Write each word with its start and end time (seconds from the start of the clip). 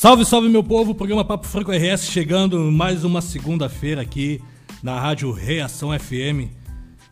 Salve, 0.00 0.24
salve 0.24 0.48
meu 0.48 0.64
povo, 0.64 0.94
programa 0.94 1.22
Papo 1.22 1.46
Franco 1.46 1.70
RS 1.70 2.06
chegando 2.06 2.58
mais 2.72 3.04
uma 3.04 3.20
segunda-feira 3.20 4.00
aqui 4.00 4.40
na 4.82 4.98
rádio 4.98 5.30
Reação 5.30 5.90
FM. 5.90 6.48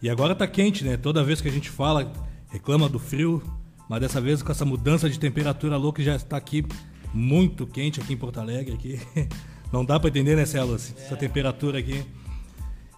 E 0.01 0.09
agora 0.09 0.35
tá 0.35 0.47
quente, 0.47 0.83
né? 0.83 0.97
Toda 0.97 1.23
vez 1.23 1.39
que 1.43 1.49
a 1.49 1.51
gente 1.51 1.69
fala, 1.69 2.11
reclama 2.49 2.89
do 2.89 2.99
frio, 2.99 3.43
mas 3.91 4.01
dessa 4.01 4.23
vez 4.23 4.43
com 4.43 4.51
essa 4.51 4.65
mudança 4.65 5.11
de 5.11 5.21
temperatura 5.21 5.77
louca 5.77 6.03
já 6.03 6.17
está 6.17 6.39
aqui 6.39 6.65
muito 7.13 7.67
quente 7.67 8.01
aqui 8.01 8.15
em 8.15 8.17
Porto 8.17 8.41
Alegre 8.41 8.73
aqui. 8.73 8.99
Não 9.71 9.85
dá 9.85 10.01
para 10.01 10.09
entender, 10.09 10.35
né, 10.35 10.47
Celo, 10.47 10.75
essa 10.75 11.15
temperatura 11.15 11.81
aqui. 11.81 12.03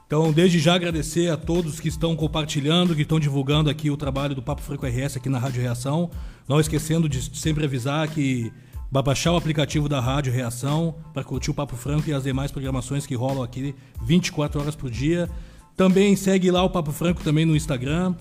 Então, 0.06 0.32
desde 0.32 0.60
já 0.60 0.76
agradecer 0.76 1.32
a 1.32 1.36
todos 1.36 1.80
que 1.80 1.88
estão 1.88 2.14
compartilhando, 2.14 2.94
que 2.94 3.02
estão 3.02 3.18
divulgando 3.18 3.68
aqui 3.68 3.90
o 3.90 3.96
trabalho 3.96 4.36
do 4.36 4.42
Papo 4.42 4.62
Franco 4.62 4.86
RS 4.86 5.16
aqui 5.16 5.28
na 5.28 5.40
Rádio 5.40 5.60
Reação. 5.60 6.12
Não 6.48 6.60
esquecendo 6.60 7.08
de 7.08 7.36
sempre 7.36 7.64
avisar 7.64 8.06
que 8.06 8.52
Vai 8.90 9.04
baixar 9.04 9.32
o 9.32 9.36
aplicativo 9.36 9.88
da 9.88 10.00
Rádio 10.00 10.32
Reação 10.32 10.96
para 11.14 11.22
curtir 11.22 11.50
o 11.50 11.54
Papo 11.54 11.76
Franco 11.76 12.10
e 12.10 12.12
as 12.12 12.24
demais 12.24 12.50
programações 12.50 13.06
que 13.06 13.14
rolam 13.14 13.44
aqui 13.44 13.72
24 14.02 14.60
horas 14.60 14.74
por 14.74 14.90
dia. 14.90 15.30
Também 15.76 16.16
segue 16.16 16.50
lá 16.50 16.64
o 16.64 16.70
Papo 16.70 16.90
Franco 16.90 17.22
também 17.22 17.44
no 17.44 17.54
Instagram. 17.54 18.16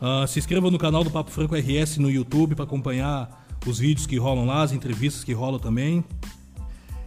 Uh, 0.00 0.26
se 0.26 0.40
inscreva 0.40 0.68
no 0.68 0.78
canal 0.78 1.04
do 1.04 1.12
Papo 1.12 1.30
Franco 1.30 1.54
RS 1.54 1.98
no 1.98 2.10
YouTube 2.10 2.56
para 2.56 2.64
acompanhar 2.64 3.46
os 3.64 3.78
vídeos 3.78 4.04
que 4.04 4.16
rolam 4.16 4.46
lá, 4.46 4.62
as 4.62 4.72
entrevistas 4.72 5.22
que 5.22 5.32
rolam 5.32 5.60
também. 5.60 6.02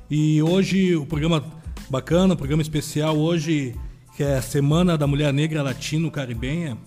E 0.10 0.42
hoje 0.42 0.96
o 0.96 1.06
programa 1.06 1.44
bacana, 1.90 2.36
o 2.36 2.38
programa 2.38 2.62
especial 2.62 3.18
hoje 3.18 3.76
que 4.16 4.24
é 4.24 4.38
a 4.38 4.42
Semana 4.42 4.98
da 4.98 5.08
Mulher 5.08 5.34
Negra 5.34 5.62
Latino-Caribenha. 5.62 6.78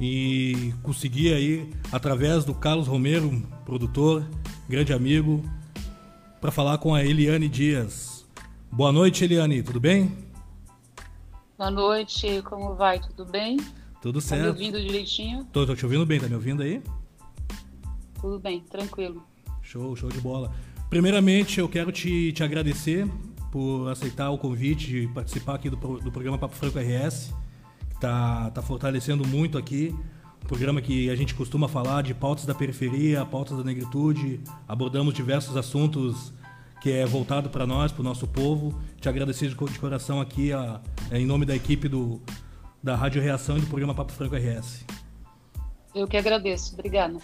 E 0.00 0.72
consegui 0.82 1.34
aí, 1.34 1.68
através 1.90 2.44
do 2.44 2.54
Carlos 2.54 2.86
Romero, 2.86 3.42
produtor, 3.66 4.24
grande 4.68 4.92
amigo, 4.92 5.42
para 6.42 6.50
falar 6.50 6.76
com 6.76 6.94
a 6.94 7.02
Eliane 7.02 7.48
Dias. 7.48 8.26
Boa 8.70 8.92
noite, 8.92 9.24
Eliane, 9.24 9.62
tudo 9.62 9.80
bem? 9.80 10.14
Boa 11.56 11.70
noite, 11.70 12.42
como 12.42 12.74
vai? 12.74 13.00
Tudo 13.00 13.24
bem? 13.24 13.56
Tudo 14.02 14.20
certo. 14.20 14.40
Tá 14.40 14.44
me 14.44 14.50
ouvindo 14.50 14.78
direitinho? 14.78 15.46
Tô, 15.46 15.64
tô 15.64 15.74
te 15.74 15.86
ouvindo 15.86 16.04
bem, 16.04 16.20
tá 16.20 16.28
me 16.28 16.34
ouvindo 16.34 16.62
aí? 16.62 16.82
Tudo 18.20 18.38
bem, 18.38 18.60
tranquilo. 18.60 19.24
Show, 19.62 19.96
show 19.96 20.10
de 20.10 20.20
bola. 20.20 20.52
Primeiramente, 20.90 21.60
eu 21.60 21.68
quero 21.68 21.90
te, 21.90 22.30
te 22.32 22.44
agradecer 22.44 23.08
por 23.50 23.88
aceitar 23.88 24.28
o 24.28 24.36
convite 24.36 24.86
de 24.86 25.08
participar 25.08 25.54
aqui 25.54 25.70
do, 25.70 25.76
do 25.76 26.12
programa 26.12 26.36
Papo 26.36 26.54
Franco 26.54 26.78
RS, 26.78 27.34
que 27.88 27.98
tá, 27.98 28.50
tá 28.50 28.60
fortalecendo 28.60 29.26
muito 29.26 29.56
aqui 29.56 29.96
programa 30.48 30.80
que 30.80 31.10
a 31.10 31.14
gente 31.14 31.34
costuma 31.34 31.68
falar 31.68 32.02
de 32.02 32.14
pautas 32.14 32.46
da 32.46 32.54
periferia, 32.54 33.22
pautas 33.22 33.58
da 33.58 33.62
negritude, 33.62 34.40
abordamos 34.66 35.12
diversos 35.12 35.54
assuntos 35.58 36.32
que 36.80 36.90
é 36.90 37.04
voltado 37.04 37.50
para 37.50 37.66
nós, 37.66 37.92
para 37.92 38.00
o 38.00 38.04
nosso 38.04 38.26
povo. 38.26 38.74
Te 38.98 39.10
agradecer 39.10 39.48
de, 39.48 39.54
coração 39.54 40.22
aqui, 40.22 40.50
a, 40.50 40.80
em 41.12 41.26
nome 41.26 41.44
da 41.44 41.54
equipe 41.54 41.86
do, 41.86 42.22
da 42.82 42.96
Rádio 42.96 43.20
Reação 43.20 43.58
e 43.58 43.60
do 43.60 43.66
programa 43.66 43.94
Papo 43.94 44.10
Franco 44.10 44.36
RS. 44.36 44.86
Eu 45.94 46.08
que 46.08 46.16
agradeço, 46.16 46.72
obrigada. 46.72 47.18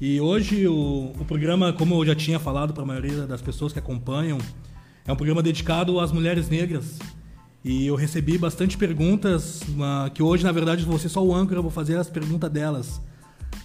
E 0.00 0.18
hoje 0.18 0.66
o, 0.66 1.12
o 1.20 1.24
programa, 1.26 1.74
como 1.74 1.96
eu 1.96 2.06
já 2.06 2.14
tinha 2.14 2.40
falado 2.40 2.72
para 2.72 2.82
a 2.82 2.86
maioria 2.86 3.26
das 3.26 3.42
pessoas 3.42 3.74
que 3.74 3.78
acompanham, 3.78 4.38
é 5.06 5.12
um 5.12 5.16
programa 5.16 5.42
dedicado 5.42 6.00
às 6.00 6.12
mulheres 6.12 6.48
negras 6.48 6.98
e 7.66 7.88
eu 7.88 7.96
recebi 7.96 8.38
bastante 8.38 8.78
perguntas, 8.78 9.60
uh, 9.62 10.08
que 10.14 10.22
hoje, 10.22 10.44
na 10.44 10.52
verdade, 10.52 10.86
ser 11.00 11.08
só 11.08 11.20
o 11.20 11.34
âncora, 11.34 11.60
vou 11.60 11.70
fazer 11.70 11.96
as 11.98 12.08
perguntas 12.08 12.48
delas. 12.48 13.00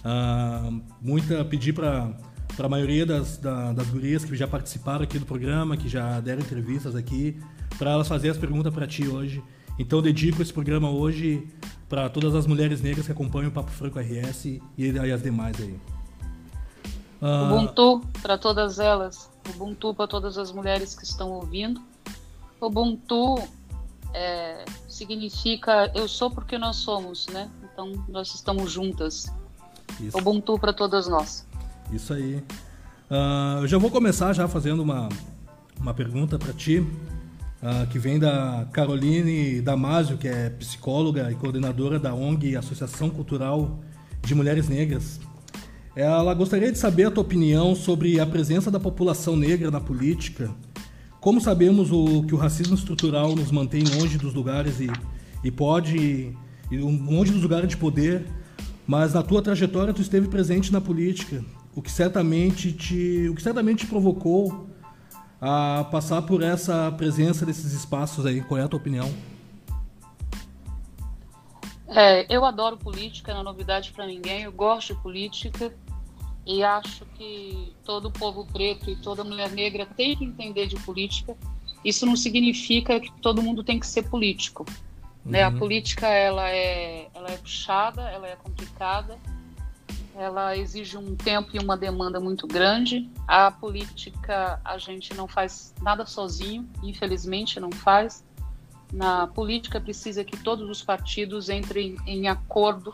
Uh, 0.04 0.82
muita 1.00 1.44
pedi 1.44 1.72
para 1.72 2.12
a 2.58 2.68
maioria 2.68 3.06
das, 3.06 3.36
da, 3.36 3.72
das 3.72 3.86
gurias 3.86 4.24
que 4.24 4.34
já 4.34 4.48
participaram 4.48 5.04
aqui 5.04 5.20
do 5.20 5.24
programa, 5.24 5.76
que 5.76 5.88
já 5.88 6.18
deram 6.18 6.40
entrevistas 6.42 6.96
aqui, 6.96 7.40
para 7.78 7.92
elas 7.92 8.08
fazer 8.08 8.30
as 8.30 8.36
perguntas 8.36 8.74
para 8.74 8.88
ti 8.88 9.06
hoje. 9.06 9.40
Então 9.78 10.02
dedico 10.02 10.42
esse 10.42 10.52
programa 10.52 10.90
hoje 10.90 11.46
para 11.88 12.08
todas 12.08 12.34
as 12.34 12.44
mulheres 12.44 12.82
negras 12.82 13.06
que 13.06 13.12
acompanham 13.12 13.50
o 13.50 13.52
Papo 13.52 13.70
Franco 13.70 14.00
RS 14.00 14.46
e, 14.46 14.60
e 14.76 15.12
as 15.12 15.22
demais 15.22 15.56
aí. 15.60 15.78
Uh... 17.22 17.54
Ubuntu 17.54 18.00
para 18.20 18.36
todas 18.36 18.80
elas. 18.80 19.30
Ubuntu 19.54 19.94
para 19.94 20.08
todas 20.08 20.36
as 20.38 20.50
mulheres 20.50 20.92
que 20.96 21.04
estão 21.04 21.30
ouvindo. 21.30 21.80
Ubuntu 22.60 23.38
é, 24.14 24.64
significa 24.88 25.90
eu 25.94 26.06
sou 26.06 26.30
porque 26.30 26.58
nós 26.58 26.76
somos, 26.76 27.26
né? 27.28 27.50
Então 27.72 27.92
nós 28.08 28.34
estamos 28.34 28.70
juntas. 28.70 29.32
Isso. 30.00 30.16
Ubuntu 30.16 30.58
para 30.58 30.72
todas 30.72 31.08
nós. 31.08 31.46
Isso 31.92 32.12
aí. 32.12 32.36
Uh, 33.10 33.60
eu 33.62 33.68
já 33.68 33.78
vou 33.78 33.90
começar 33.90 34.32
já 34.32 34.48
fazendo 34.48 34.82
uma, 34.82 35.08
uma 35.78 35.92
pergunta 35.92 36.38
para 36.38 36.52
ti, 36.52 36.78
uh, 36.78 37.86
que 37.90 37.98
vem 37.98 38.18
da 38.18 38.66
Caroline 38.72 39.60
Damasio, 39.60 40.16
que 40.16 40.28
é 40.28 40.48
psicóloga 40.50 41.30
e 41.30 41.34
coordenadora 41.34 41.98
da 41.98 42.14
ONG 42.14 42.56
Associação 42.56 43.10
Cultural 43.10 43.78
de 44.22 44.34
Mulheres 44.34 44.68
Negras. 44.68 45.20
Ela 45.94 46.32
gostaria 46.32 46.72
de 46.72 46.78
saber 46.78 47.04
a 47.04 47.10
tua 47.10 47.22
opinião 47.22 47.74
sobre 47.74 48.18
a 48.18 48.24
presença 48.24 48.70
da 48.70 48.80
população 48.80 49.36
negra 49.36 49.70
na 49.70 49.80
política 49.80 50.50
como 51.22 51.40
sabemos 51.40 51.92
o, 51.92 52.24
que 52.24 52.34
o 52.34 52.36
racismo 52.36 52.74
estrutural 52.74 53.36
nos 53.36 53.52
mantém 53.52 53.84
longe 53.84 54.18
dos 54.18 54.34
lugares 54.34 54.80
e, 54.80 54.90
e 55.44 55.52
pode 55.52 56.36
e 56.68 56.76
longe 56.76 57.30
dos 57.30 57.42
lugares 57.42 57.68
de 57.68 57.76
poder, 57.76 58.26
mas 58.84 59.14
na 59.14 59.22
tua 59.22 59.40
trajetória 59.40 59.94
tu 59.94 60.02
esteve 60.02 60.26
presente 60.26 60.72
na 60.72 60.80
política, 60.80 61.44
o 61.76 61.80
que 61.80 61.92
certamente 61.92 62.72
te, 62.72 63.28
o 63.28 63.36
que 63.36 63.42
certamente 63.42 63.84
te 63.84 63.86
provocou 63.86 64.68
a 65.40 65.86
passar 65.92 66.22
por 66.22 66.42
essa 66.42 66.90
presença 66.90 67.46
desses 67.46 67.72
espaços 67.72 68.26
aí. 68.26 68.40
Qual 68.40 68.58
é 68.58 68.64
a 68.64 68.68
tua 68.68 68.80
opinião? 68.80 69.08
É, 71.86 72.34
eu 72.34 72.44
adoro 72.44 72.76
política, 72.76 73.32
não 73.32 73.42
é 73.42 73.44
novidade 73.44 73.92
para 73.92 74.06
ninguém. 74.06 74.42
Eu 74.42 74.52
gosto 74.52 74.92
de 74.92 75.00
política. 75.00 75.72
E 76.44 76.62
acho 76.62 77.04
que 77.16 77.72
todo 77.84 78.10
povo 78.10 78.46
preto 78.46 78.90
e 78.90 78.96
toda 78.96 79.22
mulher 79.22 79.50
negra 79.50 79.86
tem 79.86 80.16
que 80.16 80.24
entender 80.24 80.66
de 80.66 80.76
política. 80.76 81.36
Isso 81.84 82.04
não 82.04 82.16
significa 82.16 82.98
que 82.98 83.12
todo 83.20 83.42
mundo 83.42 83.62
tem 83.62 83.78
que 83.78 83.86
ser 83.86 84.08
político. 84.08 84.66
Uhum. 85.24 85.32
Né? 85.32 85.42
A 85.42 85.48
uhum. 85.48 85.58
política 85.58 86.08
ela 86.08 86.48
é, 86.50 87.08
ela 87.14 87.30
é 87.30 87.36
puxada, 87.36 88.02
ela 88.10 88.26
é 88.26 88.36
complicada, 88.36 89.18
ela 90.16 90.56
exige 90.56 90.96
um 90.96 91.16
tempo 91.16 91.50
e 91.54 91.58
uma 91.58 91.76
demanda 91.76 92.20
muito 92.20 92.46
grande. 92.46 93.08
A 93.26 93.50
política 93.50 94.60
a 94.64 94.76
gente 94.78 95.14
não 95.14 95.26
faz 95.28 95.72
nada 95.80 96.04
sozinho, 96.04 96.68
infelizmente 96.82 97.58
não 97.60 97.70
faz. 97.70 98.24
Na 98.92 99.26
política 99.26 99.80
precisa 99.80 100.22
que 100.22 100.36
todos 100.36 100.68
os 100.68 100.82
partidos 100.82 101.48
entrem 101.48 101.96
em 102.06 102.28
acordo 102.28 102.92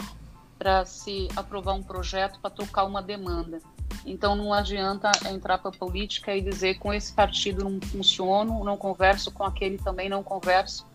para 0.59 0.85
se 0.85 1.29
aprovar 1.37 1.75
um 1.75 1.83
projeto 1.83 2.39
para 2.41 2.51
tocar 2.51 2.85
uma 2.85 3.01
demanda. 3.01 3.61
Então 4.05 4.35
não 4.35 4.53
adianta 4.53 5.11
entrar 5.31 5.59
para 5.59 5.71
a 5.71 5.75
política 5.75 6.35
e 6.37 6.41
dizer 6.41 6.79
com 6.79 6.93
esse 6.93 7.13
partido 7.13 7.65
não 7.65 7.81
funciono, 7.81 8.65
não 8.65 8.77
converso 8.77 9.31
com 9.31 9.45
aquele 9.45 9.79
também 9.79 10.09
não 10.09 10.23
converso. 10.23 10.87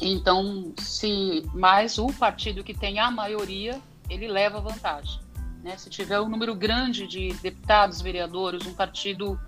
Então, 0.00 0.72
se 0.78 1.48
mais 1.54 1.96
o 1.98 2.08
partido 2.08 2.64
que 2.64 2.74
tem 2.74 2.98
a 2.98 3.10
maioria, 3.10 3.80
ele 4.10 4.26
leva 4.26 4.60
vantagem. 4.60 5.20
Né? 5.62 5.76
Se 5.76 5.88
tiver 5.88 6.20
um 6.20 6.28
número 6.28 6.54
grande 6.54 7.06
de 7.06 7.32
deputados, 7.34 8.00
vereadores, 8.00 8.66
um 8.66 8.74
partido, 8.74 9.38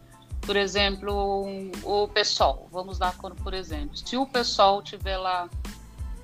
por 0.43 0.55
exemplo, 0.55 1.45
um, 1.45 1.73
o 1.83 2.07
PSOL, 2.07 2.69
vamos 2.71 2.99
dar 2.99 3.17
por 3.17 3.53
exemplo, 3.53 3.97
se 3.97 4.17
o 4.17 4.25
PSOL 4.27 4.81
tiver 4.81 5.17
lá 5.17 5.49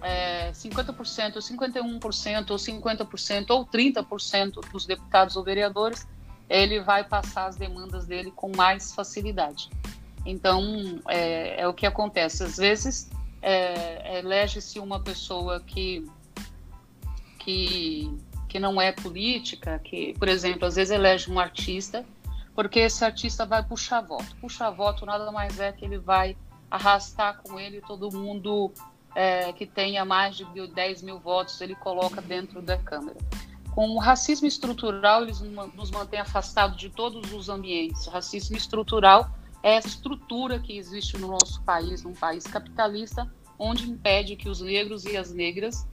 é, 0.03 0.51
50%, 0.53 1.37
51%, 1.39 2.51
ou 2.51 2.57
50%, 2.57 3.51
ou 3.51 3.67
30% 3.67 4.71
dos 4.73 4.87
deputados 4.87 5.37
ou 5.37 5.45
vereadores, 5.45 6.07
ele 6.49 6.81
vai 6.81 7.05
passar 7.05 7.47
as 7.47 7.57
demandas 7.57 8.07
dele 8.07 8.33
com 8.33 8.51
mais 8.55 8.93
facilidade. 8.93 9.71
Então, 10.27 11.01
é, 11.09 11.61
é 11.61 11.69
o 11.69 11.73
que 11.73 11.87
acontece. 11.87 12.43
Às 12.43 12.57
vezes, 12.57 13.11
é, 13.41 14.19
elege-se 14.19 14.79
uma 14.79 15.01
pessoa 15.01 15.61
que, 15.61 16.05
que, 17.39 18.13
que 18.49 18.59
não 18.59 18.81
é 18.81 18.93
política, 18.93 19.79
que, 19.79 20.15
por 20.19 20.29
exemplo, 20.29 20.67
às 20.67 20.75
vezes 20.75 20.91
elege 20.91 21.31
um 21.31 21.39
artista, 21.39 22.05
porque 22.55 22.81
esse 22.81 23.05
artista 23.05 23.47
vai 23.47 23.63
puxar 23.63 24.01
voto. 24.03 24.37
Puxar 24.41 24.71
voto 24.71 25.07
nada 25.07 25.31
mais 25.31 25.59
é 25.61 25.73
que 25.73 25.85
ele 25.85 25.99
vai 25.99 26.37
arrastar 26.71 27.41
com 27.43 27.59
ele 27.59 27.81
todo 27.81 28.17
mundo 28.17 28.73
é, 29.15 29.53
que 29.53 29.67
tenha 29.67 30.05
mais 30.05 30.37
de 30.37 30.45
10 30.45 31.03
mil 31.03 31.19
votos, 31.19 31.61
ele 31.61 31.75
coloca 31.75 32.21
dentro 32.21 32.63
da 32.63 32.77
Câmara. 32.77 33.17
Com 33.73 33.91
o 33.91 33.99
racismo 33.99 34.47
estrutural, 34.47 35.23
eles 35.23 35.41
nos 35.41 35.91
mantém 35.91 36.21
afastados 36.21 36.77
de 36.77 36.91
todos 36.91 37.33
os 37.33 37.49
ambientes. 37.49 38.07
O 38.07 38.11
racismo 38.11 38.57
estrutural 38.57 39.31
é 39.63 39.75
essa 39.75 39.89
estrutura 39.89 40.59
que 40.59 40.77
existe 40.77 41.17
no 41.19 41.29
nosso 41.29 41.63
país, 41.63 42.03
num 42.03 42.15
país 42.15 42.45
capitalista, 42.45 43.31
onde 43.59 43.89
impede 43.89 44.37
que 44.37 44.49
os 44.49 44.61
negros 44.61 45.05
e 45.05 45.17
as 45.17 45.33
negras 45.33 45.87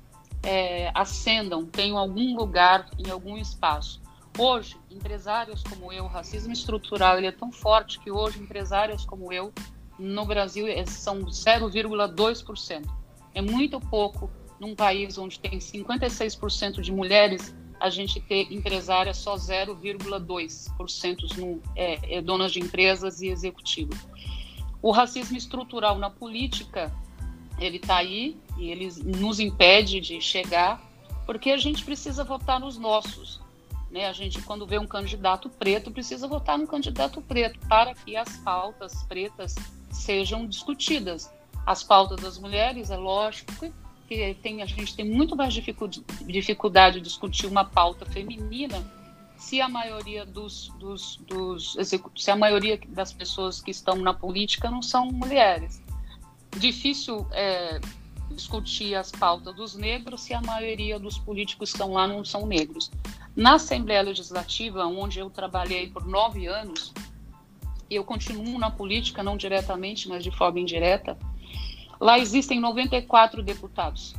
é, 0.43 0.91
ascendam, 0.93 1.65
tenham 1.65 1.97
algum 1.97 2.35
lugar 2.35 2.89
em 2.97 3.11
algum 3.11 3.37
espaço. 3.37 4.01
Hoje, 4.37 4.77
empresários 4.89 5.63
como 5.63 5.91
eu, 5.91 6.05
o 6.05 6.07
racismo 6.07 6.53
estrutural 6.53 7.17
ele 7.17 7.27
é 7.27 7.31
tão 7.31 7.51
forte 7.51 7.99
que 7.99 8.11
hoje 8.11 8.39
empresários 8.39 9.05
como 9.05 9.33
eu 9.33 9.51
no 9.97 10.25
Brasil 10.25 10.67
é, 10.67 10.85
são 10.85 11.21
0,2%. 11.21 12.85
É 13.37 13.41
muito 13.41 13.79
pouco 13.79 14.29
num 14.59 14.73
país 14.73 15.15
onde 15.19 15.39
tem 15.39 15.59
56% 15.59 16.81
de 16.81 16.91
mulheres, 16.91 17.55
a 17.79 17.87
gente 17.87 18.19
ter 18.19 18.51
empresárias 18.51 19.17
só 19.17 19.35
0,2% 19.35 21.37
no, 21.37 21.61
é, 21.75 22.17
é, 22.17 22.19
donas 22.19 22.51
de 22.51 22.59
empresas 22.59 23.21
e 23.21 23.27
executivos. 23.27 23.95
O 24.81 24.89
racismo 24.89 25.37
estrutural 25.37 25.99
na 25.99 26.09
política, 26.09 26.91
ele 27.59 27.77
está 27.77 27.97
aí 27.97 28.35
e 28.57 28.71
ele 28.71 28.91
nos 29.05 29.39
impede 29.39 29.99
de 29.99 30.19
chegar, 30.19 30.81
porque 31.23 31.51
a 31.51 31.57
gente 31.57 31.85
precisa 31.85 32.23
votar 32.23 32.59
nos 32.59 32.79
nossos. 32.79 33.39
Né? 33.91 34.07
A 34.07 34.13
gente, 34.13 34.41
quando 34.41 34.65
vê 34.65 34.79
um 34.79 34.87
candidato 34.87 35.47
preto, 35.47 35.91
precisa 35.91 36.27
votar 36.27 36.57
no 36.57 36.65
candidato 36.65 37.21
preto 37.21 37.59
para 37.69 37.93
que 37.93 38.15
as 38.15 38.37
pautas 38.37 39.03
pretas 39.03 39.53
sejam 39.91 40.47
discutidas. 40.47 41.36
As 41.67 41.83
pautas 41.83 42.21
das 42.21 42.39
mulheres, 42.39 42.89
é 42.89 42.95
lógico 42.95 43.51
que 44.07 44.33
tem, 44.35 44.61
a 44.61 44.65
gente 44.65 44.95
tem 44.95 45.03
muito 45.03 45.35
mais 45.35 45.53
dificuldade 45.53 46.95
de 46.95 47.01
discutir 47.01 47.45
uma 47.45 47.65
pauta 47.65 48.05
feminina 48.05 48.81
se 49.37 49.59
a 49.59 49.67
maioria 49.67 50.25
dos, 50.25 50.69
dos, 50.79 51.17
dos 51.27 51.75
se 52.15 52.31
a 52.31 52.37
maioria 52.37 52.79
das 52.87 53.11
pessoas 53.11 53.59
que 53.59 53.69
estão 53.69 53.97
na 53.97 54.13
política 54.13 54.71
não 54.71 54.81
são 54.81 55.07
mulheres. 55.07 55.83
Difícil 56.57 57.27
é, 57.31 57.81
discutir 58.31 58.95
as 58.95 59.11
pautas 59.11 59.53
dos 59.53 59.75
negros 59.75 60.21
se 60.21 60.33
a 60.33 60.39
maioria 60.39 60.97
dos 60.97 61.17
políticos 61.17 61.69
que 61.69 61.75
estão 61.75 61.91
lá 61.91 62.07
não 62.07 62.23
são 62.23 62.45
negros. 62.45 62.89
Na 63.35 63.55
Assembleia 63.55 64.03
Legislativa, 64.03 64.85
onde 64.85 65.19
eu 65.19 65.29
trabalhei 65.29 65.89
por 65.89 66.07
nove 66.07 66.47
anos, 66.47 66.93
eu 67.89 68.05
continuo 68.05 68.57
na 68.57 68.71
política, 68.71 69.21
não 69.21 69.35
diretamente, 69.35 70.07
mas 70.07 70.23
de 70.23 70.31
forma 70.31 70.61
indireta, 70.61 71.17
lá 71.99 72.19
existem 72.19 72.59
94 72.59 73.41
deputados. 73.41 74.15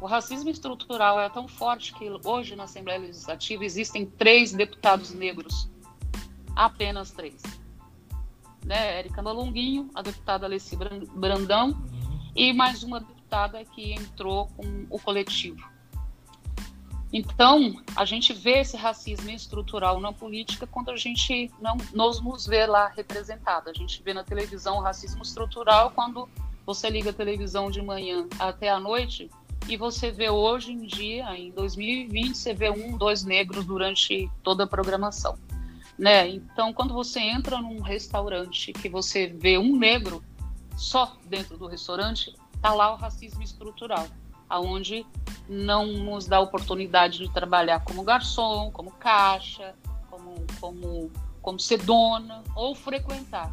O 0.00 0.06
racismo 0.06 0.48
estrutural 0.48 1.20
é 1.20 1.28
tão 1.28 1.46
forte 1.46 1.92
que 1.92 2.10
hoje 2.24 2.56
na 2.56 2.64
Assembleia 2.64 3.00
Legislativa 3.00 3.64
existem 3.64 4.06
três 4.06 4.52
deputados 4.52 5.12
negros. 5.12 5.68
Apenas 6.56 7.10
três. 7.10 7.42
Né? 8.64 8.98
Érica 8.98 9.20
Malonguinho, 9.20 9.90
a 9.94 10.00
deputada 10.00 10.46
Alessi 10.46 10.76
Brandão 11.14 11.76
e 12.34 12.52
mais 12.52 12.82
uma 12.82 13.00
deputada 13.00 13.62
que 13.64 13.92
entrou 13.92 14.46
com 14.56 14.86
o 14.88 14.98
coletivo. 14.98 15.68
Então, 17.12 17.82
a 17.96 18.04
gente 18.04 18.32
vê 18.32 18.60
esse 18.60 18.76
racismo 18.76 19.30
estrutural 19.30 20.00
na 20.00 20.12
política 20.12 20.66
quando 20.66 20.90
a 20.90 20.96
gente 20.96 21.50
não 21.60 21.76
nos, 21.92 22.22
nos 22.22 22.46
vê 22.46 22.66
lá 22.66 22.88
representado. 22.88 23.68
A 23.68 23.74
gente 23.74 24.00
vê 24.02 24.14
na 24.14 24.22
televisão 24.22 24.76
o 24.76 24.80
racismo 24.80 25.22
estrutural 25.22 25.90
quando 25.90 26.28
você 26.74 26.88
liga 26.88 27.10
a 27.10 27.12
televisão 27.12 27.68
de 27.68 27.82
manhã 27.82 28.28
até 28.38 28.68
a 28.70 28.78
noite 28.78 29.28
e 29.68 29.76
você 29.76 30.12
vê 30.12 30.30
hoje 30.30 30.70
em 30.70 30.86
dia, 30.86 31.36
em 31.36 31.50
2020, 31.50 32.36
você 32.36 32.54
vê 32.54 32.70
um, 32.70 32.96
dois 32.96 33.24
negros 33.24 33.64
durante 33.64 34.30
toda 34.40 34.62
a 34.62 34.66
programação. 34.68 35.36
Né? 35.98 36.28
Então, 36.28 36.72
quando 36.72 36.94
você 36.94 37.18
entra 37.18 37.60
num 37.60 37.80
restaurante 37.80 38.72
que 38.72 38.88
você 38.88 39.26
vê 39.26 39.58
um 39.58 39.76
negro 39.76 40.22
só 40.76 41.16
dentro 41.24 41.58
do 41.58 41.66
restaurante, 41.66 42.32
tá 42.62 42.72
lá 42.72 42.94
o 42.94 42.96
racismo 42.96 43.42
estrutural 43.42 44.06
aonde 44.48 45.04
não 45.48 45.86
nos 45.86 46.26
dá 46.26 46.38
oportunidade 46.40 47.18
de 47.18 47.32
trabalhar 47.32 47.80
como 47.80 48.04
garçom, 48.04 48.70
como 48.70 48.92
caixa, 48.92 49.74
como, 50.08 50.46
como, 50.60 51.10
como 51.42 51.58
ser 51.58 51.82
dona 51.82 52.44
ou 52.54 52.76
frequentar. 52.76 53.52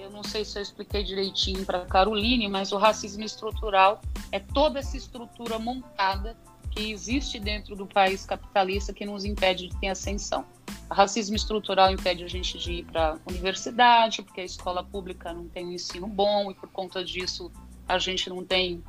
Eu 0.00 0.10
não 0.10 0.22
sei 0.22 0.44
se 0.44 0.58
eu 0.58 0.62
expliquei 0.62 1.02
direitinho 1.02 1.64
para 1.64 1.84
Caroline, 1.86 2.48
mas 2.48 2.72
o 2.72 2.78
racismo 2.78 3.24
estrutural 3.24 4.00
é 4.32 4.40
toda 4.40 4.78
essa 4.78 4.96
estrutura 4.96 5.58
montada 5.58 6.36
que 6.70 6.90
existe 6.90 7.38
dentro 7.38 7.76
do 7.76 7.86
país 7.86 8.26
capitalista 8.26 8.92
que 8.92 9.06
nos 9.06 9.24
impede 9.24 9.68
de 9.68 9.76
ter 9.78 9.88
ascensão. 9.88 10.44
O 10.90 10.94
racismo 10.94 11.36
estrutural 11.36 11.90
impede 11.90 12.24
a 12.24 12.28
gente 12.28 12.58
de 12.58 12.72
ir 12.72 12.84
para 12.84 13.14
a 13.14 13.30
universidade, 13.30 14.22
porque 14.22 14.40
a 14.40 14.44
escola 14.44 14.82
pública 14.82 15.32
não 15.32 15.48
tem 15.48 15.66
um 15.66 15.72
ensino 15.72 16.06
bom 16.06 16.50
e 16.50 16.54
por 16.54 16.68
conta 16.70 17.04
disso 17.04 17.50
a 17.86 17.98
gente 17.98 18.28
não 18.28 18.44
tem 18.44 18.82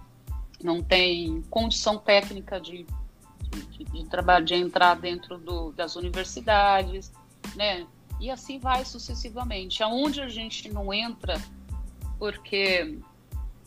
não 0.63 0.81
tem 0.81 1.44
condição 1.50 1.98
técnica 1.98 2.60
de, 2.60 2.86
de, 3.69 3.84
de 3.84 4.06
trabalho, 4.06 4.46
de 4.46 4.56
entrar 4.56 4.96
dentro 4.96 5.38
do, 5.38 5.72
das 5.74 5.96
universidades, 5.96 7.12
né? 7.56 7.86
E 8.20 8.32
assim 8.32 8.60
vai 8.60 8.86
sucessivamente. 8.86 9.84
Aonde 9.84 10.22
a 10.22 10.28
gente 10.28 10.72
não 10.72 10.94
entra, 10.94 11.42
porque 12.18 13.00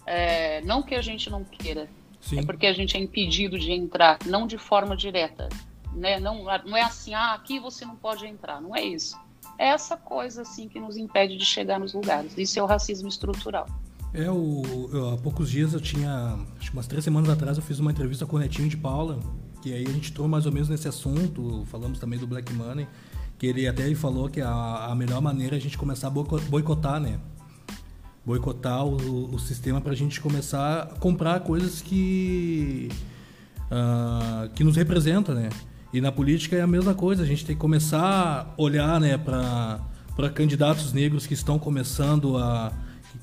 é, 0.06 0.61
não 0.62 0.83
que 0.83 0.95
a 0.95 1.03
gente 1.03 1.29
não 1.29 1.45
queira, 1.45 1.89
Sim. 2.21 2.41
é 2.41 2.43
porque 2.43 2.67
a 2.67 2.73
gente 2.73 2.97
é 2.97 3.00
impedido 3.00 3.59
de 3.59 3.73
entrar, 3.73 4.19
não 4.27 4.47
de 4.47 4.59
forma 4.59 4.97
direta, 4.97 5.49
né? 5.93 6.19
Não, 6.19 6.45
não 6.65 6.77
é 6.77 6.83
assim, 6.83 7.15
ah, 7.15 7.35
aqui 7.35 7.61
você 7.61 7.85
não 7.85 7.97
pode 7.97 8.27
entrar, 8.27 8.61
não 8.61 8.75
é 8.75 8.83
isso. 8.83 9.17
É 9.59 9.69
essa 9.69 9.97
coisa 9.97 10.43
assim 10.43 10.69
que 10.69 10.79
nos 10.79 10.97
impede 10.97 11.37
de 11.37 11.45
chegar 11.45 11.81
nos 11.81 11.93
lugares. 11.93 12.37
Isso 12.39 12.59
é 12.59 12.62
o 12.62 12.67
racismo 12.67 13.09
estrutural. 13.09 13.67
É, 14.15 14.31
o, 14.31 14.89
eu, 14.93 15.11
há 15.11 15.19
poucos 15.19 15.50
dias 15.50 15.75
eu 15.75 15.81
tinha, 15.81 16.39
acho 16.59 16.71
que 16.71 16.77
umas 16.77 16.87
três 16.87 17.05
semanas 17.05 17.29
atrás, 17.29 17.59
eu 17.59 17.62
fiz 17.62 17.79
uma 17.79 17.91
entrevista 17.91 18.25
com 18.25 18.37
o 18.37 18.39
Netinho 18.39 18.69
de 18.69 18.77
Paula, 18.77 19.19
que 19.61 19.73
aí 19.73 19.85
a 19.85 19.91
gente 19.91 20.11
entrou 20.11 20.27
mais 20.27 20.47
ou 20.47 20.53
menos 20.53 20.69
nesse 20.69 20.89
assunto, 20.89 21.65
falamos 21.67 21.99
também 21.99 22.19
do 22.19 22.27
Black 22.27 22.53
Money, 22.53 22.87
que 23.38 23.46
ele 23.46 23.67
até 23.69 23.93
falou 23.94 24.29
que 24.29 24.40
a, 24.40 24.88
a 24.90 24.94
melhor 24.94 25.23
maneira 25.23 25.56
é 25.56 25.58
a 25.58 25.61
gente 25.61 25.79
começar 25.79 26.08
a 26.08 26.11
boicotar, 26.11 27.00
né? 27.00 27.19
Boicotar 28.26 28.85
o, 28.85 29.35
o 29.35 29.38
sistema 29.38 29.81
para 29.81 29.93
a 29.93 29.96
gente 29.96 30.20
começar 30.20 30.82
a 30.82 30.87
comprar 30.99 31.40
coisas 31.40 31.81
que, 31.81 32.88
uh, 33.70 34.50
que 34.50 34.64
nos 34.64 34.76
representam, 34.76 35.35
né? 35.35 35.50
E 35.93 36.00
na 36.00 36.12
política 36.12 36.56
é 36.56 36.61
a 36.61 36.67
mesma 36.67 36.94
coisa, 36.94 37.23
a 37.23 37.26
gente 37.26 37.46
tem 37.46 37.55
que 37.55 37.61
começar 37.61 38.02
a 38.02 38.61
olhar 38.61 39.00
né, 39.00 39.17
para 39.17 40.29
candidatos 40.35 40.93
negros 40.93 41.26
que 41.26 41.32
estão 41.32 41.58
começando 41.58 42.37
a 42.37 42.73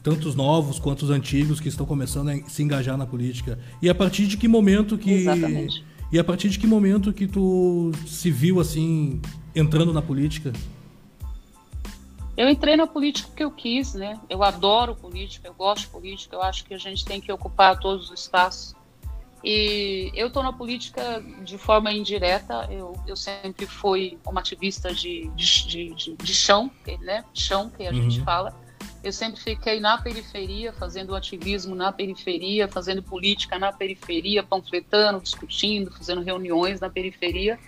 tanto 0.02 0.28
os 0.28 0.36
novos 0.36 0.80
quanto 0.80 1.04
os 1.04 1.12
antigos 1.12 1.60
que 1.60 1.68
estão 1.68 1.86
começando 1.86 2.30
a 2.30 2.50
se 2.50 2.64
engajar 2.64 2.98
na 2.98 3.06
política. 3.06 3.60
E 3.82 3.90
a 3.90 3.94
partir 3.94 4.26
de 4.26 4.36
que 4.38 4.48
momento 4.48 4.98
que 4.98 5.12
Exatamente. 5.12 5.84
E 6.16 6.20
a 6.20 6.24
partir 6.24 6.48
de 6.48 6.58
que 6.58 6.66
momento 6.66 7.12
que 7.12 7.28
tu 7.28 7.92
se 8.08 8.32
viu 8.32 8.62
assim 8.62 9.22
entrando 9.54 9.92
na 9.92 10.02
política? 10.02 10.54
Eu 12.38 12.48
entrei 12.48 12.78
na 12.78 12.88
política 12.88 13.28
porque 13.28 13.44
eu 13.44 13.52
quis, 13.52 13.94
né? 13.96 14.18
Eu 14.30 14.42
adoro 14.42 14.96
política, 14.96 15.50
eu 15.50 15.54
gosto 15.54 15.82
de 15.82 15.88
política, 15.90 16.38
eu 16.38 16.42
acho 16.42 16.64
que 16.64 16.74
a 16.74 16.78
gente 16.78 17.04
tem 17.04 17.20
que 17.20 17.30
ocupar 17.30 17.78
todos 17.78 18.12
os 18.12 18.22
espaços. 18.22 18.74
E 19.44 20.10
eu 20.16 20.28
estou 20.28 20.42
na 20.42 20.54
política 20.54 21.22
de 21.44 21.58
forma 21.58 21.92
indireta, 21.92 22.66
eu, 22.72 22.98
eu 23.06 23.18
sempre 23.18 23.66
fui 23.66 24.18
uma 24.26 24.40
ativista 24.40 24.96
de, 24.96 25.30
de, 25.36 25.68
de, 25.96 26.16
de 26.16 26.34
chão, 26.34 26.72
né? 27.02 27.26
Chão, 27.34 27.70
que 27.70 27.86
a 27.86 27.92
uhum. 27.92 28.10
gente 28.10 28.22
fala. 28.22 28.58
Eu 29.06 29.14
sempre 29.14 29.40
fiquei 29.40 29.80
na 29.80 30.00
periferia, 30.00 30.74
fazendo 30.74 31.16
ativismo 31.16 31.76
na 31.76 31.92
periferia, 31.92 32.68
fazendo 32.68 33.04
política 33.04 33.60
na 33.60 33.72
periferia, 33.72 34.42
panfletando, 34.42 35.22
discutindo, 35.22 35.92
fazendo 35.92 36.24
reuniões 36.24 36.80
na 36.80 36.90
periferia. 36.90 37.60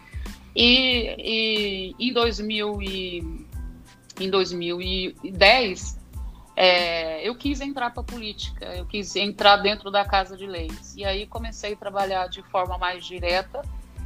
E, 0.56 1.94
e 2.00 2.10
em, 2.10 2.12
2000 2.12 2.82
e, 2.82 3.46
em 4.20 4.30
2010, 4.32 6.00
é, 6.56 7.30
eu 7.30 7.36
quis 7.36 7.62
entrar 7.62 7.92
para 7.92 8.02
a 8.02 8.04
política, 8.04 8.66
eu 8.76 8.88
quis 8.88 9.16
entrar 9.16 9.58
dentro 9.58 9.92
da 9.92 10.04
Casa 10.04 10.36
de 10.36 10.48
Leis. 10.48 10.96
E 10.96 11.06
aí 11.06 11.28
comecei 11.28 11.74
a 11.74 11.78
trabalhar 11.78 12.30
de 12.30 12.42
forma 12.42 12.80
mais 12.80 13.06
direta 13.06 13.62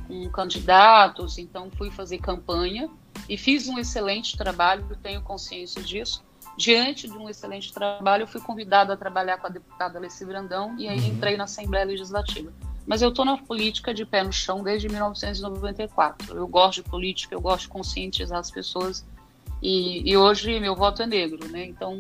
com 0.05 0.29
candidatos, 0.31 1.37
então 1.37 1.71
fui 1.77 1.89
fazer 1.89 2.17
campanha 2.17 2.89
e 3.29 3.37
fiz 3.37 3.69
um 3.69 3.79
excelente 3.79 4.37
trabalho, 4.37 4.85
tenho 5.01 5.21
consciência 5.21 5.81
disso 5.81 6.29
diante 6.57 7.07
de 7.07 7.17
um 7.17 7.29
excelente 7.29 7.73
trabalho, 7.73 8.23
eu 8.23 8.27
fui 8.27 8.41
convidada 8.41 8.93
a 8.93 8.97
trabalhar 8.97 9.37
com 9.37 9.47
a 9.47 9.49
deputada 9.49 9.97
Alessi 9.97 10.25
Brandão 10.25 10.75
e 10.77 10.87
aí 10.87 10.99
uhum. 10.99 11.07
entrei 11.07 11.37
na 11.37 11.45
Assembleia 11.45 11.85
Legislativa. 11.85 12.51
Mas 12.85 13.01
eu 13.01 13.09
estou 13.09 13.23
na 13.23 13.37
política 13.37 13.93
de 13.93 14.05
pé 14.05 14.23
no 14.23 14.33
chão 14.33 14.63
desde 14.63 14.89
1994. 14.89 16.35
Eu 16.35 16.47
gosto 16.47 16.83
de 16.83 16.89
política, 16.89 17.35
eu 17.35 17.41
gosto 17.41 17.63
de 17.63 17.69
conscientizar 17.69 18.39
as 18.39 18.51
pessoas 18.51 19.05
e, 19.61 20.09
e 20.09 20.17
hoje 20.17 20.59
meu 20.59 20.75
voto 20.75 21.03
é 21.03 21.07
negro, 21.07 21.47
né? 21.49 21.65
Então, 21.65 21.95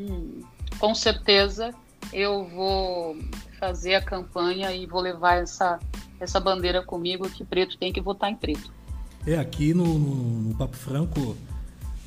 com 0.79 0.95
certeza, 0.95 1.73
eu 2.11 2.45
vou 2.45 3.17
fazer 3.59 3.95
a 3.95 4.01
campanha 4.01 4.73
e 4.73 4.87
vou 4.87 4.99
levar 4.99 5.35
essa, 5.35 5.79
essa 6.19 6.39
bandeira 6.39 6.81
comigo 6.81 7.29
que 7.29 7.45
preto 7.45 7.77
tem 7.77 7.93
que 7.93 8.01
votar 8.01 8.31
em 8.31 8.35
preto. 8.35 8.73
É, 9.25 9.37
aqui 9.37 9.73
no, 9.73 9.85
no, 9.85 10.15
no 10.49 10.55
Papo 10.55 10.75
Franco, 10.75 11.37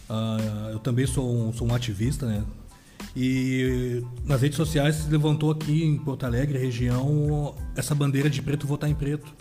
Uh, 0.09 0.71
eu 0.73 0.79
também 0.79 1.07
sou 1.07 1.49
um, 1.49 1.53
sou 1.53 1.69
um 1.69 1.75
ativista, 1.75 2.27
né? 2.27 2.45
E 3.17 4.03
nas 4.25 4.43
redes 4.43 4.57
sociais 4.57 4.97
se 4.97 5.11
levantou 5.11 5.51
aqui 5.51 5.85
em 5.85 5.97
Porto 5.97 6.25
Alegre, 6.25 6.59
região, 6.59 7.55
essa 7.77 7.95
bandeira 7.95 8.29
de 8.29 8.43
preto 8.43 8.67
votar 8.67 8.91
em 8.91 8.95
preto. 8.95 9.33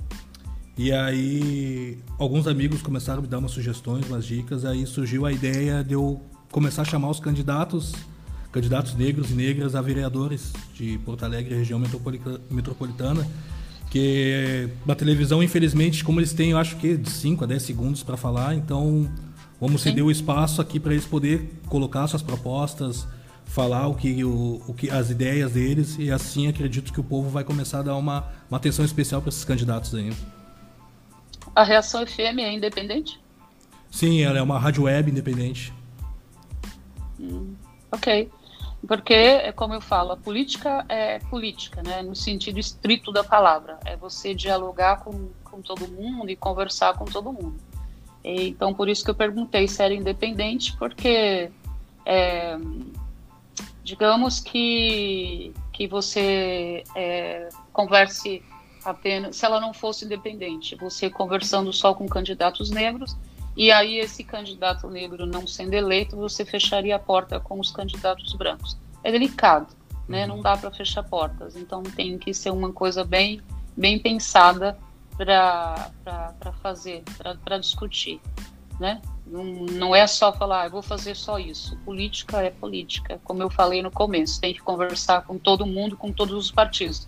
E 0.77 0.91
aí, 0.91 2.00
alguns 2.17 2.48
amigos 2.48 2.82
começaram 2.82 3.20
a 3.20 3.22
me 3.22 3.27
dar 3.27 3.38
umas 3.38 3.51
sugestões, 3.51 4.08
umas 4.08 4.25
dicas. 4.25 4.65
Aí 4.65 4.86
surgiu 4.86 5.25
a 5.25 5.32
ideia 5.32 5.84
de 5.84 5.93
eu 5.93 6.22
começar 6.51 6.84
a 6.84 6.86
chamar 6.86 7.10
os 7.10 7.20
candidatos, 7.20 7.93
candidatos 8.51 8.96
negros 8.96 9.32
e 9.32 9.34
negras 9.34 9.75
a 9.75 9.82
vereadores 9.82 10.51
de 10.74 10.98
Porto 11.00 11.24
Alegre, 11.25 11.55
região 11.55 11.82
metropolitana. 12.50 13.27
Que 13.89 14.70
na 14.86 14.96
televisão, 14.96 15.43
infelizmente, 15.43 16.03
como 16.03 16.20
eles 16.20 16.34
têm, 16.34 16.51
eu 16.51 16.58
acho 16.58 16.77
que 16.77 16.98
de 16.98 17.10
5 17.10 17.43
a 17.43 17.48
10 17.48 17.62
segundos 17.62 18.03
para 18.03 18.17
falar, 18.17 18.55
então 18.55 19.08
vamos 19.63 19.82
ceder 19.82 20.03
o 20.03 20.12
espaço 20.12 20.62
aqui 20.62 20.77
para 20.77 20.91
eles 20.91 21.05
poderem 21.05 21.50
colocar 21.70 22.05
suas 22.08 22.22
propostas, 22.22 23.08
falar 23.46 23.88
o 23.88 23.96
que, 23.96 24.22
o, 24.22 24.62
o 24.67 24.74
que 24.74 24.89
as 24.89 25.10
ideias 25.10 25.53
deles 25.53 25.96
e 25.98 26.12
assim 26.12 26.50
acredito 26.50 26.91
que 26.91 27.00
o 27.00 27.03
povo 27.03 27.29
vai 27.29 27.46
começar 27.46 27.79
a 27.79 27.84
dar 27.84 27.96
uma, 27.96 28.27
uma 28.50 28.58
atenção 28.58 28.84
especial 28.84 29.22
para 29.22 29.29
esses 29.29 29.46
candidatos 29.46 29.96
aí. 29.96 30.12
A 31.55 31.63
Reação 31.63 32.05
FM 32.05 32.39
é 32.39 32.51
independente? 32.51 33.22
Sim, 33.89 34.22
ela 34.22 34.38
é 34.38 34.41
uma 34.41 34.60
rádio 34.60 34.84
web 34.84 35.10
independente. 35.10 35.72
Hum, 37.17 37.55
ok. 37.89 38.29
Porque, 38.86 39.13
é 39.13 39.53
como 39.53 39.74
eu 39.74 39.79
falo, 39.79 40.12
a 40.12 40.17
política 40.17 40.84
é 40.89 41.20
política, 41.20 41.82
né? 41.82 42.01
no 42.01 42.17
sentido 42.17 42.60
estrito 42.60 43.13
da 43.13 43.24
palavra. 43.24 43.79
É 43.86 43.96
você 43.96 44.36
dialogar 44.36 45.05
com, 45.05 45.29
com 45.41 45.62
todo 45.62 45.88
mundo 45.88 46.29
e 46.29 46.36
conversar 46.36 46.96
com 46.96 47.05
todo 47.05 47.32
mundo. 47.32 47.55
Então, 48.23 48.73
por 48.73 48.87
isso 48.87 49.03
que 49.03 49.09
eu 49.09 49.15
perguntei 49.15 49.67
se 49.67 49.83
era 49.83 49.93
independente, 49.93 50.75
porque 50.77 51.51
é, 52.05 52.57
digamos 53.83 54.39
que, 54.39 55.53
que 55.73 55.87
você 55.87 56.83
é, 56.95 57.49
converse 57.73 58.41
apenas, 58.85 59.35
se 59.35 59.45
ela 59.45 59.59
não 59.59 59.73
fosse 59.73 60.05
independente, 60.05 60.75
você 60.75 61.09
conversando 61.09 61.71
só 61.73 61.93
com 61.93 62.07
candidatos 62.07 62.69
negros, 62.69 63.15
e 63.55 63.71
aí 63.71 63.99
esse 63.99 64.23
candidato 64.23 64.89
negro 64.89 65.25
não 65.25 65.45
sendo 65.45 65.73
eleito, 65.73 66.15
você 66.15 66.43
fecharia 66.43 66.95
a 66.95 66.99
porta 66.99 67.39
com 67.39 67.59
os 67.59 67.71
candidatos 67.71 68.33
brancos. 68.33 68.77
É 69.03 69.11
delicado, 69.11 69.67
né? 70.07 70.23
Uhum. 70.23 70.35
Não 70.35 70.41
dá 70.41 70.57
para 70.57 70.71
fechar 70.71 71.03
portas. 71.03 71.55
Então 71.55 71.83
tem 71.83 72.17
que 72.17 72.33
ser 72.33 72.49
uma 72.49 72.73
coisa 72.73 73.03
bem, 73.03 73.41
bem 73.77 73.99
pensada 73.99 74.77
para 75.15 76.53
fazer, 76.62 77.03
para 77.43 77.58
discutir, 77.58 78.20
né? 78.79 79.01
Não, 79.25 79.43
não 79.43 79.96
é 79.96 80.05
só 80.05 80.34
falar, 80.34 80.63
ah, 80.63 80.70
vou 80.70 80.82
fazer 80.82 81.15
só 81.15 81.39
isso. 81.39 81.77
Política 81.86 82.41
é 82.41 82.50
política, 82.50 83.20
como 83.24 83.41
eu 83.41 83.50
falei 83.50 83.82
no 83.82 83.89
começo, 83.91 84.41
tem 84.41 84.53
que 84.53 84.62
conversar 84.62 85.24
com 85.24 85.38
todo 85.38 85.65
mundo, 85.65 85.96
com 85.96 86.12
todos 86.12 86.36
os 86.36 86.51
partidos 86.51 87.08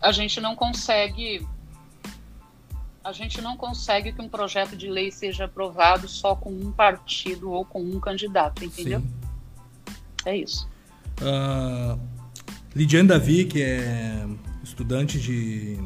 a 0.00 0.12
gente 0.12 0.40
não 0.40 0.54
consegue 0.54 1.46
a 3.02 3.12
gente 3.12 3.40
não 3.40 3.56
consegue 3.56 4.12
que 4.12 4.20
um 4.20 4.28
projeto 4.28 4.76
de 4.76 4.88
lei 4.88 5.12
seja 5.12 5.44
aprovado 5.44 6.08
só 6.08 6.34
com 6.34 6.50
um 6.50 6.72
partido 6.72 7.52
ou 7.52 7.64
com 7.64 7.80
um 7.80 8.00
candidato, 8.00 8.64
entendeu? 8.64 9.00
Sim. 9.00 9.14
É 10.24 10.36
isso. 10.36 10.68
Uh, 11.20 12.00
Lidiane 12.74 13.06
Davi, 13.06 13.44
que 13.44 13.62
é 13.62 14.26
estudante 14.64 15.20
de. 15.20 15.78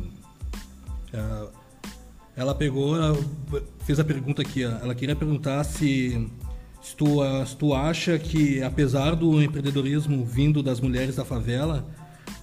Uh, 1.13 1.51
ela 2.37 2.55
pegou, 2.55 2.97
ela 2.97 3.19
fez 3.81 3.99
a 4.01 4.05
pergunta 4.05 4.43
aqui, 4.43 4.63
ela 4.63 4.95
queria 4.95 5.15
perguntar 5.15 5.63
se, 5.65 6.31
se, 6.81 6.97
tu, 6.97 7.19
se 7.45 7.57
tu 7.57 7.75
acha 7.75 8.19
que, 8.19 8.63
apesar 8.63 9.15
do 9.15 9.43
empreendedorismo 9.43 10.25
vindo 10.25 10.63
das 10.63 10.81
mulheres 10.81 11.17
da 11.17 11.25
favela, 11.25 11.87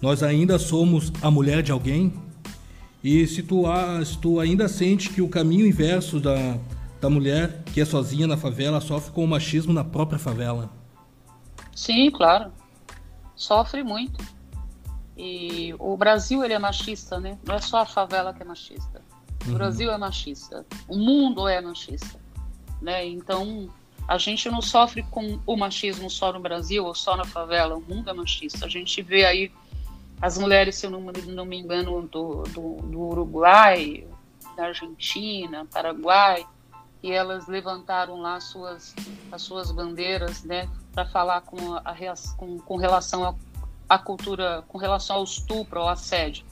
nós 0.02 0.22
ainda 0.22 0.60
somos 0.60 1.12
a 1.22 1.32
mulher 1.32 1.64
de 1.64 1.72
alguém? 1.72 2.14
E 3.04 3.26
se 3.26 3.42
tu, 3.42 3.64
se 4.06 4.18
tu 4.18 4.40
ainda 4.40 4.68
sente 4.68 5.10
que 5.10 5.22
o 5.22 5.30
caminho 5.30 5.66
inverso 5.66 6.20
da, 6.20 6.58
da 7.00 7.10
mulher 7.10 7.64
que 7.74 7.82
é 7.82 7.86
sozinha 7.86 8.28
na 8.28 8.38
favela 8.38 8.82
sofre 8.82 9.12
com 9.12 9.24
o 9.24 9.28
machismo 9.28 9.74
na 9.74 9.84
própria 9.84 10.20
favela? 10.20 10.70
Sim, 11.76 12.12
claro. 12.12 12.52
Sofre 13.36 13.84
muito. 13.84 14.24
E 15.18 15.74
o 15.80 15.98
Brasil 15.98 16.44
ele 16.44 16.54
é 16.54 16.60
machista, 16.60 17.20
né? 17.20 17.38
Não 17.44 17.56
é 17.56 17.60
só 17.60 17.80
a 17.80 17.86
favela 17.86 18.34
que 18.34 18.44
é 18.44 18.46
machista. 18.46 19.02
O 19.46 19.50
uhum. 19.50 19.56
Brasil 19.56 19.92
é 19.92 19.98
machista. 19.98 20.66
O 20.88 20.96
mundo 20.96 21.48
é 21.48 21.60
machista, 21.60 22.20
né? 22.82 23.06
Então 23.06 23.68
a 24.08 24.18
gente 24.18 24.50
não 24.50 24.62
sofre 24.62 25.04
com 25.04 25.40
o 25.46 25.58
machismo 25.58 26.10
só 26.10 26.32
no 26.32 26.40
Brasil 26.40 26.86
ou 26.86 26.94
só 26.94 27.18
na 27.18 27.26
favela. 27.26 27.76
O 27.76 27.82
mundo 27.82 28.10
é 28.10 28.14
machista. 28.14 28.66
A 28.66 28.70
gente 28.70 29.02
vê 29.02 29.26
aí 29.26 29.52
as 30.22 30.38
mulheres, 30.38 30.76
se 30.76 30.86
eu 30.86 30.92
não, 30.92 31.02
não 31.02 31.46
me 31.46 31.58
engano, 31.58 32.02
do, 32.04 32.44
do, 32.44 32.76
do, 32.78 33.00
Uruguai, 33.00 34.08
da 34.56 34.66
Argentina, 34.66 35.66
Paraguai, 35.72 36.46
e 37.04 37.12
elas 37.12 37.48
levantaram 37.48 38.20
lá 38.20 38.36
as 38.36 38.46
suas, 38.46 38.96
as 39.32 39.42
suas 39.44 39.72
bandeiras, 39.72 40.44
né, 40.44 40.68
para 40.92 41.06
falar 41.06 41.42
com, 41.42 41.76
a, 41.76 41.96
com, 42.36 42.58
com 42.58 42.78
relação 42.78 43.38
à 43.88 43.98
cultura, 43.98 44.64
com 44.68 44.78
relação 44.78 45.18
ao 45.18 45.24
estupro, 45.24 45.80
ao 45.80 45.90
assédio. 45.90 46.46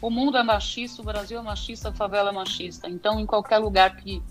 O 0.00 0.10
mundo 0.10 0.36
é 0.36 0.42
machista, 0.42 1.02
o 1.02 1.04
Brasil 1.04 1.38
é 1.38 1.42
machista, 1.42 1.88
a 1.88 1.92
favela 1.92 2.30
é 2.30 2.32
machista. 2.32 2.88
Então, 2.88 3.18
em 3.18 3.26
qualquer 3.26 3.58
lugar 3.58 3.96
que 3.96 4.22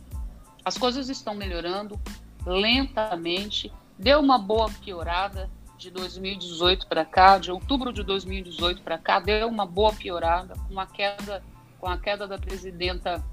as 0.64 0.78
coisas 0.78 1.10
estão 1.10 1.34
melhorando 1.34 2.00
lentamente, 2.46 3.72
deu 3.98 4.20
uma 4.20 4.38
boa 4.38 4.70
piorada, 4.84 5.50
de 5.82 5.90
2018 5.90 6.86
para 6.86 7.04
cá, 7.04 7.40
de 7.40 7.52
outubro 7.52 7.92
de 7.92 8.04
2018 8.04 8.84
para 8.84 9.00
cá, 9.00 9.20
deu 9.20 9.48
uma 9.48 9.66
boa 9.66 9.92
piorada, 9.92 10.54
com 10.70 10.80
a 10.80 10.86
queda, 10.86 11.44
com 11.80 11.90
a 11.90 11.98
queda 11.98 12.28
da 12.28 12.38
presidenta, 12.38 13.24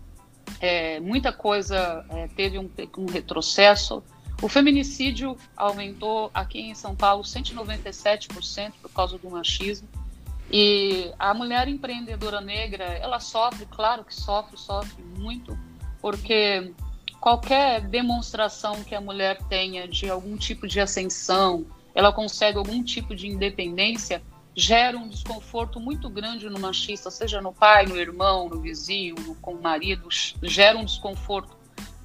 é, 0.58 0.98
muita 0.98 1.30
coisa 1.30 2.06
é, 2.08 2.26
teve 2.28 2.58
um, 2.58 2.70
um 2.96 3.04
retrocesso. 3.04 4.02
O 4.40 4.48
feminicídio 4.48 5.36
aumentou 5.56 6.30
aqui 6.32 6.60
em 6.60 6.74
São 6.74 6.94
Paulo 6.94 7.24
197% 7.24 8.72
por 8.80 8.90
causa 8.92 9.18
do 9.18 9.28
machismo. 9.28 9.88
E 10.50 11.12
a 11.18 11.34
mulher 11.34 11.68
empreendedora 11.68 12.40
negra, 12.40 12.84
ela 12.84 13.20
sofre, 13.20 13.66
claro 13.66 14.04
que 14.04 14.14
sofre, 14.14 14.56
sofre 14.56 15.02
muito, 15.18 15.58
porque 16.00 16.72
qualquer 17.20 17.80
demonstração 17.82 18.82
que 18.84 18.94
a 18.94 19.00
mulher 19.00 19.42
tenha 19.48 19.86
de 19.86 20.08
algum 20.08 20.36
tipo 20.36 20.66
de 20.66 20.80
ascensão, 20.80 21.66
ela 21.94 22.12
consegue 22.12 22.56
algum 22.56 22.82
tipo 22.82 23.14
de 23.14 23.26
independência, 23.26 24.22
gera 24.54 24.96
um 24.96 25.08
desconforto 25.08 25.78
muito 25.78 26.08
grande 26.08 26.48
no 26.48 26.58
machista, 26.58 27.10
seja 27.10 27.40
no 27.42 27.52
pai, 27.52 27.86
no 27.86 27.96
irmão, 27.96 28.48
no 28.48 28.60
vizinho, 28.60 29.16
no, 29.16 29.34
com 29.34 29.52
o 29.52 29.62
marido, 29.62 30.08
gera 30.42 30.78
um 30.78 30.84
desconforto. 30.84 31.57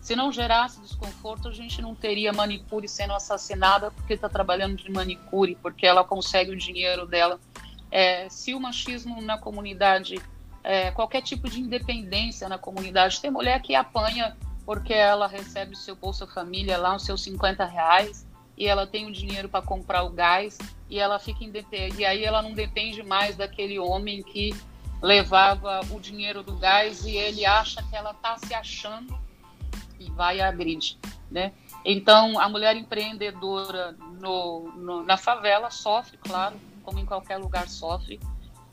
Se 0.03 0.17
não 0.17 0.33
gerasse 0.33 0.81
desconforto, 0.81 1.47
a 1.47 1.51
gente 1.53 1.81
não 1.81 1.95
teria 1.95 2.33
manicure 2.33 2.89
sendo 2.89 3.13
assassinada 3.13 3.89
porque 3.89 4.15
está 4.15 4.27
trabalhando 4.27 4.75
de 4.75 4.91
manicure, 4.91 5.57
porque 5.61 5.87
ela 5.87 6.03
consegue 6.03 6.51
o 6.51 6.57
dinheiro 6.57 7.07
dela. 7.07 7.39
É, 7.89 8.27
se 8.27 8.53
o 8.53 8.59
machismo 8.59 9.21
na 9.21 9.37
comunidade, 9.37 10.21
é, 10.61 10.91
qualquer 10.91 11.21
tipo 11.21 11.49
de 11.49 11.61
independência 11.61 12.49
na 12.49 12.57
comunidade, 12.57 13.21
tem 13.21 13.31
mulher 13.31 13.61
que 13.61 13.75
apanha 13.75 14.35
porque 14.65 14.93
ela 14.93 15.25
recebe 15.25 15.71
o 15.71 15.77
seu 15.77 15.95
Bolsa 15.95 16.27
Família 16.27 16.77
lá, 16.77 16.97
os 16.97 17.05
seus 17.05 17.23
50 17.23 17.63
reais, 17.63 18.27
e 18.57 18.67
ela 18.67 18.85
tem 18.85 19.07
o 19.07 19.11
dinheiro 19.11 19.47
para 19.47 19.65
comprar 19.65 20.03
o 20.03 20.09
gás 20.09 20.57
e 20.89 20.99
ela 20.99 21.17
fica 21.17 21.45
independente. 21.45 22.01
E 22.01 22.05
aí 22.05 22.25
ela 22.25 22.41
não 22.41 22.51
depende 22.51 23.01
mais 23.03 23.37
daquele 23.37 23.79
homem 23.79 24.21
que 24.21 24.53
levava 25.01 25.79
o 25.91 25.99
dinheiro 26.01 26.43
do 26.43 26.57
gás 26.57 27.05
e 27.05 27.15
ele 27.15 27.45
acha 27.45 27.81
que 27.83 27.95
ela 27.95 28.11
está 28.11 28.37
se 28.37 28.53
achando 28.53 29.22
e 30.05 30.11
vai 30.11 30.41
agredir, 30.41 30.97
né? 31.29 31.51
Então 31.85 32.39
a 32.39 32.47
mulher 32.47 32.75
empreendedora 32.75 33.95
no, 34.19 34.71
no, 34.75 35.03
na 35.03 35.17
favela 35.17 35.69
sofre, 35.69 36.17
claro, 36.17 36.55
como 36.83 36.99
em 36.99 37.05
qualquer 37.05 37.37
lugar 37.37 37.67
sofre. 37.67 38.19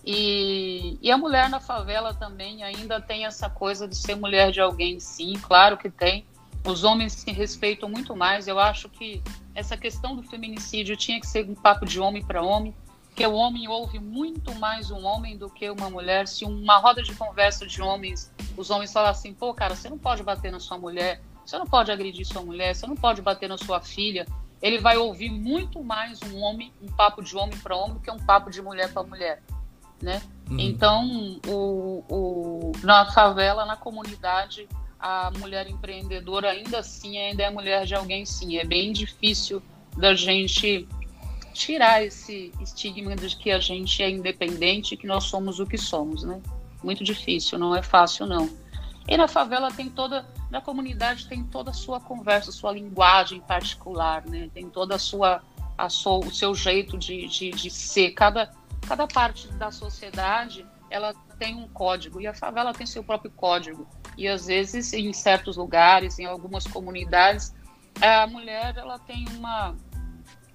E, 0.04 0.98
e 1.02 1.10
a 1.10 1.18
mulher 1.18 1.50
na 1.50 1.60
favela 1.60 2.14
também 2.14 2.62
ainda 2.62 3.00
tem 3.00 3.26
essa 3.26 3.50
coisa 3.50 3.86
de 3.86 3.96
ser 3.96 4.14
mulher 4.14 4.50
de 4.50 4.60
alguém, 4.60 4.98
sim, 4.98 5.34
claro 5.34 5.76
que 5.76 5.90
tem. 5.90 6.24
Os 6.64 6.84
homens 6.84 7.14
se 7.14 7.30
respeitam 7.32 7.88
muito 7.88 8.14
mais. 8.14 8.46
Eu 8.46 8.58
acho 8.58 8.88
que 8.88 9.22
essa 9.54 9.76
questão 9.76 10.14
do 10.14 10.22
feminicídio 10.22 10.96
tinha 10.96 11.20
que 11.20 11.26
ser 11.26 11.48
um 11.48 11.54
papo 11.54 11.86
de 11.86 11.98
homem 12.00 12.22
para 12.22 12.42
homem, 12.42 12.74
que 13.14 13.26
o 13.26 13.34
homem 13.34 13.68
ouve 13.68 13.98
muito 13.98 14.54
mais 14.54 14.90
um 14.90 15.04
homem 15.04 15.36
do 15.36 15.50
que 15.50 15.68
uma 15.70 15.90
mulher. 15.90 16.26
Se 16.26 16.44
uma 16.44 16.78
roda 16.78 17.02
de 17.02 17.14
conversa 17.14 17.66
de 17.66 17.82
homens, 17.82 18.32
os 18.56 18.70
homens 18.70 18.92
falam 18.92 19.10
assim, 19.10 19.34
pô, 19.34 19.52
cara, 19.52 19.74
você 19.74 19.88
não 19.88 19.98
pode 19.98 20.22
bater 20.22 20.50
na 20.50 20.60
sua 20.60 20.78
mulher, 20.78 21.20
você 21.44 21.58
não 21.58 21.66
pode 21.66 21.90
agredir 21.90 22.26
sua 22.26 22.42
mulher, 22.42 22.74
você 22.74 22.86
não 22.86 22.96
pode 22.96 23.20
bater 23.20 23.48
na 23.48 23.58
sua 23.58 23.80
filha. 23.80 24.26
Ele 24.62 24.78
vai 24.78 24.96
ouvir 24.96 25.30
muito 25.30 25.82
mais 25.82 26.20
um 26.22 26.38
homem, 26.40 26.72
um 26.80 26.86
papo 26.86 27.22
de 27.22 27.36
homem 27.36 27.58
para 27.58 27.76
homem, 27.76 27.94
do 27.94 28.00
que 28.00 28.10
um 28.10 28.18
papo 28.18 28.50
de 28.50 28.60
mulher 28.60 28.92
para 28.92 29.02
mulher, 29.02 29.42
né? 30.00 30.22
Uhum. 30.50 30.58
Então, 30.58 31.40
o, 31.46 32.04
o, 32.08 32.72
na 32.82 33.10
favela, 33.12 33.64
na 33.64 33.76
comunidade, 33.76 34.68
a 34.98 35.30
mulher 35.38 35.66
empreendedora 35.68 36.50
ainda 36.50 36.80
assim 36.80 37.16
ainda 37.16 37.42
é 37.42 37.50
mulher 37.50 37.86
de 37.86 37.94
alguém 37.94 38.26
sim. 38.26 38.58
É 38.58 38.64
bem 38.64 38.92
difícil 38.92 39.62
da 39.96 40.14
gente 40.14 40.86
tirar 41.52 42.02
esse 42.02 42.52
estigma 42.60 43.14
de 43.16 43.34
que 43.36 43.50
a 43.50 43.58
gente 43.58 44.02
é 44.02 44.10
independente, 44.10 44.96
que 44.96 45.06
nós 45.06 45.24
somos 45.24 45.58
o 45.58 45.66
que 45.66 45.78
somos, 45.78 46.22
né? 46.22 46.40
Muito 46.82 47.04
difícil, 47.04 47.58
não 47.58 47.74
é 47.74 47.82
fácil 47.82 48.26
não. 48.26 48.48
E 49.08 49.16
na 49.16 49.26
favela 49.26 49.70
tem 49.70 49.88
toda, 49.88 50.26
na 50.50 50.60
comunidade 50.60 51.26
tem 51.26 51.42
toda 51.44 51.70
a 51.70 51.74
sua 51.74 52.00
conversa, 52.00 52.52
sua 52.52 52.72
linguagem 52.72 53.40
particular, 53.40 54.24
né? 54.26 54.48
Tem 54.54 54.68
toda 54.68 54.94
a 54.94 54.98
sua, 54.98 55.42
a 55.76 55.88
sua 55.88 56.18
o 56.18 56.32
seu 56.32 56.54
jeito 56.54 56.96
de, 56.96 57.26
de, 57.26 57.50
de 57.50 57.70
ser. 57.70 58.12
Cada, 58.12 58.52
cada 58.86 59.06
parte 59.06 59.48
da 59.54 59.70
sociedade 59.70 60.64
ela 60.90 61.14
tem 61.38 61.54
um 61.54 61.68
código 61.68 62.20
e 62.20 62.26
a 62.26 62.34
favela 62.34 62.72
tem 62.72 62.86
seu 62.86 63.02
próprio 63.02 63.30
código. 63.30 63.86
E 64.16 64.28
às 64.28 64.46
vezes, 64.46 64.92
em 64.92 65.12
certos 65.12 65.56
lugares, 65.56 66.18
em 66.18 66.26
algumas 66.26 66.66
comunidades, 66.66 67.54
a 68.00 68.26
mulher 68.26 68.76
ela 68.76 68.98
tem 68.98 69.26
uma 69.36 69.74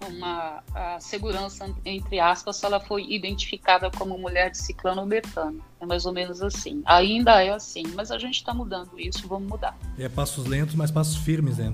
uma 0.08 0.64
segurança 1.00 1.74
entre 1.84 2.20
aspas 2.20 2.64
ela 2.64 2.80
foi 2.80 3.06
identificada 3.10 3.90
como 3.92 4.18
mulher 4.18 4.52
de 4.52 4.58
ciclano 4.58 5.02
ou 5.02 5.08
betano. 5.08 5.62
É 5.80 5.86
mais 5.86 6.06
ou 6.06 6.14
menos 6.14 6.42
assim. 6.42 6.82
Ainda 6.86 7.44
é 7.44 7.52
assim 7.52 7.84
mas 7.96 8.12
a 8.12 8.18
gente 8.18 8.36
está 8.36 8.54
mudando 8.54 9.00
isso 9.00 9.28
vamos 9.28 9.48
mudar. 9.48 9.78
É 9.98 10.08
passos 10.10 10.46
lentos 10.46 10.76
mas 10.76 10.92
passos 10.92 11.18
firmes 11.18 11.58
né? 11.58 11.74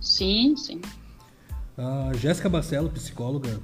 Sim 0.00 0.56
sim. 0.56 0.80
A 1.76 2.12
Jéssica 2.14 2.48
Barcelo 2.48 2.90
psicóloga 2.90 3.60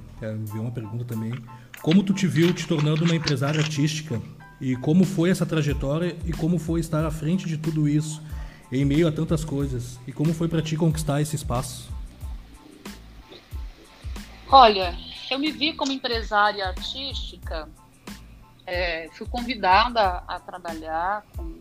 viu 0.51 0.61
uma 0.61 0.71
pergunta 0.71 1.05
também. 1.05 1.33
Como 1.81 2.03
tu 2.03 2.13
te 2.13 2.27
viu 2.27 2.53
te 2.53 2.67
tornando 2.67 3.05
uma 3.05 3.15
empresária 3.15 3.59
artística? 3.59 4.21
E 4.59 4.75
como 4.75 5.05
foi 5.05 5.29
essa 5.29 5.45
trajetória? 5.45 6.17
E 6.25 6.33
como 6.33 6.59
foi 6.59 6.79
estar 6.79 7.05
à 7.05 7.11
frente 7.11 7.47
de 7.47 7.57
tudo 7.57 7.87
isso 7.87 8.21
em 8.71 8.83
meio 8.83 9.07
a 9.07 9.11
tantas 9.11 9.45
coisas? 9.45 9.97
E 10.05 10.11
como 10.11 10.33
foi 10.33 10.47
para 10.47 10.61
ti 10.61 10.75
conquistar 10.75 11.21
esse 11.21 11.35
espaço 11.35 11.89
Olha, 14.51 14.97
eu 15.29 15.37
me 15.37 15.51
vi 15.51 15.73
como 15.73 15.91
empresária 15.91 16.65
artística, 16.65 17.69
é, 18.65 19.07
fui 19.13 19.27
convidada 19.27 20.23
a 20.27 20.39
trabalhar 20.39 21.23
com. 21.37 21.59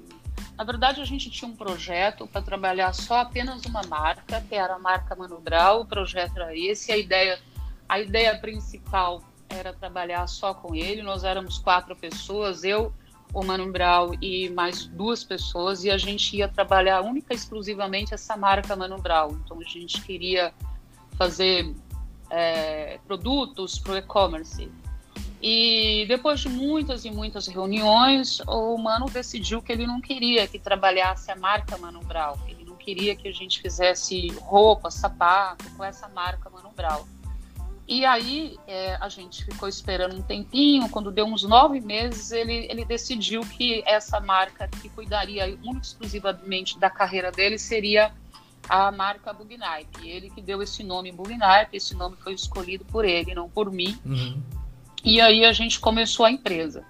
Na 0.56 0.64
verdade, 0.64 1.00
a 1.00 1.04
gente 1.04 1.30
tinha 1.30 1.50
um 1.50 1.54
projeto 1.54 2.26
para 2.26 2.40
trabalhar 2.40 2.92
só 2.94 3.18
apenas 3.18 3.64
uma 3.66 3.82
marca, 3.82 4.40
que 4.40 4.54
era 4.54 4.74
a 4.74 4.78
marca 4.78 5.14
Mano 5.14 5.38
Brau. 5.38 5.82
O 5.82 5.86
projeto 5.86 6.36
era 6.36 6.56
esse, 6.56 6.90
a 6.90 6.96
ideia, 6.96 7.38
a 7.86 8.00
ideia 8.00 8.36
principal 8.38 9.22
era 9.50 9.72
trabalhar 9.72 10.26
só 10.26 10.54
com 10.54 10.74
ele. 10.74 11.02
Nós 11.02 11.24
éramos 11.24 11.58
quatro 11.58 11.94
pessoas, 11.94 12.64
eu, 12.64 12.92
o 13.34 13.44
Mano 13.44 13.70
Brau 13.70 14.14
e 14.20 14.48
mais 14.48 14.86
duas 14.86 15.22
pessoas, 15.22 15.84
e 15.84 15.90
a 15.90 15.98
gente 15.98 16.36
ia 16.36 16.48
trabalhar 16.48 17.02
única 17.02 17.34
e 17.34 17.36
exclusivamente 17.36 18.14
essa 18.14 18.34
marca 18.34 18.74
Mano 18.74 18.96
Brau. 18.96 19.32
Então 19.44 19.60
a 19.60 19.64
gente 19.64 20.00
queria 20.00 20.54
fazer 21.16 21.74
é, 22.30 22.98
produtos 23.06 23.78
para 23.78 23.92
o 23.92 23.96
e-commerce. 23.96 24.70
E 25.40 26.04
depois 26.08 26.40
de 26.40 26.48
muitas 26.48 27.04
e 27.04 27.10
muitas 27.10 27.46
reuniões, 27.46 28.40
o 28.46 28.76
Mano 28.76 29.06
decidiu 29.08 29.62
que 29.62 29.70
ele 29.70 29.86
não 29.86 30.00
queria 30.00 30.48
que 30.48 30.58
trabalhasse 30.58 31.30
a 31.30 31.36
marca 31.36 31.78
Mano 31.78 32.00
Brau. 32.00 32.38
Ele 32.48 32.64
não 32.64 32.74
queria 32.74 33.14
que 33.14 33.28
a 33.28 33.32
gente 33.32 33.60
fizesse 33.60 34.28
roupa, 34.40 34.90
sapato 34.90 35.64
com 35.76 35.84
essa 35.84 36.08
marca 36.08 36.50
Mano 36.50 36.72
Brau. 36.74 37.06
E 37.86 38.04
aí 38.04 38.58
é, 38.66 38.96
a 39.00 39.08
gente 39.08 39.44
ficou 39.44 39.68
esperando 39.68 40.14
um 40.14 40.20
tempinho. 40.20 40.90
Quando 40.90 41.10
deu 41.10 41.24
uns 41.24 41.44
nove 41.44 41.80
meses, 41.80 42.32
ele, 42.32 42.66
ele 42.68 42.84
decidiu 42.84 43.40
que 43.40 43.82
essa 43.86 44.20
marca 44.20 44.68
que 44.68 44.90
cuidaria 44.90 45.46
única 45.64 45.86
exclusivamente 45.86 46.78
da 46.78 46.90
carreira 46.90 47.30
dele 47.30 47.58
seria 47.58 48.12
a 48.68 48.92
marca 48.92 49.32
Bugnaip. 49.32 49.88
Ele 50.06 50.30
que 50.30 50.42
deu 50.42 50.62
esse 50.62 50.84
nome 50.84 51.10
Bugnaip, 51.10 51.76
esse 51.76 51.94
nome 51.94 52.16
foi 52.16 52.34
escolhido 52.34 52.84
por 52.84 53.04
ele, 53.04 53.34
não 53.34 53.48
por 53.48 53.70
mim. 53.70 53.98
Uhum. 54.04 54.42
E 55.04 55.20
aí 55.20 55.44
a 55.44 55.52
gente 55.52 55.80
começou 55.80 56.26
a 56.26 56.30
empresa. 56.30 56.84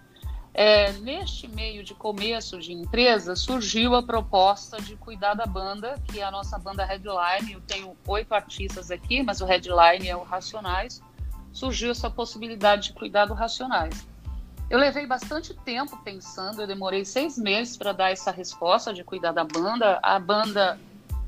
É, 0.52 0.90
neste 0.94 1.46
meio 1.46 1.84
de 1.84 1.94
começo 1.94 2.58
de 2.58 2.72
empresa, 2.72 3.36
surgiu 3.36 3.94
a 3.94 4.02
proposta 4.02 4.80
de 4.80 4.96
cuidar 4.96 5.34
da 5.34 5.46
banda, 5.46 5.94
que 6.08 6.18
é 6.18 6.24
a 6.24 6.32
nossa 6.32 6.58
banda 6.58 6.84
Headline. 6.84 7.52
Eu 7.52 7.60
tenho 7.60 7.96
oito 8.08 8.34
artistas 8.34 8.90
aqui, 8.90 9.22
mas 9.22 9.40
o 9.40 9.44
Headline 9.44 10.08
é 10.08 10.16
o 10.16 10.24
Racionais. 10.24 11.00
Surgiu 11.52 11.92
essa 11.92 12.10
possibilidade 12.10 12.88
de 12.88 12.92
cuidar 12.94 13.26
do 13.26 13.34
Racionais. 13.34 14.04
Eu 14.68 14.78
levei 14.78 15.06
bastante 15.06 15.54
tempo 15.54 15.96
pensando, 16.04 16.60
eu 16.60 16.66
demorei 16.66 17.04
seis 17.04 17.38
meses 17.38 17.76
para 17.76 17.92
dar 17.92 18.10
essa 18.10 18.30
resposta 18.30 18.92
de 18.92 19.02
cuidar 19.04 19.32
da 19.32 19.44
banda. 19.44 19.98
A 20.02 20.18
banda 20.18 20.78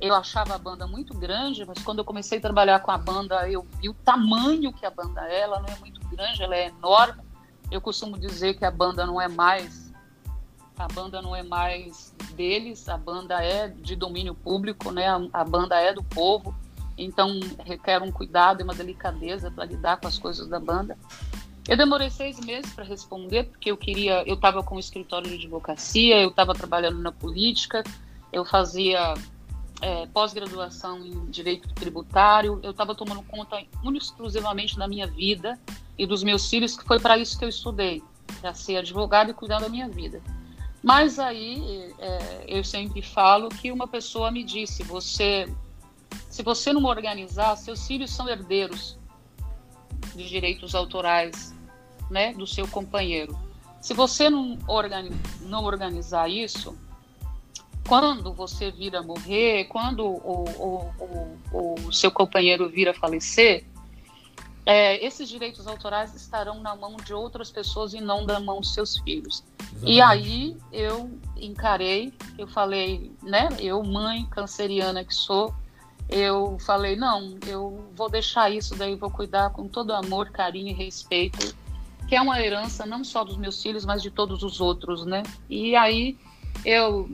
eu 0.01 0.15
achava 0.15 0.55
a 0.55 0.59
banda 0.59 0.87
muito 0.87 1.15
grande, 1.15 1.65
mas 1.65 1.83
quando 1.83 1.99
eu 1.99 2.05
comecei 2.05 2.39
a 2.39 2.41
trabalhar 2.41 2.81
com 2.81 2.91
a 2.91 2.99
banda, 2.99 3.49
eu 3.49 3.67
vi 3.81 3.89
o 3.89 3.95
tamanho 3.95 4.73
que 4.73 4.87
a 4.87 4.91
banda 4.91 5.23
é. 5.29 5.41
Ela 5.41 5.61
não 5.61 5.69
é 5.69 5.79
muito 5.79 6.01
grande, 6.09 6.43
ela 6.43 6.57
é 6.57 6.69
enorme. 6.69 7.23
Eu 7.71 7.81
costumo 7.81 8.19
dizer 8.19 8.55
que 8.55 8.65
a 8.65 8.71
banda 8.71 9.07
não 9.07 9.21
é 9.21 9.29
mais 9.29 9.91
a 10.81 10.89
banda 10.89 11.21
não 11.21 11.37
é 11.37 11.43
mais 11.43 12.15
deles, 12.33 12.89
a 12.89 12.97
banda 12.97 13.45
é 13.45 13.69
de 13.69 13.95
domínio 13.95 14.35
público, 14.35 14.91
né? 14.91 15.09
A, 15.09 15.21
a 15.35 15.45
banda 15.45 15.79
é 15.79 15.93
do 15.93 16.03
povo, 16.03 16.55
então 16.97 17.39
requer 17.67 18.01
um 18.03 18.11
cuidado 18.11 18.61
e 18.61 18.65
uma 18.65 18.75
delicadeza 18.75 19.51
para 19.51 19.67
lidar 19.67 19.99
com 19.99 20.09
as 20.09 20.19
coisas 20.19 20.49
da 20.49 20.59
banda. 20.59 20.97
Eu 21.69 21.77
demorei 21.77 22.09
seis 22.09 22.41
meses 22.41 22.73
para 22.73 22.83
responder 22.83 23.45
porque 23.45 23.71
eu 23.71 23.77
queria, 23.77 24.27
eu 24.27 24.37
estava 24.37 24.63
com 24.63 24.77
o 24.77 24.81
escritório 24.81 25.29
de 25.29 25.37
advocacia, 25.37 26.19
eu 26.19 26.31
estava 26.31 26.55
trabalhando 26.55 26.99
na 26.99 27.13
política, 27.13 27.85
eu 28.33 28.45
fazia 28.45 29.15
é, 29.81 30.07
pós-graduação 30.07 30.99
em 31.05 31.31
direito 31.31 31.69
tributário, 31.75 32.61
eu 32.63 32.71
estava 32.71 32.95
tomando 32.95 33.23
conta 33.23 33.63
exclusivamente 33.95 34.79
da 34.79 34.87
minha 34.87 35.07
vida 35.07 35.59
e 35.99 36.07
dos 36.07 36.23
meus 36.23 36.49
filhos, 36.49 36.77
que 36.77 36.85
foi 36.85 36.99
para 36.99 37.19
isso 37.19 37.39
que 37.39 37.45
eu 37.45 37.49
estudei, 37.49 38.03
para 38.41 38.55
ser 38.55 38.77
advogado 38.77 39.31
e 39.31 39.35
cuidar 39.35 39.61
da 39.61 39.69
minha 39.69 39.89
vida. 39.89 40.23
Mas 40.83 41.19
aí 41.19 41.93
é, 41.99 42.45
eu 42.49 42.65
sempre 42.65 43.03
falo 43.03 43.49
que 43.49 43.71
uma 43.71 43.87
pessoa 43.87 44.31
me 44.31 44.43
disse: 44.43 44.83
você, 44.83 45.47
se 46.29 46.43
você 46.43 46.73
não 46.73 46.85
organizar, 46.85 47.57
seus 47.57 47.87
filhos 47.87 48.11
são 48.11 48.29
herdeiros 48.29 48.99
de 50.15 50.29
direitos 50.29 50.75
autorais, 50.75 51.55
né, 52.11 52.33
do 52.33 52.47
seu 52.47 52.67
companheiro. 52.67 53.39
Se 53.81 53.95
você 53.95 54.29
não, 54.29 54.59
organi 54.67 55.11
não 55.43 55.65
organizar 55.65 56.29
isso, 56.29 56.77
quando 57.91 58.33
você 58.33 58.71
vir 58.71 58.95
a 58.95 59.03
morrer, 59.03 59.65
quando 59.65 60.07
o, 60.07 60.45
o, 60.61 61.35
o, 61.53 61.75
o 61.89 61.93
seu 61.93 62.09
companheiro 62.09 62.69
vir 62.69 62.89
a 62.89 62.95
falecer, 62.95 63.65
é, 64.65 65.05
esses 65.05 65.29
direitos 65.29 65.67
autorais 65.67 66.15
estarão 66.15 66.61
na 66.61 66.77
mão 66.77 66.97
de 66.99 67.13
outras 67.13 67.51
pessoas 67.51 67.93
e 67.93 68.01
não 68.01 68.25
na 68.25 68.39
mão 68.39 68.61
dos 68.61 68.75
seus 68.75 68.97
filhos. 68.99 69.43
Exatamente. 69.59 69.93
E 69.93 70.01
aí 70.01 70.57
eu 70.71 71.11
encarei, 71.37 72.13
eu 72.39 72.47
falei, 72.47 73.11
né, 73.25 73.49
eu 73.59 73.83
mãe 73.83 74.25
canceriana 74.27 75.05
que 75.05 75.13
sou, 75.13 75.53
eu 76.09 76.61
falei, 76.61 76.95
não, 76.95 77.37
eu 77.45 77.91
vou 77.97 78.09
deixar 78.09 78.53
isso 78.53 78.77
daí, 78.77 78.95
vou 78.95 79.11
cuidar 79.11 79.51
com 79.51 79.67
todo 79.67 79.93
amor, 79.93 80.31
carinho 80.31 80.69
e 80.69 80.73
respeito, 80.73 81.57
que 82.09 82.15
é 82.15 82.21
uma 82.21 82.41
herança 82.41 82.87
não 82.87 83.03
só 83.03 83.25
dos 83.25 83.37
meus 83.37 83.61
filhos, 83.61 83.85
mas 83.85 84.01
de 84.01 84.13
todos 84.13 84.45
os 84.45 84.61
outros, 84.61 85.05
né? 85.05 85.25
E 85.49 85.75
aí 85.75 86.17
eu 86.65 87.11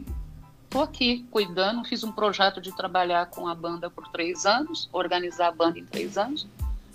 estou 0.67 0.83
aqui 0.83 1.25
cuidando, 1.31 1.85
fiz 1.85 2.05
um 2.05 2.13
projeto 2.13 2.61
de 2.61 2.75
trabalhar 2.77 3.27
com 3.27 3.49
a 3.49 3.55
banda 3.55 3.89
por 3.89 4.09
três 4.09 4.45
anos, 4.45 4.89
organizar 4.93 5.49
a 5.49 5.53
banda 5.53 5.79
em 5.79 5.85
três 5.85 6.19
anos. 6.19 6.47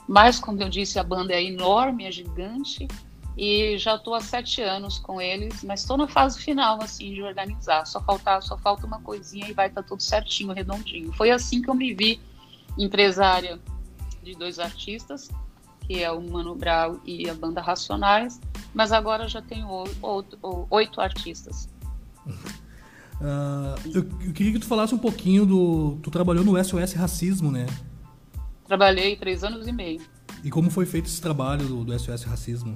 Mas, 0.07 0.39
como 0.39 0.61
eu 0.61 0.69
disse, 0.69 0.99
a 0.99 1.03
banda 1.03 1.33
é 1.33 1.43
enorme, 1.43 2.05
é 2.05 2.11
gigante, 2.11 2.87
e 3.37 3.77
já 3.77 3.95
estou 3.95 4.13
há 4.13 4.21
sete 4.21 4.61
anos 4.61 4.99
com 4.99 5.21
eles, 5.21 5.63
mas 5.63 5.81
estou 5.81 5.97
na 5.97 6.07
fase 6.07 6.39
final, 6.39 6.81
assim, 6.81 7.13
de 7.13 7.23
organizar. 7.23 7.85
Só, 7.85 8.01
falta, 8.01 8.41
só 8.41 8.57
falta 8.57 8.85
uma 8.85 8.99
coisinha 9.01 9.47
e 9.49 9.53
vai 9.53 9.67
estar 9.67 9.81
tá 9.81 9.87
tudo 9.87 10.01
certinho, 10.01 10.53
redondinho. 10.53 11.11
Foi 11.13 11.31
assim 11.31 11.61
que 11.61 11.69
eu 11.69 11.73
me 11.73 11.93
vi 11.93 12.19
empresária 12.77 13.59
de 14.21 14.35
dois 14.35 14.59
artistas, 14.59 15.29
que 15.87 16.03
é 16.03 16.11
o 16.11 16.21
Mano 16.21 16.55
Brau 16.55 16.99
e 17.05 17.29
a 17.29 17.33
banda 17.33 17.61
Racionais, 17.61 18.39
mas 18.73 18.91
agora 18.91 19.27
já 19.27 19.41
tenho 19.41 19.67
oito, 19.69 20.67
oito 20.69 21.01
artistas. 21.01 21.69
Uh, 23.21 23.89
eu, 23.93 24.09
eu, 24.25 24.33
queria 24.33 24.51
que 24.51 24.59
tu 24.59 24.65
falasse 24.65 24.95
um 24.95 24.97
pouquinho 24.97 25.45
do. 25.45 25.99
Tu 26.01 26.09
trabalhou 26.09 26.43
no 26.43 26.61
SOS 26.63 26.93
Racismo, 26.93 27.51
né? 27.51 27.67
Trabalhei 28.65 29.15
três 29.15 29.43
anos 29.43 29.67
e 29.67 29.71
meio. 29.71 30.01
E 30.43 30.49
como 30.49 30.71
foi 30.71 30.87
feito 30.87 31.05
esse 31.05 31.21
trabalho 31.21 31.65
do, 31.67 31.83
do 31.83 31.99
SOS 31.99 32.23
Racismo? 32.23 32.75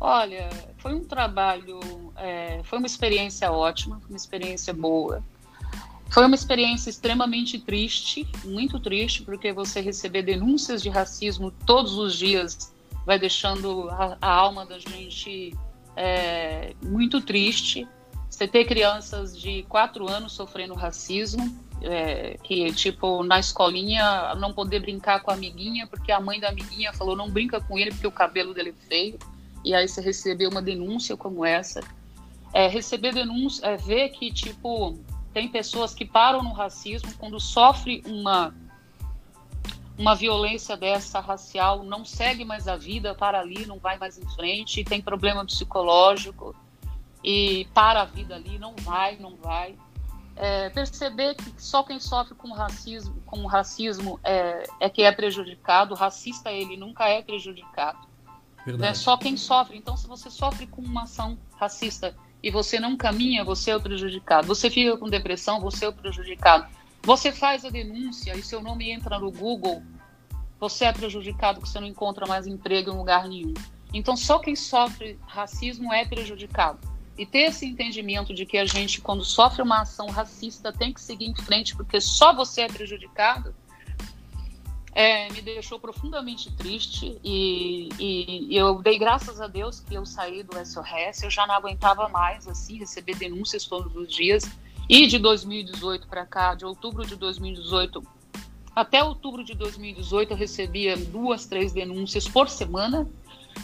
Olha, 0.00 0.48
foi 0.78 0.94
um 0.94 1.04
trabalho, 1.04 1.78
é, 2.16 2.60
foi 2.64 2.78
uma 2.78 2.86
experiência 2.86 3.52
ótima, 3.52 4.00
uma 4.08 4.16
experiência 4.16 4.72
boa. 4.72 5.22
Foi 6.10 6.26
uma 6.26 6.34
experiência 6.34 6.90
extremamente 6.90 7.58
triste, 7.58 8.26
muito 8.44 8.80
triste, 8.80 9.22
porque 9.22 9.52
você 9.52 9.80
receber 9.80 10.22
denúncias 10.22 10.82
de 10.82 10.88
racismo 10.88 11.50
todos 11.64 11.94
os 11.94 12.16
dias 12.16 12.72
vai 13.06 13.18
deixando 13.18 13.88
a, 13.90 14.18
a 14.20 14.30
alma 14.30 14.66
da 14.66 14.78
gente 14.78 15.56
é, 15.96 16.74
muito 16.82 17.20
triste. 17.20 17.86
Você 18.32 18.48
ter 18.48 18.64
crianças 18.64 19.38
de 19.38 19.62
quatro 19.64 20.10
anos 20.10 20.32
sofrendo 20.32 20.72
racismo, 20.72 21.54
é, 21.82 22.38
que 22.42 22.72
tipo 22.72 23.22
na 23.22 23.38
escolinha 23.38 24.34
não 24.36 24.54
poder 24.54 24.80
brincar 24.80 25.20
com 25.20 25.30
a 25.30 25.34
amiguinha 25.34 25.86
porque 25.86 26.10
a 26.10 26.18
mãe 26.18 26.40
da 26.40 26.48
amiguinha 26.48 26.94
falou 26.94 27.14
não 27.14 27.28
brinca 27.28 27.60
com 27.60 27.78
ele 27.78 27.90
porque 27.90 28.06
o 28.06 28.10
cabelo 28.10 28.54
dele 28.54 28.70
é 28.70 28.86
feio. 28.88 29.18
E 29.62 29.74
aí 29.74 29.86
você 29.86 30.00
recebeu 30.00 30.48
uma 30.48 30.62
denúncia 30.62 31.14
como 31.14 31.44
essa. 31.44 31.80
É, 32.54 32.66
receber 32.68 33.12
denúncia, 33.12 33.66
é, 33.66 33.76
ver 33.76 34.08
que, 34.08 34.32
tipo, 34.32 34.98
tem 35.34 35.46
pessoas 35.48 35.92
que 35.92 36.06
param 36.06 36.42
no 36.42 36.52
racismo 36.54 37.12
quando 37.18 37.38
sofre 37.38 38.02
uma 38.06 38.54
uma 39.98 40.14
violência 40.14 40.74
dessa 40.74 41.20
racial, 41.20 41.84
não 41.84 42.02
segue 42.02 42.46
mais 42.46 42.66
a 42.66 42.76
vida, 42.76 43.14
para 43.14 43.38
ali, 43.38 43.66
não 43.66 43.78
vai 43.78 43.98
mais 43.98 44.18
em 44.18 44.26
frente, 44.34 44.82
tem 44.82 45.02
problema 45.02 45.44
psicológico 45.44 46.56
e 47.22 47.66
para 47.72 48.02
a 48.02 48.04
vida 48.04 48.34
ali, 48.34 48.58
não 48.58 48.74
vai, 48.76 49.16
não 49.16 49.36
vai. 49.36 49.76
É, 50.34 50.70
perceber 50.70 51.34
que 51.34 51.52
só 51.58 51.82
quem 51.82 52.00
sofre 52.00 52.34
com 52.34 52.52
racismo, 52.52 53.14
com 53.26 53.46
racismo 53.46 54.18
é, 54.24 54.64
é 54.80 54.88
que 54.88 55.02
é 55.02 55.12
prejudicado, 55.12 55.94
o 55.94 55.96
racista 55.96 56.50
ele 56.50 56.76
nunca 56.76 57.06
é 57.08 57.22
prejudicado. 57.22 57.98
É 58.80 58.94
só 58.94 59.16
quem 59.16 59.36
sofre. 59.36 59.76
Então, 59.76 59.96
se 59.96 60.06
você 60.06 60.30
sofre 60.30 60.66
com 60.66 60.80
uma 60.80 61.02
ação 61.02 61.36
racista 61.56 62.14
e 62.42 62.50
você 62.50 62.78
não 62.78 62.96
caminha, 62.96 63.44
você 63.44 63.72
é 63.72 63.76
o 63.76 63.80
prejudicado. 63.80 64.46
Você 64.46 64.70
fica 64.70 64.96
com 64.96 65.08
depressão, 65.08 65.60
você 65.60 65.84
é 65.84 65.88
o 65.88 65.92
prejudicado. 65.92 66.66
Você 67.02 67.32
faz 67.32 67.64
a 67.64 67.70
denúncia 67.70 68.36
e 68.36 68.42
seu 68.42 68.62
nome 68.62 68.90
entra 68.90 69.18
no 69.18 69.32
Google, 69.32 69.82
você 70.60 70.84
é 70.84 70.92
prejudicado 70.92 71.58
porque 71.58 71.72
você 71.72 71.80
não 71.80 71.88
encontra 71.88 72.24
mais 72.26 72.46
emprego 72.46 72.92
em 72.92 72.96
lugar 72.96 73.28
nenhum. 73.28 73.54
Então, 73.92 74.16
só 74.16 74.38
quem 74.38 74.54
sofre 74.54 75.18
racismo 75.26 75.92
é 75.92 76.04
prejudicado. 76.04 76.78
E 77.16 77.26
ter 77.26 77.40
esse 77.40 77.66
entendimento 77.66 78.32
de 78.32 78.46
que 78.46 78.56
a 78.56 78.64
gente, 78.64 79.00
quando 79.00 79.24
sofre 79.24 79.62
uma 79.62 79.82
ação 79.82 80.08
racista, 80.08 80.72
tem 80.72 80.92
que 80.92 81.00
seguir 81.00 81.26
em 81.26 81.34
frente 81.34 81.76
porque 81.76 82.00
só 82.00 82.34
você 82.34 82.62
é 82.62 82.68
prejudicado, 82.68 83.54
é, 84.94 85.30
me 85.30 85.40
deixou 85.40 85.78
profundamente 85.78 86.52
triste 86.52 87.18
e, 87.24 87.88
e, 87.98 88.54
e, 88.54 88.56
eu 88.56 88.82
dei 88.82 88.98
graças 88.98 89.40
a 89.40 89.46
Deus 89.46 89.80
que 89.80 89.94
eu 89.94 90.04
saí 90.04 90.42
do 90.42 90.54
SOS, 90.54 91.22
eu 91.22 91.30
já 91.30 91.46
não 91.46 91.54
aguentava 91.54 92.08
mais 92.08 92.46
assim 92.46 92.78
receber 92.78 93.16
denúncias 93.16 93.64
todos 93.64 93.94
os 93.96 94.14
dias. 94.14 94.44
E 94.88 95.06
de 95.06 95.18
2018 95.18 96.06
para 96.06 96.26
cá, 96.26 96.54
de 96.54 96.66
outubro 96.66 97.06
de 97.06 97.16
2018 97.16 98.02
até 98.74 99.04
outubro 99.04 99.44
de 99.44 99.54
2018 99.54 100.32
eu 100.32 100.36
recebia 100.36 100.96
duas, 100.96 101.44
três 101.44 101.72
denúncias 101.72 102.26
por 102.26 102.48
semana, 102.48 103.06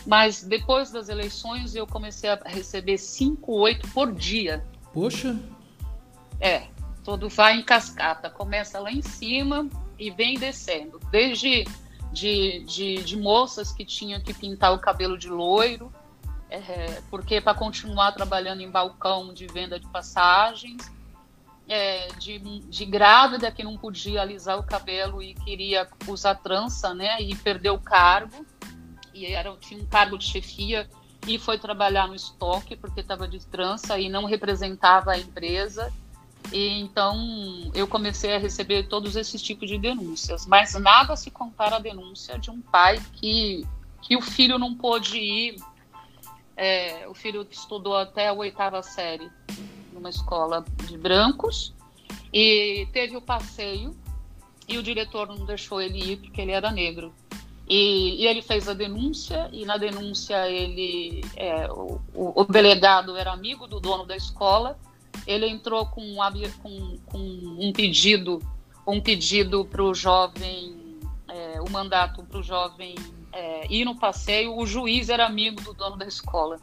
mas 0.07 0.43
depois 0.43 0.91
das 0.91 1.09
eleições 1.09 1.75
eu 1.75 1.87
comecei 1.87 2.31
a 2.31 2.39
receber 2.45 2.99
cinco, 2.99 3.53
oito 3.53 3.87
por 3.89 4.13
dia. 4.13 4.65
Poxa! 4.93 5.39
É, 6.41 6.69
todo 7.05 7.29
vai 7.29 7.57
em 7.57 7.63
cascata, 7.63 8.31
começa 8.31 8.79
lá 8.79 8.93
em 8.93 9.03
cima 9.03 9.69
e 9.99 10.11
vem 10.11 10.39
descendo. 10.39 11.01
Desde 11.11 11.65
de, 12.13 12.61
de, 12.65 13.03
de 13.03 13.17
moças 13.17 13.73
que 13.73 13.85
tinham 13.85 14.21
que 14.21 14.33
pintar 14.33 14.73
o 14.73 14.79
cabelo 14.79 15.19
de 15.19 15.29
loiro, 15.29 15.93
é, 16.51 17.03
porque 17.11 17.41
para 17.41 17.55
continuar 17.55 18.13
trabalhando 18.13 18.63
em 18.63 18.71
balcão 18.71 19.33
de 19.35 19.47
venda 19.47 19.79
de 19.79 19.87
passagens, 19.89 20.91
é, 21.69 22.09
de, 22.19 22.39
de 22.39 22.85
grávida 22.87 23.53
que 23.53 23.63
não 23.63 23.77
podia 23.77 24.23
alisar 24.23 24.59
o 24.59 24.63
cabelo 24.63 25.23
e 25.23 25.35
queria 25.35 25.87
usar 26.07 26.35
trança, 26.37 26.95
né, 26.95 27.21
e 27.21 27.35
perdeu 27.37 27.75
o 27.75 27.81
cargo, 27.81 28.47
e 29.13 29.27
era, 29.27 29.55
tinha 29.57 29.81
um 29.81 29.87
cargo 29.87 30.19
de 30.19 30.25
chefia, 30.25 30.89
e 31.27 31.39
foi 31.39 31.59
trabalhar 31.59 32.07
no 32.07 32.15
estoque 32.15 32.77
porque 32.77 33.01
estava 33.01 33.27
de 33.27 33.45
trança 33.47 33.99
e 33.99 34.09
não 34.09 34.25
representava 34.25 35.13
a 35.13 35.19
empresa, 35.19 35.93
e 36.53 36.81
então 36.81 37.17
eu 37.75 37.87
comecei 37.87 38.35
a 38.35 38.39
receber 38.39 38.85
todos 38.85 39.17
esses 39.17 39.43
tipos 39.43 39.69
de 39.69 39.79
denúncias, 39.79 40.47
mas 40.47 40.75
nada 40.75 41.17
se 41.17 41.31
compara 41.31 41.77
à 41.77 41.79
denúncia 41.79 42.39
de 42.39 42.51
um 42.51 42.61
pai 42.61 43.03
que, 43.15 43.67
que 44.01 44.17
o 44.17 44.23
filho 44.23 44.59
não 44.59 44.75
pôde 44.75 45.19
ir, 45.19 45.57
é, 46.57 47.07
o 47.09 47.15
filho 47.15 47.47
estudou 47.51 47.97
até 47.97 48.29
a 48.29 48.33
oitava 48.33 48.83
série 48.83 49.31
numa 49.93 50.11
escola 50.11 50.65
de 50.87 50.99
brancos. 50.99 51.73
E 52.33 52.87
teve 52.93 53.17
o 53.17 53.23
passeio 53.23 53.97
e 54.67 54.77
o 54.77 54.83
diretor 54.83 55.29
não 55.29 55.47
deixou 55.47 55.81
ele 55.81 56.13
ir 56.13 56.17
porque 56.19 56.41
ele 56.41 56.53
era 56.53 56.71
negro. 56.71 57.15
E, 57.69 58.23
e, 58.23 58.27
ele 58.27 58.41
fez 58.41 58.67
a 58.67 58.73
denúncia, 58.73 59.49
e 59.53 59.65
na 59.67 59.77
denúncia 59.77 60.49
ele, 60.49 61.23
é, 61.37 61.71
o, 61.71 62.01
o, 62.15 62.45
delegado 62.45 63.15
era 63.15 63.31
amigo 63.31 63.67
do 63.67 63.79
dono 63.79 64.07
da 64.07 64.17
escola, 64.17 64.79
ele 65.27 65.47
entrou 65.47 65.85
com, 65.85 66.17
com, 66.63 66.97
com 67.05 67.19
um 67.19 67.71
pedido, 67.73 68.41
um 68.87 69.01
pedido 69.01 69.67
para 69.67 69.83
o 69.83 69.95
jovem, 69.95 70.99
é, 71.29 71.61
o 71.61 71.71
mandato 71.71 72.23
para 72.25 72.39
o 72.39 72.43
jovem 72.43 72.95
é, 73.33 73.67
ir 73.71 73.85
no 73.85 73.95
passeio, 73.95 74.57
o 74.57 74.67
juiz 74.67 75.11
era 75.11 75.27
amigo 75.27 75.61
do 75.61 75.75
dono 75.75 75.97
da 75.97 76.07
escola, 76.07 76.59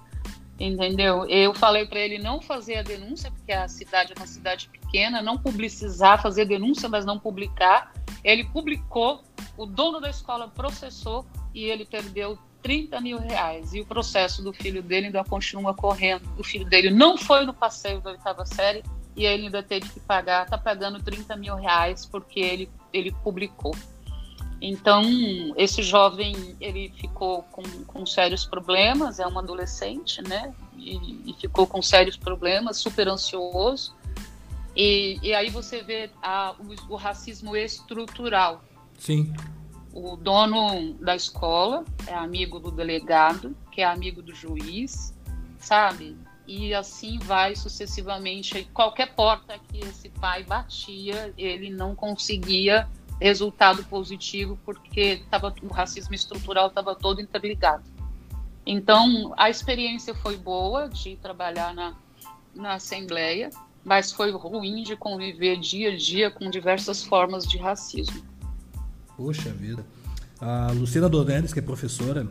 entendeu? 0.60 1.26
Eu 1.28 1.54
falei 1.54 1.86
para 1.86 2.00
ele 2.00 2.18
não 2.18 2.42
fazer 2.42 2.78
a 2.78 2.82
denúncia, 2.82 3.32
porque 3.32 3.52
a 3.52 3.68
cidade 3.68 4.14
é 4.14 4.20
uma 4.20 4.28
cidade 4.28 4.70
pequena, 4.70 5.22
não 5.22 5.38
publicizar, 5.38 6.22
fazer 6.22 6.46
denúncia, 6.46 6.88
mas 6.88 7.06
não 7.06 7.20
publicar. 7.20 7.94
Ele 8.24 8.44
publicou, 8.44 9.24
o 9.58 9.66
dono 9.66 10.00
da 10.00 10.10
escola 10.10 10.48
processou 10.48 11.26
e 11.54 11.66
ele 11.66 11.86
perdeu 11.86 12.38
30 12.62 13.00
mil 13.00 13.20
reais. 13.20 13.74
E 13.74 13.82
o 13.82 13.86
processo 13.86 14.42
do 14.42 14.52
filho 14.52 14.82
dele 14.82 15.08
ainda 15.08 15.24
continua 15.24 15.74
correndo. 15.74 16.24
O 16.38 16.44
filho 16.44 16.66
dele 16.66 16.90
não 16.90 17.18
foi 17.18 17.46
no 17.46 17.54
passeio 17.54 18.02
da 18.02 18.12
oitava 18.12 18.46
série 18.46 18.84
e 19.16 19.26
ele 19.26 19.46
ainda 19.46 19.62
teve 19.62 19.88
que 19.88 20.00
pagar, 20.00 20.44
está 20.44 20.58
pagando 20.58 21.02
30 21.02 21.36
mil 21.38 21.56
reais 21.56 22.06
porque 22.06 22.40
ele, 22.40 22.70
ele 22.92 23.12
publicou. 23.24 23.76
Então, 24.62 25.04
esse 25.58 25.84
jovem, 25.84 26.56
ele 26.60 26.92
ficou 26.98 27.44
com, 27.44 27.64
com 27.86 28.06
sérios 28.06 28.46
problemas, 28.46 29.20
é 29.20 29.28
um 29.28 29.38
adolescente, 29.38 30.22
né? 30.22 30.54
E, 30.78 31.30
e 31.30 31.36
ficou 31.40 31.68
com 31.68 31.82
sérios 31.82 32.18
problemas, 32.18 32.78
super 32.78 33.08
ansioso. 33.08 33.94
E, 34.76 35.20
e 35.22 35.34
aí 35.34 35.50
você 35.50 35.82
vê 35.82 36.10
a, 36.22 36.54
o, 36.60 36.94
o 36.94 36.96
racismo 36.96 37.56
estrutural. 37.56 38.64
Sim 38.98 39.34
o 39.96 40.18
dono 40.18 40.94
da 40.96 41.16
escola 41.16 41.86
é 42.06 42.14
amigo 42.14 42.60
do 42.60 42.70
delegado, 42.70 43.56
que 43.72 43.80
é 43.80 43.86
amigo 43.86 44.22
do 44.22 44.36
juiz, 44.36 45.16
sabe? 45.58 46.18
E 46.46 46.74
assim 46.74 47.18
vai 47.18 47.56
sucessivamente. 47.56 48.68
Qualquer 48.74 49.16
porta 49.16 49.58
que 49.58 49.80
esse 49.80 50.10
pai 50.10 50.44
batia, 50.44 51.34
ele 51.38 51.70
não 51.70 51.96
conseguia 51.96 52.90
resultado 53.20 53.84
positivo 53.86 54.58
porque 54.66 55.22
tava, 55.30 55.54
o 55.62 55.68
racismo 55.68 56.14
estrutural 56.14 56.68
estava 56.68 56.96
todo 56.96 57.22
interligado. 57.22 57.84
Então, 58.66 59.34
a 59.38 59.50
experiência 59.50 60.14
foi 60.16 60.38
boa 60.38 60.90
de 60.90 61.16
trabalhar 61.18 61.74
na, 61.74 61.96
na 62.54 62.74
Assembleia, 62.74 63.50
mas 63.84 64.12
foi 64.12 64.32
ruim 64.32 64.84
de 64.84 64.96
conviver 64.96 65.60
dia 65.60 65.92
a 65.92 65.96
dia 65.96 66.32
com 66.32 66.50
diversas 66.50 67.04
formas 67.04 67.46
de 67.46 67.58
racismo. 67.58 68.24
Poxa 69.16 69.52
vida. 69.52 69.86
A 70.42 70.72
Luciana 70.72 71.08
Donelis, 71.08 71.54
que 71.54 71.60
é 71.60 71.62
professora, 71.62 72.28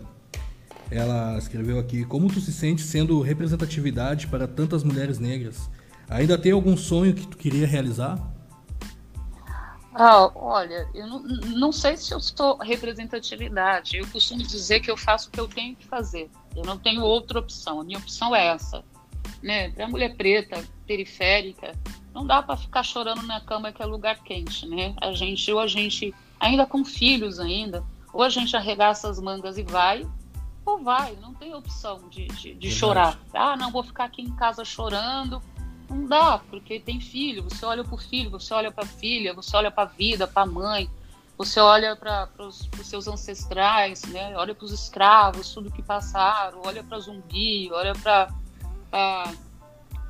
ela 0.90 1.38
escreveu 1.38 1.79
aqui: 1.79 2.05
Como 2.05 2.29
tu 2.29 2.40
se 2.40 2.53
sente 2.53 2.83
sendo 2.83 3.20
representatividade 3.20 4.27
para 4.27 4.47
tantas 4.47 4.83
mulheres 4.83 5.18
negras? 5.18 5.70
Ainda 6.09 6.37
tem 6.37 6.53
algum 6.53 6.77
sonho 6.77 7.14
que 7.14 7.27
tu 7.27 7.37
queria 7.37 7.66
realizar? 7.66 8.34
Ah, 9.94 10.28
olha, 10.35 10.88
eu 10.92 11.07
não, 11.07 11.22
não 11.22 11.72
sei 11.72 11.96
se 11.96 12.12
eu 12.12 12.18
sou 12.18 12.59
representatividade. 12.59 13.96
Eu 13.96 14.07
costumo 14.09 14.42
dizer 14.42 14.80
que 14.80 14.90
eu 14.90 14.96
faço 14.96 15.28
o 15.28 15.30
que 15.30 15.38
eu 15.38 15.46
tenho 15.46 15.76
que 15.76 15.87
fazer. 15.87 16.28
Eu 16.57 16.64
não 16.64 16.76
tenho 16.76 17.02
outra 17.02 17.38
opção. 17.38 17.80
A 17.80 17.85
minha 17.85 17.98
opção 17.98 18.35
é 18.35 18.46
essa. 18.46 18.85
Né? 19.40 19.70
Para 19.70 19.87
mulher 19.87 20.16
preta, 20.16 20.64
periférica, 20.85 21.72
não 22.12 22.26
dá 22.26 22.42
para 22.42 22.57
ficar 22.57 22.83
chorando 22.83 23.22
na 23.22 23.40
cama 23.40 23.72
que 23.72 23.83
é 23.83 23.87
lugar 23.87 24.18
quente, 24.22 24.66
né? 24.66 24.94
A 25.00 25.12
gente 25.12 25.52
ou 25.52 25.61
a 25.61 25.66
gente 25.66 26.14
ainda 26.40 26.66
com 26.66 26.85
filhos 26.85 27.38
ainda, 27.38 27.85
ou 28.12 28.22
a 28.22 28.28
gente 28.28 28.57
arregaça 28.57 29.09
as 29.09 29.20
mangas 29.20 29.59
e 29.59 29.62
vai, 29.62 30.07
ou 30.64 30.83
vai, 30.83 31.16
não 31.20 31.35
tem 31.35 31.54
opção 31.54 32.09
de, 32.09 32.26
de, 32.28 32.54
de 32.54 32.70
chorar. 32.70 33.18
Ah, 33.33 33.57
não, 33.57 33.70
vou 33.70 33.83
ficar 33.83 34.04
aqui 34.04 34.22
em 34.22 34.35
casa 34.35 34.64
chorando. 34.64 35.42
Não 35.94 36.07
dá, 36.07 36.40
porque 36.50 36.80
tem 36.80 37.00
filho, 37.00 37.44
você 37.44 37.64
olha 37.64 37.85
para 37.85 37.94
o 37.94 37.98
filho, 37.98 38.30
você 38.30 38.52
olha 38.52 38.72
para 38.72 38.85
a 38.85 38.87
filha, 38.87 39.33
você 39.33 39.57
olha 39.57 39.70
para 39.70 39.85
a 39.85 39.87
vida, 39.87 40.26
para 40.26 40.42
a 40.42 40.46
mãe, 40.46 40.90
você 41.38 41.61
olha 41.61 41.94
para 41.94 42.28
os 42.40 42.68
seus 42.83 43.07
ancestrais, 43.07 44.02
né? 44.07 44.37
olha 44.37 44.54
para 44.54 44.64
os 44.64 44.72
escravos, 44.72 45.54
tudo 45.54 45.70
que 45.70 45.83
passaram, 45.83 46.61
olha 46.64 46.83
para 46.83 46.98
zumbi, 46.98 47.70
olha 47.72 47.92
para 47.94 48.28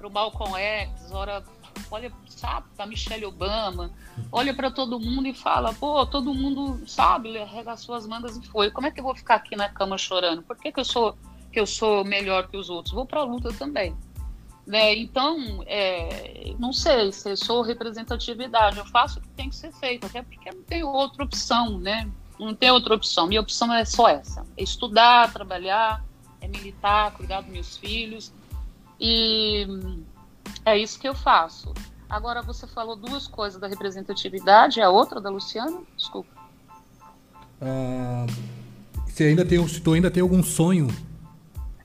o 0.03 0.11
Malcolm 0.11 0.57
X, 0.59 1.11
olha 1.12 1.42
olha, 1.90 2.12
sabe, 2.29 2.66
para 2.77 2.87
Michelle 2.87 3.27
Obama, 3.27 3.90
olha 4.31 4.55
para 4.55 4.70
todo 4.70 4.99
mundo 4.99 5.27
e 5.27 5.35
fala, 5.35 5.73
pô, 5.75 6.05
todo 6.07 6.35
mundo, 6.35 6.81
sabe, 6.87 7.37
arregaçou 7.38 7.94
as 7.94 8.07
mangas 8.07 8.37
e 8.37 8.47
foi. 8.47 8.70
Como 8.70 8.87
é 8.87 8.90
que 8.90 9.01
eu 9.01 9.05
vou 9.05 9.14
ficar 9.14 9.37
aqui 9.37 9.55
na 9.57 9.68
cama 9.68 9.99
chorando? 9.99 10.42
Por 10.42 10.57
que, 10.57 10.73
que 10.73 10.81
eu 10.81 10.85
sou 10.85 11.16
que 11.53 11.61
eu 11.61 11.66
sou 11.66 12.05
melhor 12.05 12.49
que 12.49 12.57
os 12.57 12.68
outros? 12.68 12.94
Vou 12.94 13.07
para 13.07 13.20
a 13.20 13.25
luta 13.25 13.53
também. 13.53 13.97
Né? 14.66 14.96
Então, 14.96 15.62
é, 15.66 16.55
não 16.59 16.72
sei 16.72 17.12
se 17.12 17.31
eu 17.31 17.37
sou 17.37 17.61
representatividade, 17.62 18.79
eu 18.79 18.87
faço 18.87 19.18
o 19.18 19.22
que 19.22 19.29
tem 19.29 19.50
que 19.50 19.57
ser 19.57 19.72
feito, 19.72 20.07
até 20.07 20.22
porque 20.22 20.50
não 20.50 20.62
tem 20.62 20.83
outra 20.83 21.22
opção, 21.22 21.79
né? 21.79 22.09
Não 22.38 22.55
tem 22.55 22.70
outra 22.70 22.94
opção. 22.94 23.27
Minha 23.27 23.42
opção 23.42 23.72
é 23.72 23.85
só 23.85 24.09
essa: 24.09 24.44
é 24.57 24.62
estudar, 24.62 25.33
trabalhar, 25.33 26.03
é 26.40 26.48
militar, 26.48 27.12
cuidar 27.12 27.42
dos 27.42 27.50
meus 27.50 27.77
filhos 27.77 28.33
E 28.98 29.66
é 30.64 30.79
isso 30.79 30.98
que 30.98 31.09
eu 31.09 31.14
faço. 31.14 31.72
Agora, 32.09 32.42
você 32.42 32.66
falou 32.66 32.96
duas 32.96 33.27
coisas 33.27 33.61
da 33.61 33.66
representatividade, 33.66 34.81
a 34.81 34.88
outra 34.88 35.20
da 35.20 35.31
Luciana? 35.31 35.81
Desculpa. 35.96 36.31
Ah, 37.61 38.27
você 39.07 39.24
ainda 39.24 39.44
tem, 39.44 39.64
tu 39.66 39.92
ainda 39.92 40.11
tem 40.11 40.22
algum 40.22 40.42
sonho? 40.42 40.88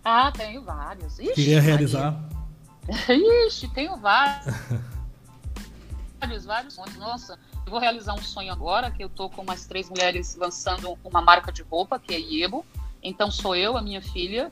Ah, 0.03 0.31
tenho 0.31 0.61
vários. 0.61 1.19
Ixi, 1.19 1.33
Queria 1.33 1.61
realizar? 1.61 2.19
Ixi, 3.47 3.67
tenho 3.69 3.97
vários. 3.97 4.45
vários, 6.19 6.45
vários 6.45 6.73
sonhos. 6.73 6.95
Nossa, 6.97 7.39
eu 7.65 7.71
vou 7.71 7.79
realizar 7.79 8.13
um 8.13 8.21
sonho 8.21 8.51
agora, 8.51 8.91
que 8.91 9.03
eu 9.03 9.09
tô 9.09 9.29
com 9.29 9.41
umas 9.41 9.65
três 9.65 9.89
mulheres 9.89 10.35
lançando 10.35 10.97
uma 11.03 11.21
marca 11.21 11.51
de 11.51 11.61
roupa, 11.61 11.99
que 11.99 12.13
é 12.13 12.19
Iebo. 12.19 12.65
Então 13.01 13.31
sou 13.31 13.55
eu, 13.55 13.77
a 13.77 13.81
minha 13.81 14.01
filha, 14.01 14.51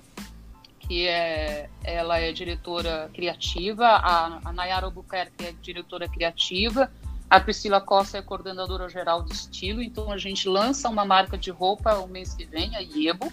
que 0.80 1.08
é, 1.08 1.70
ela 1.84 2.20
é 2.20 2.32
diretora 2.32 3.10
criativa, 3.14 3.86
a, 3.86 4.40
a 4.50 4.54
Nayara 4.54 4.86
Albuquerque 4.86 5.46
é 5.46 5.52
diretora 5.62 6.08
criativa, 6.08 6.92
a 7.30 7.40
Priscila 7.42 7.82
Costa 7.82 8.18
é 8.18 8.22
coordenadora 8.22 8.88
geral 8.88 9.22
de 9.22 9.34
estilo, 9.34 9.82
então 9.82 10.12
a 10.12 10.18
gente 10.18 10.48
lança 10.48 10.88
uma 10.88 11.04
marca 11.04 11.38
de 11.38 11.52
roupa 11.52 11.96
o 11.96 12.08
mês 12.08 12.34
que 12.34 12.46
vem, 12.46 12.74
a 12.76 12.80
Iebo. 12.80 13.30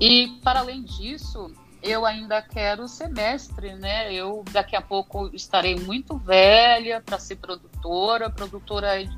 E 0.00 0.40
para 0.42 0.60
além 0.60 0.82
disso, 0.82 1.54
eu 1.82 2.04
ainda 2.04 2.42
quero 2.42 2.86
semestre, 2.88 3.74
né? 3.74 4.12
Eu 4.12 4.44
daqui 4.50 4.76
a 4.76 4.82
pouco 4.82 5.30
estarei 5.34 5.76
muito 5.76 6.16
velha 6.16 7.00
para 7.00 7.18
ser 7.18 7.36
produtora, 7.36 8.30
produtora 8.30 9.02
é 9.02 9.08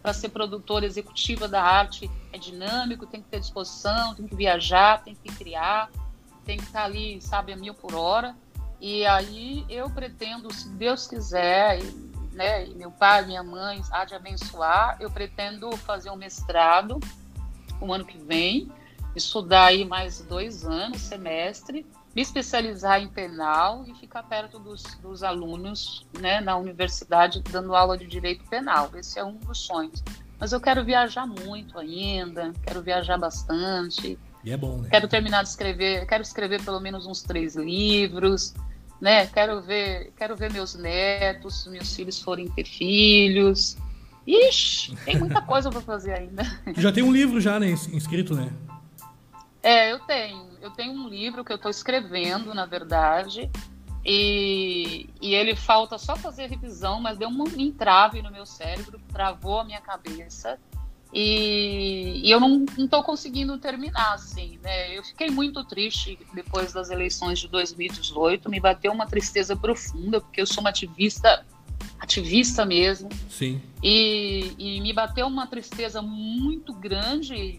para 0.00 0.12
ser 0.12 0.28
produtora 0.28 0.86
executiva 0.86 1.48
da 1.48 1.62
arte 1.62 2.08
é 2.32 2.38
dinâmico, 2.38 3.06
tem 3.06 3.20
que 3.20 3.28
ter 3.28 3.40
disposição, 3.40 4.14
tem 4.14 4.26
que 4.28 4.36
viajar, 4.36 5.02
tem 5.02 5.14
que 5.14 5.34
criar 5.34 5.90
tem 6.48 6.56
que 6.56 6.64
estar 6.64 6.84
ali, 6.84 7.20
sabe, 7.20 7.52
a 7.52 7.56
mil 7.56 7.74
por 7.74 7.94
hora. 7.94 8.34
E 8.80 9.04
aí 9.04 9.66
eu 9.68 9.90
pretendo, 9.90 10.50
se 10.50 10.70
Deus 10.70 11.06
quiser, 11.06 11.78
e, 11.78 11.84
né, 12.32 12.66
e 12.66 12.74
meu 12.74 12.90
pai, 12.90 13.26
minha 13.26 13.42
mãe 13.42 13.82
há 13.92 14.06
de 14.06 14.14
abençoar, 14.14 14.96
eu 14.98 15.10
pretendo 15.10 15.70
fazer 15.76 16.10
um 16.10 16.16
mestrado 16.16 16.98
o 17.82 17.92
ano 17.92 18.06
que 18.06 18.16
vem, 18.16 18.72
estudar 19.14 19.66
aí 19.66 19.84
mais 19.84 20.22
dois 20.22 20.64
anos, 20.64 21.02
semestre, 21.02 21.84
me 22.18 22.22
especializar 22.22 23.00
em 23.00 23.06
penal 23.06 23.84
e 23.86 23.94
ficar 23.94 24.24
perto 24.24 24.58
dos, 24.58 24.82
dos 25.00 25.22
alunos 25.22 26.04
né, 26.20 26.40
na 26.40 26.56
universidade 26.56 27.40
dando 27.48 27.76
aula 27.76 27.96
de 27.96 28.08
direito 28.08 28.44
penal. 28.50 28.90
Esse 28.96 29.20
é 29.20 29.24
um 29.24 29.36
dos 29.36 29.58
sonhos. 29.58 30.02
Mas 30.36 30.50
eu 30.50 30.60
quero 30.60 30.84
viajar 30.84 31.28
muito 31.28 31.78
ainda, 31.78 32.52
quero 32.64 32.82
viajar 32.82 33.16
bastante, 33.18 34.18
e 34.42 34.50
é 34.50 34.56
bom, 34.56 34.78
né? 34.78 34.88
Quero 34.90 35.06
terminar 35.06 35.44
de 35.44 35.50
escrever, 35.50 36.06
quero 36.06 36.22
escrever 36.22 36.60
pelo 36.64 36.80
menos 36.80 37.06
uns 37.06 37.22
três 37.22 37.54
livros, 37.54 38.52
né? 39.00 39.28
Quero 39.28 39.62
ver, 39.62 40.12
quero 40.16 40.34
ver 40.34 40.52
meus 40.52 40.74
netos, 40.74 41.68
meus 41.68 41.94
filhos 41.94 42.20
forem 42.20 42.48
ter 42.48 42.64
filhos. 42.64 43.76
Ixi, 44.26 44.96
tem 45.04 45.18
muita 45.18 45.40
coisa 45.46 45.70
para 45.70 45.80
fazer 45.80 46.14
ainda. 46.14 46.42
Já 46.76 46.90
tem 46.90 47.04
um 47.04 47.12
livro 47.12 47.40
já, 47.40 47.60
né, 47.60 47.70
inscrito, 47.70 48.34
né? 48.34 48.52
É, 49.62 49.92
eu 49.92 50.00
tenho. 50.00 50.47
Eu 50.68 50.72
tenho 50.72 50.92
um 50.92 51.08
livro 51.08 51.42
que 51.42 51.50
eu 51.50 51.56
estou 51.56 51.70
escrevendo, 51.70 52.52
na 52.52 52.66
verdade, 52.66 53.50
e, 54.04 55.08
e 55.18 55.34
ele 55.34 55.56
falta 55.56 55.96
só 55.96 56.14
fazer 56.14 56.46
revisão, 56.46 57.00
mas 57.00 57.16
deu 57.16 57.30
um 57.30 57.44
entrave 57.56 58.20
no 58.20 58.30
meu 58.30 58.44
cérebro, 58.44 59.00
travou 59.10 59.60
a 59.60 59.64
minha 59.64 59.80
cabeça. 59.80 60.58
E, 61.10 62.20
e 62.22 62.30
eu 62.30 62.38
não 62.38 62.66
estou 62.76 63.02
conseguindo 63.02 63.56
terminar, 63.56 64.12
assim, 64.12 64.58
né? 64.62 64.94
Eu 64.94 65.02
fiquei 65.02 65.30
muito 65.30 65.64
triste 65.64 66.18
depois 66.34 66.70
das 66.70 66.90
eleições 66.90 67.38
de 67.38 67.48
2018, 67.48 68.50
me 68.50 68.60
bateu 68.60 68.92
uma 68.92 69.06
tristeza 69.06 69.56
profunda, 69.56 70.20
porque 70.20 70.42
eu 70.42 70.46
sou 70.46 70.60
uma 70.60 70.68
ativista, 70.68 71.46
ativista 71.98 72.66
mesmo. 72.66 73.08
Sim. 73.30 73.58
E, 73.82 74.52
e 74.58 74.80
me 74.82 74.92
bateu 74.92 75.26
uma 75.26 75.46
tristeza 75.46 76.02
muito 76.02 76.74
grande 76.74 77.58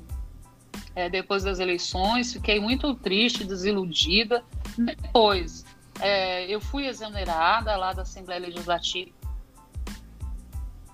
é, 0.99 1.09
depois 1.09 1.43
das 1.43 1.59
eleições, 1.59 2.33
fiquei 2.33 2.59
muito 2.59 2.93
triste, 2.93 3.45
desiludida. 3.45 4.43
Depois, 4.77 5.65
é, 6.01 6.45
eu 6.45 6.59
fui 6.59 6.88
exonerada 6.88 7.75
lá 7.77 7.93
da 7.93 8.01
Assembleia 8.01 8.41
Legislativa 8.41 9.12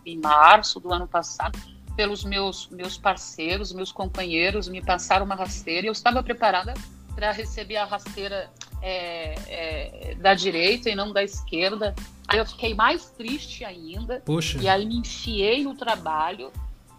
em 0.05 0.19
março 0.19 0.79
do 0.79 0.93
ano 0.93 1.07
passado 1.07 1.57
pelos 1.95 2.23
meus, 2.23 2.69
meus 2.69 2.97
parceiros, 2.97 3.73
meus 3.73 3.91
companheiros, 3.91 4.67
me 4.67 4.79
passaram 4.79 5.25
uma 5.25 5.33
rasteira 5.33 5.87
e 5.87 5.89
eu 5.89 5.93
estava 5.93 6.21
preparada 6.21 6.75
para 7.15 7.31
receber 7.31 7.77
a 7.77 7.85
rasteira 7.85 8.51
é, 8.83 9.35
é, 9.47 10.15
da 10.15 10.35
direita 10.35 10.87
e 10.89 10.95
não 10.95 11.11
da 11.11 11.23
esquerda. 11.23 11.95
Aí 12.27 12.37
eu 12.37 12.45
fiquei 12.45 12.75
mais 12.75 13.09
triste 13.09 13.65
ainda. 13.65 14.21
Poxa. 14.23 14.59
E 14.61 14.67
aí 14.67 14.85
me 14.85 14.97
enfiei 14.97 15.63
no 15.63 15.73
trabalho, 15.73 16.51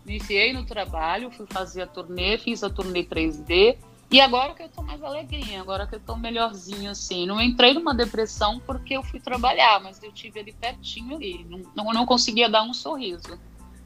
me 0.07 0.16
enfiei 0.16 0.53
no 0.53 0.64
trabalho, 0.64 1.31
fui 1.31 1.47
fazer 1.51 1.83
a 1.83 1.87
turnê, 1.87 2.38
fiz 2.38 2.62
a 2.62 2.71
turnê 2.71 3.03
3D. 3.03 3.77
E 4.09 4.21
agora 4.21 4.55
que 4.55 4.62
eu 4.62 4.69
tô 4.69 4.83
mais 4.83 5.03
alegrinha, 5.03 5.61
agora 5.61 5.85
que 5.85 5.97
eu 5.97 6.01
tô 6.01 6.14
melhorzinho, 6.16 6.88
assim. 6.92 7.27
Não 7.27 7.42
entrei 7.42 7.75
numa 7.75 7.92
depressão 7.92 8.61
porque 8.64 8.95
eu 8.95 9.03
fui 9.03 9.19
trabalhar, 9.19 9.81
mas 9.83 10.01
eu 10.01 10.12
tive 10.12 10.38
ali 10.38 10.53
pertinho 10.53 11.16
ali. 11.16 11.45
Não, 11.51 11.62
não, 11.75 11.92
não 11.92 12.07
conseguia 12.07 12.49
dar 12.49 12.62
um 12.62 12.73
sorriso. 12.73 13.37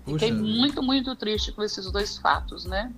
Fiquei 0.05 0.31
muito, 0.31 0.83
muito 0.83 1.17
triste 1.17 1.53
com 1.53 1.63
esses 1.63 1.91
dois 1.91 2.19
fatos, 2.19 2.67
né? 2.67 2.93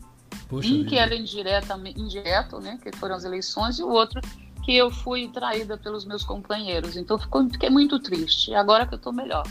Poxa 0.48 0.68
um 0.68 0.78
vida. 0.78 0.88
que 0.88 0.96
era 0.96 1.14
indireta, 1.14 1.80
indireto, 1.96 2.58
né? 2.58 2.78
Que 2.82 2.90
foram 2.96 3.14
as 3.14 3.24
eleições, 3.24 3.78
e 3.78 3.84
o 3.84 3.88
outro 3.88 4.20
que 4.64 4.74
eu 4.76 4.90
fui 4.90 5.28
traída 5.28 5.76
pelos 5.76 6.04
meus 6.04 6.24
companheiros. 6.24 6.96
Então 6.96 7.18
ficou, 7.18 7.48
fiquei 7.48 7.70
muito 7.70 8.00
triste. 8.00 8.52
Agora 8.54 8.84
que 8.86 8.94
eu 8.94 8.96
estou 8.96 9.12
melhor. 9.12 9.46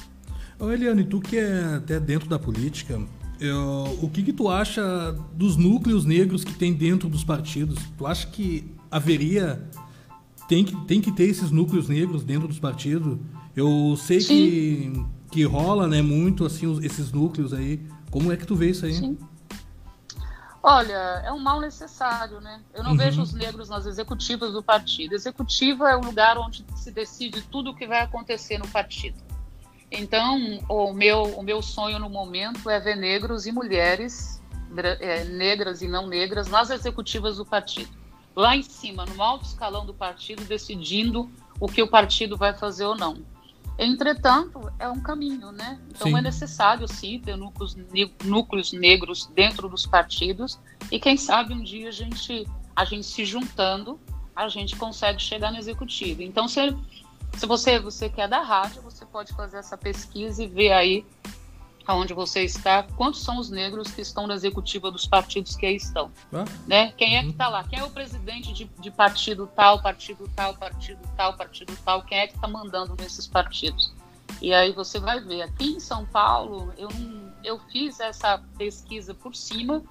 Ô 0.59 0.69
Eliane, 0.71 1.05
tu 1.05 1.21
que 1.21 1.37
é 1.37 1.75
até 1.75 1.99
dentro 1.99 2.27
da 2.27 2.37
política, 2.37 3.01
eu, 3.41 3.97
o 4.01 4.09
que, 4.09 4.23
que 4.23 4.31
tu 4.31 4.47
acha 4.49 5.11
dos 5.33 5.57
núcleos 5.57 6.05
negros 6.05 6.43
que 6.43 6.53
tem 6.53 6.73
dentro 6.73 7.09
dos 7.09 7.23
partidos? 7.23 7.77
Tu 7.97 8.07
acha 8.07 8.27
que 8.27 8.73
haveria. 8.89 9.61
Tem 10.47 10.63
que, 10.63 10.75
tem 10.85 11.01
que 11.01 11.11
ter 11.11 11.23
esses 11.23 11.51
núcleos 11.51 11.89
negros 11.89 12.23
dentro 12.23 12.47
dos 12.47 12.59
partidos? 12.59 13.17
Eu 13.55 13.95
sei 13.97 14.21
Sim. 14.21 14.27
que 14.27 15.05
que 15.31 15.45
rola, 15.45 15.87
né, 15.87 16.01
muito 16.01 16.45
assim 16.45 16.77
esses 16.83 17.11
núcleos 17.11 17.53
aí. 17.53 17.79
Como 18.11 18.31
é 18.31 18.37
que 18.37 18.45
tu 18.45 18.53
vê 18.53 18.69
isso 18.69 18.85
aí? 18.85 18.93
Sim. 18.93 19.17
Olha, 20.61 21.23
é 21.25 21.31
um 21.31 21.39
mal 21.39 21.59
necessário, 21.59 22.39
né? 22.39 22.61
Eu 22.73 22.83
não 22.83 22.91
uhum. 22.91 22.97
vejo 22.97 23.21
os 23.21 23.33
negros 23.33 23.69
nas 23.69 23.87
executivas 23.87 24.51
do 24.51 24.61
partido. 24.61 25.15
Executiva 25.15 25.89
é 25.89 25.95
o 25.95 26.01
lugar 26.01 26.37
onde 26.37 26.63
se 26.75 26.91
decide 26.91 27.41
tudo 27.41 27.71
o 27.71 27.75
que 27.75 27.87
vai 27.87 28.01
acontecer 28.01 28.59
no 28.59 28.67
partido. 28.67 29.17
Então, 29.91 30.59
o 30.69 30.93
meu, 30.93 31.23
o 31.23 31.43
meu 31.43 31.61
sonho 31.61 31.99
no 31.99 32.09
momento 32.09 32.69
é 32.69 32.79
ver 32.79 32.95
negros 32.95 33.45
e 33.45 33.51
mulheres, 33.51 34.41
é, 34.99 35.25
negras 35.25 35.81
e 35.81 35.87
não 35.87 36.07
negras, 36.07 36.47
nas 36.47 36.69
executivas 36.69 37.37
do 37.37 37.45
partido. 37.45 37.91
Lá 38.33 38.55
em 38.55 38.63
cima, 38.63 39.05
no 39.05 39.21
alto 39.21 39.45
escalão 39.45 39.85
do 39.85 39.93
partido, 39.93 40.45
decidindo 40.45 41.29
o 41.59 41.67
que 41.67 41.83
o 41.83 41.87
partido 41.87 42.37
vai 42.37 42.53
fazer 42.53 42.85
ou 42.85 42.95
não. 42.95 43.17
Entretanto, 43.77 44.71
é 44.79 44.87
um 44.87 45.01
caminho, 45.01 45.51
né? 45.51 45.79
Então 45.89 46.07
sim. 46.07 46.17
é 46.17 46.21
necessário, 46.21 46.87
sim, 46.87 47.19
ter 47.19 47.35
núcleos, 47.35 47.75
núcleos 48.23 48.71
negros 48.71 49.25
dentro 49.33 49.67
dos 49.67 49.85
partidos 49.85 50.59
e 50.91 50.99
quem 50.99 51.17
sabe 51.17 51.53
um 51.53 51.63
dia 51.63 51.89
a 51.89 51.91
gente, 51.91 52.47
a 52.75 52.85
gente 52.85 53.05
se 53.05 53.25
juntando, 53.25 53.99
a 54.35 54.47
gente 54.47 54.75
consegue 54.75 55.21
chegar 55.21 55.51
no 55.51 55.57
executivo. 55.57 56.21
Então, 56.21 56.47
se, 56.47 56.59
se 57.37 57.45
você, 57.45 57.79
você 57.79 58.09
quer 58.09 58.27
da 58.27 58.41
rádio, 58.41 58.81
você 58.81 59.05
pode 59.05 59.33
fazer 59.33 59.57
essa 59.57 59.77
pesquisa 59.77 60.43
e 60.43 60.47
ver 60.47 60.71
aí 60.71 61.05
aonde 61.85 62.13
você 62.13 62.43
está, 62.43 62.83
quantos 62.95 63.23
são 63.23 63.39
os 63.39 63.49
negros 63.49 63.91
que 63.91 64.01
estão 64.01 64.27
na 64.27 64.35
executiva 64.35 64.91
dos 64.91 65.05
partidos 65.05 65.55
que 65.55 65.65
aí 65.65 65.75
estão. 65.75 66.11
Ah. 66.31 66.45
Né? 66.67 66.91
Quem 66.93 67.17
é 67.17 67.23
que 67.23 67.29
está 67.29 67.47
lá? 67.47 67.63
Quem 67.63 67.79
é 67.79 67.83
o 67.83 67.89
presidente 67.89 68.53
de, 68.53 68.65
de, 68.79 68.91
partido 68.91 69.49
tal, 69.55 69.81
partido 69.81 70.29
tal, 70.35 70.55
partido 70.55 70.99
tal, 71.17 71.33
partido 71.35 71.77
tal? 71.83 72.03
Quem 72.03 72.19
é 72.19 72.27
que 72.27 72.35
está 72.35 72.47
mandando 72.47 72.95
nesses 72.97 73.27
partidos? 73.27 73.93
E 74.41 74.53
aí 74.53 74.71
você 74.71 74.99
vai 74.99 75.19
ver. 75.19 75.41
Aqui 75.43 75.73
em 75.73 75.79
São 75.79 76.05
Paulo, 76.05 76.73
eu, 76.77 76.89
eu 77.43 77.59
fiz 77.71 77.99
essa 77.99 78.41
pesquisa 78.57 79.13
por 79.13 79.35
cima 79.35 79.83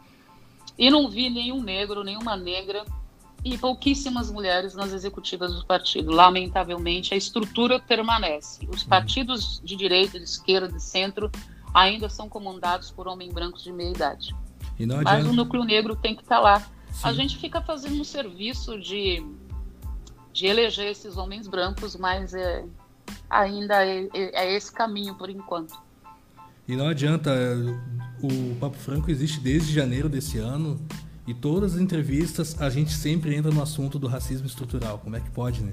e 0.78 0.90
não 0.90 1.10
vi 1.10 1.28
nenhum 1.28 1.62
negro, 1.62 2.02
nenhuma 2.02 2.36
negra 2.36 2.84
e 3.44 3.56
pouquíssimas 3.56 4.30
mulheres 4.30 4.74
nas 4.74 4.92
executivas 4.92 5.54
do 5.54 5.64
partido. 5.64 6.10
Lamentavelmente, 6.10 7.14
a 7.14 7.16
estrutura 7.16 7.80
permanece. 7.80 8.68
Os 8.72 8.82
uhum. 8.82 8.88
partidos 8.88 9.60
de 9.64 9.76
direita, 9.76 10.18
de 10.18 10.24
esquerda, 10.24 10.68
de 10.68 10.82
centro 10.82 11.30
ainda 11.72 12.08
são 12.08 12.28
comandados 12.28 12.90
por 12.90 13.08
homens 13.08 13.32
brancos 13.32 13.62
de 13.62 13.72
meia 13.72 13.90
idade. 13.90 14.34
Mas 15.04 15.26
o 15.26 15.32
núcleo 15.32 15.64
negro 15.64 15.94
tem 15.94 16.14
que 16.14 16.22
estar 16.22 16.36
tá 16.36 16.40
lá. 16.40 16.60
Sim. 16.60 17.08
A 17.08 17.12
gente 17.12 17.38
fica 17.38 17.60
fazendo 17.60 18.00
um 18.00 18.04
serviço 18.04 18.78
de, 18.78 19.24
de 20.32 20.46
eleger 20.46 20.86
esses 20.90 21.16
homens 21.16 21.46
brancos, 21.46 21.96
mas 21.96 22.34
é, 22.34 22.64
ainda 23.28 23.86
é, 23.86 24.08
é, 24.12 24.44
é 24.44 24.54
esse 24.54 24.72
caminho 24.72 25.14
por 25.14 25.30
enquanto. 25.30 25.74
E 26.66 26.76
não 26.76 26.88
adianta, 26.88 27.32
o 28.22 28.54
Papo 28.56 28.76
Franco 28.76 29.10
existe 29.10 29.40
desde 29.40 29.72
janeiro 29.72 30.08
desse 30.08 30.38
ano 30.38 30.80
e 31.30 31.34
todas 31.34 31.74
as 31.74 31.80
entrevistas 31.80 32.60
a 32.60 32.68
gente 32.68 32.92
sempre 32.92 33.36
entra 33.36 33.52
no 33.52 33.62
assunto 33.62 34.00
do 34.00 34.08
racismo 34.08 34.48
estrutural. 34.48 34.98
Como 34.98 35.14
é 35.14 35.20
que 35.20 35.30
pode, 35.30 35.62
né? 35.62 35.72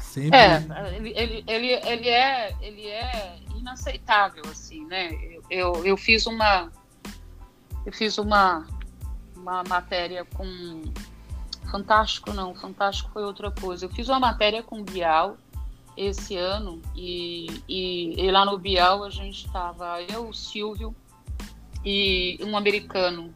Sempre... 0.00 0.38
É, 0.38 0.96
ele, 0.96 1.44
ele, 1.46 1.68
ele, 1.86 2.08
é, 2.08 2.56
ele 2.62 2.86
é 2.86 3.38
inaceitável, 3.54 4.42
assim, 4.50 4.86
né? 4.86 5.12
Eu, 5.12 5.42
eu, 5.50 5.86
eu 5.86 5.96
fiz 5.96 6.26
uma 6.26 6.72
eu 7.84 7.92
fiz 7.92 8.16
uma, 8.18 8.66
uma 9.36 9.62
matéria 9.64 10.24
com 10.24 10.82
Fantástico 11.70 12.32
não, 12.32 12.54
Fantástico 12.54 13.10
foi 13.12 13.22
outra 13.22 13.50
coisa. 13.50 13.84
Eu 13.84 13.90
fiz 13.90 14.08
uma 14.08 14.18
matéria 14.18 14.62
com 14.62 14.82
Bial 14.82 15.36
esse 15.96 16.34
ano 16.34 16.80
e, 16.96 17.62
e, 17.68 18.14
e 18.18 18.30
lá 18.30 18.44
no 18.46 18.56
Bial 18.58 19.04
a 19.04 19.10
gente 19.10 19.46
estava 19.46 20.00
eu, 20.02 20.30
o 20.30 20.34
Silvio 20.34 20.96
e 21.84 22.38
um 22.42 22.56
americano. 22.56 23.32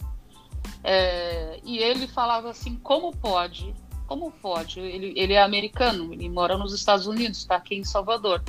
É, 0.82 1.60
e 1.64 1.78
ele 1.78 2.06
falava 2.06 2.50
assim, 2.50 2.76
como 2.76 3.14
pode? 3.16 3.74
Como 4.06 4.30
pode? 4.30 4.80
Ele, 4.80 5.12
ele 5.16 5.32
é 5.32 5.42
americano, 5.42 6.12
ele 6.12 6.28
mora 6.28 6.58
nos 6.58 6.74
Estados 6.74 7.06
Unidos, 7.06 7.38
está 7.38 7.56
aqui 7.56 7.74
em 7.74 7.84
Salvador. 7.84 8.42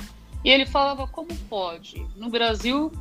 E 0.44 0.50
ele 0.50 0.66
falava, 0.66 1.06
como 1.06 1.34
pode? 1.48 2.06
No 2.14 2.28
Brasil, 2.28 2.92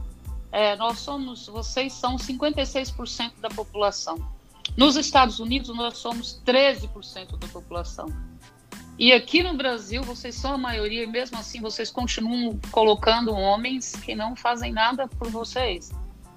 é, 0.51 0.75
nós 0.75 0.99
somos, 0.99 1.47
vocês 1.47 1.93
são 1.93 2.15
56% 2.15 3.33
da 3.39 3.49
população. 3.49 4.17
Nos 4.77 4.95
Estados 4.95 5.39
Unidos, 5.39 5.69
nós 5.75 5.97
somos 5.97 6.41
13% 6.45 7.37
da 7.37 7.47
população. 7.47 8.07
E 8.97 9.11
aqui 9.11 9.43
no 9.43 9.53
Brasil, 9.53 10.01
vocês 10.03 10.35
são 10.35 10.53
a 10.53 10.57
maioria, 10.57 11.03
e 11.03 11.07
mesmo 11.07 11.37
assim, 11.37 11.59
vocês 11.61 11.91
continuam 11.91 12.57
colocando 12.71 13.33
homens 13.33 13.93
que 13.93 14.15
não 14.15 14.35
fazem 14.35 14.71
nada 14.71 15.07
por 15.07 15.29
vocês. 15.29 15.91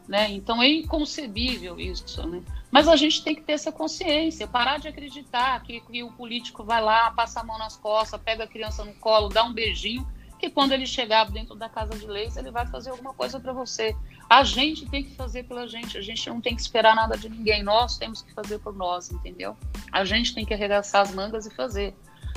Né? 0.08 0.32
Então 0.32 0.60
é 0.60 0.68
inconcebível 0.68 1.78
isso. 1.78 2.26
Né? 2.26 2.42
Mas 2.70 2.86
a 2.86 2.96
gente 2.96 3.22
tem 3.22 3.34
que 3.34 3.42
ter 3.42 3.52
essa 3.52 3.72
consciência, 3.72 4.46
parar 4.46 4.78
de 4.78 4.88
acreditar 4.88 5.62
que, 5.62 5.80
que 5.80 6.02
o 6.02 6.12
político 6.12 6.62
vai 6.62 6.82
lá, 6.82 7.10
passa 7.10 7.40
a 7.40 7.44
mão 7.44 7.58
nas 7.58 7.76
costas, 7.76 8.20
pega 8.20 8.44
a 8.44 8.46
criança 8.46 8.84
no 8.84 8.94
colo, 8.94 9.28
dá 9.28 9.42
um 9.44 9.52
beijinho 9.52 10.06
que 10.38 10.48
quando 10.48 10.72
ele 10.72 10.86
chegar 10.86 11.30
dentro 11.30 11.54
da 11.56 11.68
casa 11.68 11.98
de 11.98 12.06
leis, 12.06 12.36
ele 12.36 12.50
vai 12.50 12.66
fazer 12.66 12.90
alguma 12.90 13.12
coisa 13.12 13.40
para 13.40 13.52
você. 13.52 13.94
A 14.30 14.44
gente 14.44 14.86
tem 14.86 15.02
que 15.02 15.14
fazer 15.16 15.42
pela 15.44 15.66
gente, 15.66 15.98
a 15.98 16.00
gente 16.00 16.28
não 16.28 16.40
tem 16.40 16.54
que 16.54 16.62
esperar 16.62 16.94
nada 16.94 17.16
de 17.16 17.28
ninguém, 17.28 17.62
nós 17.62 17.98
temos 17.98 18.22
que 18.22 18.32
fazer 18.32 18.58
por 18.60 18.74
nós, 18.74 19.10
entendeu? 19.10 19.56
A 19.90 20.04
gente 20.04 20.34
tem 20.34 20.44
que 20.44 20.54
arregaçar 20.54 21.02
as 21.02 21.12
mangas 21.12 21.46
e 21.46 21.50
fazer. 21.50 21.94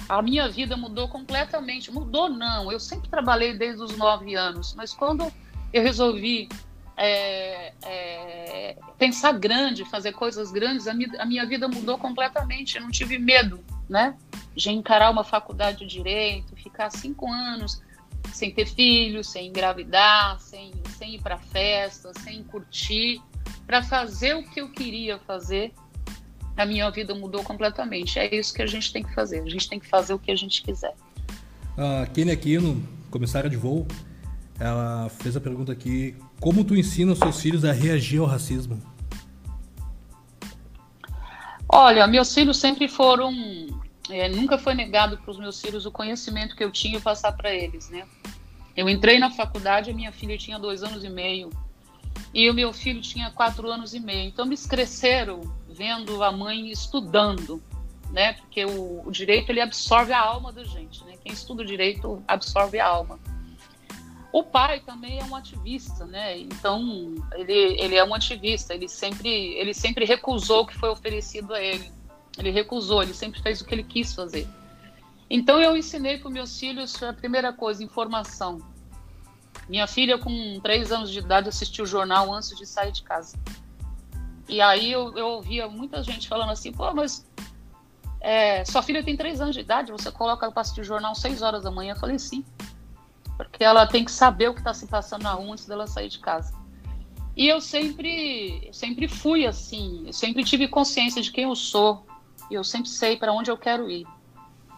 A 0.10 0.22
minha 0.22 0.50
vida 0.50 0.76
mudou 0.76 1.08
completamente. 1.08 1.92
Mudou, 1.92 2.28
não. 2.28 2.72
Eu 2.72 2.80
sempre 2.80 3.08
trabalhei 3.10 3.58
desde 3.58 3.84
os 3.84 3.96
nove 3.96 4.36
anos, 4.36 4.74
mas 4.74 4.94
quando 4.94 5.32
eu 5.72 5.84
resolvi 5.84 6.50
é, 6.98 7.74
é, 7.84 8.78
pensar 8.98 9.34
grande, 9.34 9.86
fazer 9.86 10.14
coisas 10.14 10.52
grandes, 10.52 10.88
a 10.88 10.94
minha, 10.94 11.10
a 11.20 11.26
minha 11.26 11.46
vida 11.46 11.68
mudou 11.68 11.98
completamente. 11.98 12.78
Eu 12.78 12.84
não 12.84 12.92
tive 12.92 13.18
medo, 13.18 13.64
né? 13.90 14.16
De 14.56 14.70
encarar 14.70 15.10
uma 15.10 15.24
faculdade 15.24 15.80
de 15.80 15.88
direito, 15.88 16.56
ficar 16.56 16.90
cinco 16.90 17.32
anos 17.32 17.82
sem 18.34 18.52
ter 18.52 18.68
filhos, 18.68 19.30
sem 19.30 19.48
engravidar, 19.48 20.40
sem, 20.40 20.72
sem 20.98 21.16
ir 21.16 21.22
para 21.22 21.38
festa, 21.38 22.12
sem 22.20 22.44
curtir, 22.44 23.22
para 23.66 23.82
fazer 23.82 24.36
o 24.36 24.44
que 24.44 24.62
eu 24.62 24.70
queria 24.70 25.18
fazer, 25.20 25.74
a 26.56 26.66
minha 26.66 26.90
vida 26.92 27.16
mudou 27.16 27.44
completamente. 27.44 28.20
É 28.20 28.34
isso 28.36 28.54
que 28.54 28.62
a 28.62 28.68
gente 28.68 28.92
tem 28.92 29.04
que 29.04 29.14
fazer. 29.14 29.42
A 29.42 29.50
gente 29.50 29.70
tem 29.70 29.80
que 29.80 29.88
fazer 29.88 30.14
o 30.14 30.20
que 30.20 30.32
a 30.32 30.36
gente 30.36 30.62
quiser. 30.62 30.94
A 31.78 32.06
Kenny 32.08 32.32
Aquino, 32.32 32.84
comissária 33.10 33.50
de 33.50 33.58
voo, 33.58 33.88
ela 34.60 35.10
fez 35.10 35.36
a 35.36 35.42
pergunta 35.42 35.72
aqui: 35.72 36.16
como 36.42 36.64
tu 36.64 36.76
ensina 36.76 37.14
os 37.14 37.20
seus 37.20 37.40
filhos 37.40 37.64
a 37.64 37.72
reagir 37.72 38.20
ao 38.20 38.26
racismo? 38.26 38.82
Olha, 41.70 42.08
meus 42.08 42.34
filhos 42.34 42.58
sempre 42.58 42.90
foram 42.90 43.32
é, 44.10 44.28
nunca 44.28 44.58
foi 44.58 44.74
negado 44.74 45.18
para 45.20 45.32
os 45.32 45.38
meus 45.38 45.62
filhos 45.62 45.86
o 45.86 45.92
conhecimento 45.92 46.56
que 46.56 46.64
eu 46.64 46.72
tinha 46.72 46.98
e 46.98 47.02
passar 47.02 47.32
para 47.34 47.54
eles, 47.54 47.90
né? 47.90 48.06
Eu 48.76 48.90
entrei 48.90 49.20
na 49.20 49.30
faculdade, 49.30 49.92
a 49.92 49.94
minha 49.94 50.12
filha 50.12 50.38
tinha 50.38 50.58
dois 50.58 50.82
anos 50.84 51.04
e 51.04 51.10
meio 51.10 51.52
e 52.34 52.50
o 52.50 52.54
meu 52.54 52.74
filho 52.74 53.02
tinha 53.02 53.30
quatro 53.30 53.70
anos 53.70 53.94
e 53.94 54.00
meio. 54.00 54.28
Então 54.28 54.48
eles 54.48 54.66
cresceram 54.66 55.42
vendo 55.70 56.24
a 56.24 56.32
mãe 56.32 56.72
estudando, 56.72 57.62
né? 58.10 58.34
Porque 58.34 58.66
o, 58.66 59.04
o 59.06 59.12
direito 59.12 59.52
ele 59.52 59.62
absorve 59.62 60.12
a 60.12 60.20
alma 60.20 60.52
da 60.52 60.64
gente, 60.64 61.04
né? 61.06 61.14
Quem 61.24 61.32
estuda 61.32 61.62
o 61.62 61.66
direito 61.66 62.22
absorve 62.28 62.80
a 62.80 62.88
alma. 62.88 63.20
O 64.34 64.44
pai 64.44 64.80
também 64.80 65.20
é 65.20 65.24
um 65.26 65.36
ativista, 65.36 66.06
né? 66.06 66.38
Então 66.38 67.14
ele, 67.34 67.54
ele 67.54 67.96
é 67.96 68.04
um 68.04 68.14
ativista. 68.14 68.74
Ele 68.74 68.88
sempre 68.88 69.30
ele 69.30 69.74
sempre 69.74 70.06
recusou 70.06 70.62
o 70.62 70.66
que 70.66 70.78
foi 70.78 70.90
oferecido 70.90 71.54
a 71.54 71.62
ele. 71.62 71.92
Ele 72.38 72.50
recusou, 72.50 73.04
ele 73.04 73.14
sempre 73.14 73.42
fez 73.42 73.60
o 73.60 73.66
que 73.66 73.76
ele 73.76 73.84
quis 73.84 74.14
fazer. 74.14 74.48
Então 75.30 75.62
eu 75.62 75.76
ensinei 75.76 76.18
para 76.18 76.30
meus 76.30 76.60
filhos 76.60 77.02
a 77.04 77.14
primeira 77.14 77.52
coisa, 77.52 77.84
informação. 77.84 78.60
Minha 79.68 79.88
filha, 79.88 80.18
com 80.18 80.60
três 80.62 80.92
anos 80.92 81.10
de 81.10 81.20
idade, 81.20 81.50
assistiu 81.50 81.84
o 81.84 81.88
jornal 81.88 82.34
antes 82.34 82.56
de 82.58 82.66
sair 82.66 82.92
de 82.92 83.04
casa. 83.04 83.38
E 84.48 84.60
aí 84.60 84.92
eu, 84.92 85.18
eu 85.18 85.28
ouvia 85.28 85.68
muita 85.70 86.04
gente 86.04 86.28
falando 86.28 86.52
assim, 86.52 86.74
pô, 86.74 86.94
mas 86.94 87.26
é, 88.20 88.66
sua 88.66 88.82
filha 88.82 89.04
tem 89.04 89.16
três 89.16 89.40
anos 89.40 89.56
de 89.56 89.62
idade, 89.62 89.92
você 89.92 90.12
coloca 90.12 90.46
ela 90.46 90.52
para 90.52 90.62
assistir 90.62 90.82
o 90.82 90.84
jornal 90.84 91.16
seis 91.16 91.42
horas 91.42 91.64
da 91.64 91.72
manhã? 91.72 91.94
Eu 91.94 92.00
falei, 92.00 92.20
sim. 92.20 92.44
Porque 93.38 93.64
ela 93.64 93.88
tem 93.88 94.06
que 94.06 94.12
saber 94.12 94.50
o 94.50 94.54
que 94.54 94.60
está 94.60 94.74
se 94.74 94.88
passando 94.88 95.24
na 95.24 95.34
rua 95.34 95.54
antes 95.54 95.66
dela 95.66 95.88
sair 95.88 96.10
de 96.10 96.20
casa. 96.20 96.54
E 97.36 97.48
eu 97.48 97.62
sempre, 97.62 98.70
sempre 98.74 99.08
fui 99.08 99.46
assim, 99.46 100.04
eu 100.06 100.14
sempre 100.14 100.44
tive 100.44 100.68
consciência 100.68 101.22
de 101.22 101.32
quem 101.32 101.46
eu 101.46 101.56
sou, 101.56 102.06
e 102.50 102.54
eu 102.54 102.64
sempre 102.64 102.90
sei 102.90 103.16
para 103.16 103.32
onde 103.32 103.50
eu 103.50 103.58
quero 103.58 103.90
ir. 103.90 104.06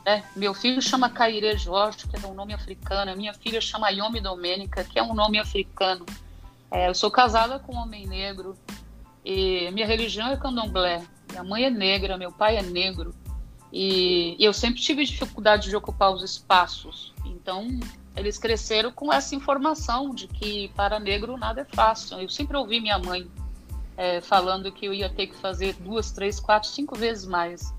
Né? 0.06 0.24
Meu 0.36 0.54
filho 0.54 0.82
chama 0.82 1.10
Caire 1.10 1.58
Jorge, 1.58 2.08
que 2.08 2.16
é 2.16 2.28
um 2.28 2.34
nome 2.34 2.54
africano. 2.54 3.16
Minha 3.16 3.34
filha 3.34 3.62
chama 3.62 3.90
Yomi 3.90 4.20
Domênica, 4.20 4.84
que 4.84 5.00
é 5.00 5.04
um 5.04 5.14
nome 5.14 5.40
africano. 5.40 6.06
É, 6.70 6.90
eu 6.90 6.96
sou 6.96 7.10
casada 7.10 7.60
com 7.60 7.74
um 7.74 7.78
homem 7.78 8.06
negro. 8.06 8.56
E 9.24 9.72
minha 9.72 9.88
religião 9.88 10.28
é 10.28 10.38
candomblé. 10.38 11.04
Minha 11.30 11.44
mãe 11.44 11.64
é 11.64 11.70
negra, 11.70 12.18
meu 12.18 12.32
pai 12.32 12.58
é 12.58 12.62
negro. 12.62 13.16
E, 13.72 14.36
e 14.38 14.44
eu 14.44 14.54
sempre 14.54 14.82
tive 14.82 15.06
dificuldade 15.06 15.70
de 15.70 15.76
ocupar 15.76 16.12
os 16.12 16.22
espaços. 16.22 17.14
Então, 17.26 17.80
eles 18.16 18.38
cresceram 18.38 18.92
com 18.92 19.12
essa 19.12 19.36
informação 19.36 20.14
de 20.14 20.28
que 20.28 20.70
para 20.76 21.00
negro 21.00 21.38
nada 21.38 21.62
é 21.62 21.66
fácil. 21.66 22.20
Eu 22.20 22.30
sempre 22.30 22.56
ouvi 22.56 22.80
minha 22.80 23.00
mãe 23.00 23.28
é, 23.98 24.22
falando 24.22 24.72
que 24.72 24.86
eu 24.86 24.94
ia 24.94 25.10
ter 25.10 25.28
que 25.28 25.36
fazer 25.36 25.74
duas, 25.76 26.12
três, 26.12 26.40
quatro, 26.40 26.70
cinco 26.70 26.96
vezes 26.96 27.26
mais. 27.26 27.74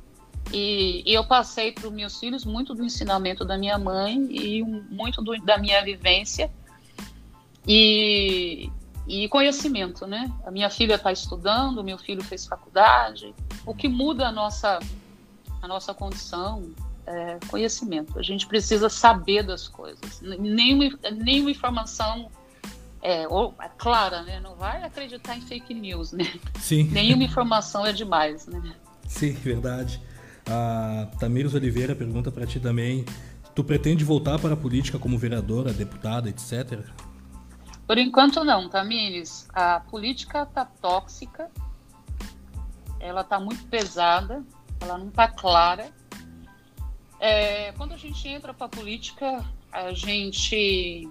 E, 0.52 1.02
e 1.06 1.14
eu 1.14 1.24
passei 1.24 1.72
para 1.72 1.86
os 1.86 1.92
meus 1.92 2.18
filhos 2.18 2.44
muito 2.44 2.74
do 2.74 2.84
ensinamento 2.84 3.44
da 3.44 3.56
minha 3.56 3.78
mãe 3.78 4.26
e 4.30 4.62
muito 4.62 5.22
do, 5.22 5.36
da 5.42 5.56
minha 5.56 5.82
vivência 5.82 6.50
e, 7.66 8.70
e 9.06 9.28
conhecimento, 9.28 10.06
né? 10.06 10.30
A 10.44 10.50
minha 10.50 10.68
filha 10.68 10.96
está 10.96 11.12
estudando, 11.12 11.82
meu 11.82 11.96
filho 11.96 12.22
fez 12.22 12.46
faculdade. 12.46 13.34
O 13.64 13.74
que 13.74 13.88
muda 13.88 14.28
a 14.28 14.32
nossa, 14.32 14.80
a 15.62 15.68
nossa 15.68 15.94
condição 15.94 16.70
é 17.06 17.38
conhecimento. 17.48 18.18
A 18.18 18.22
gente 18.22 18.46
precisa 18.46 18.88
saber 18.88 19.42
das 19.42 19.68
coisas. 19.68 20.20
Nenhuma, 20.20 20.98
nenhuma 21.12 21.50
informação 21.50 22.30
é, 23.02 23.28
ou, 23.28 23.54
é 23.60 23.68
clara, 23.76 24.22
né? 24.22 24.40
Não 24.40 24.56
vai 24.56 24.82
acreditar 24.82 25.36
em 25.36 25.42
fake 25.42 25.74
news, 25.74 26.12
né? 26.12 26.32
Sim. 26.58 26.84
Nenhuma 26.92 27.22
informação 27.22 27.84
é 27.84 27.92
demais, 27.92 28.46
né? 28.46 28.74
Sim, 29.06 29.32
verdade. 29.32 30.00
A 30.46 31.06
Tamires 31.18 31.54
Oliveira 31.54 31.94
pergunta 31.94 32.32
para 32.32 32.46
ti 32.46 32.58
também: 32.58 33.04
tu 33.54 33.62
pretende 33.62 34.04
voltar 34.04 34.38
para 34.38 34.54
a 34.54 34.56
política 34.56 34.98
como 34.98 35.18
vereadora, 35.18 35.72
deputada, 35.72 36.30
etc? 36.30 36.80
Por 37.86 37.98
enquanto 37.98 38.42
não, 38.42 38.70
Tamires. 38.70 39.46
A 39.52 39.80
política 39.80 40.46
tá 40.46 40.64
tóxica, 40.64 41.50
ela 42.98 43.22
tá 43.22 43.38
muito 43.38 43.64
pesada, 43.66 44.42
ela 44.81 44.96
não 44.96 45.10
tá 45.10 45.29
clara. 45.29 45.92
É, 47.21 47.73
quando 47.73 47.92
a 47.92 47.96
gente 47.96 48.27
entra 48.29 48.52
para 48.52 48.67
a 48.67 48.69
política, 48.69 49.44
a 49.73 49.92
gente 49.92 51.08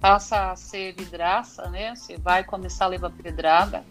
passa 0.00 0.52
a 0.52 0.56
ser 0.56 0.94
vidraça, 0.94 1.68
né? 1.70 1.94
Você 1.94 2.16
vai 2.16 2.44
começar 2.44 2.84
a 2.84 2.88
levar 2.88 3.10
pedrada. 3.10 3.84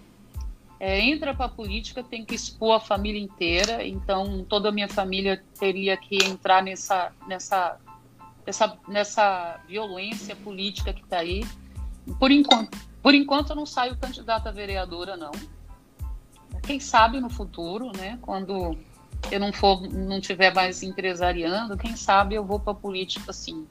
É, 0.79 0.99
entra 1.01 1.33
para 1.33 1.47
a 1.47 1.49
política, 1.49 2.03
tem 2.03 2.23
que 2.23 2.35
expor 2.35 2.75
a 2.75 2.79
família 2.79 3.19
inteira, 3.19 3.85
então 3.85 4.45
toda 4.47 4.69
a 4.69 4.71
minha 4.71 4.87
família 4.87 5.43
teria 5.59 5.97
que 5.97 6.23
entrar 6.23 6.61
nessa, 6.61 7.11
nessa, 7.27 7.79
nessa, 8.45 8.77
nessa 8.87 9.59
violência 9.67 10.35
política 10.35 10.93
que 10.93 11.01
está 11.01 11.17
aí. 11.17 11.43
Por 12.19 12.31
enquanto, 12.31 12.77
por 13.01 13.15
enquanto 13.15 13.49
eu 13.49 13.55
não 13.55 13.65
saio 13.65 13.97
candidata 13.97 14.49
a 14.49 14.51
vereadora, 14.51 15.17
não. 15.17 15.31
Quem 16.61 16.79
sabe 16.79 17.19
no 17.19 17.29
futuro, 17.29 17.91
né? 17.97 18.19
Quando 18.21 18.77
eu 19.31 19.39
não 19.39 19.51
for, 19.51 19.81
não 19.81 20.21
tiver 20.21 20.53
mais 20.53 20.83
empresariando, 20.83 21.77
quem 21.77 21.95
sabe 21.95 22.35
eu 22.35 22.45
vou 22.45 22.59
para 22.59 22.71
a 22.71 22.75
política, 22.75 23.31
assim 23.31 23.67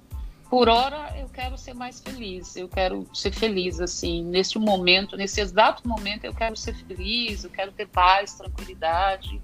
por 0.48 0.68
hora 0.68 1.12
eu 1.18 1.28
quero 1.28 1.58
ser 1.58 1.74
mais 1.74 2.00
feliz, 2.00 2.56
eu 2.56 2.68
quero 2.68 3.06
ser 3.12 3.32
feliz, 3.32 3.80
assim, 3.80 4.24
neste 4.24 4.58
momento, 4.58 5.16
nesse 5.16 5.40
exato 5.40 5.86
momento 5.86 6.24
eu 6.24 6.34
quero 6.34 6.56
ser 6.56 6.74
feliz, 6.74 7.44
eu 7.44 7.50
quero 7.50 7.72
ter 7.72 7.88
paz, 7.88 8.34
tranquilidade, 8.34 9.42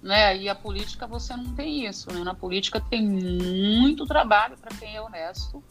né? 0.00 0.36
E 0.36 0.48
a 0.48 0.54
política 0.54 1.06
você 1.06 1.36
não 1.36 1.54
tem 1.54 1.86
isso, 1.86 2.12
né? 2.12 2.20
Na 2.20 2.34
política 2.34 2.80
tem 2.80 3.04
muito 3.04 4.06
trabalho 4.06 4.56
para 4.56 4.76
quem 4.76 4.94
é 4.94 5.02
honesto 5.02 5.62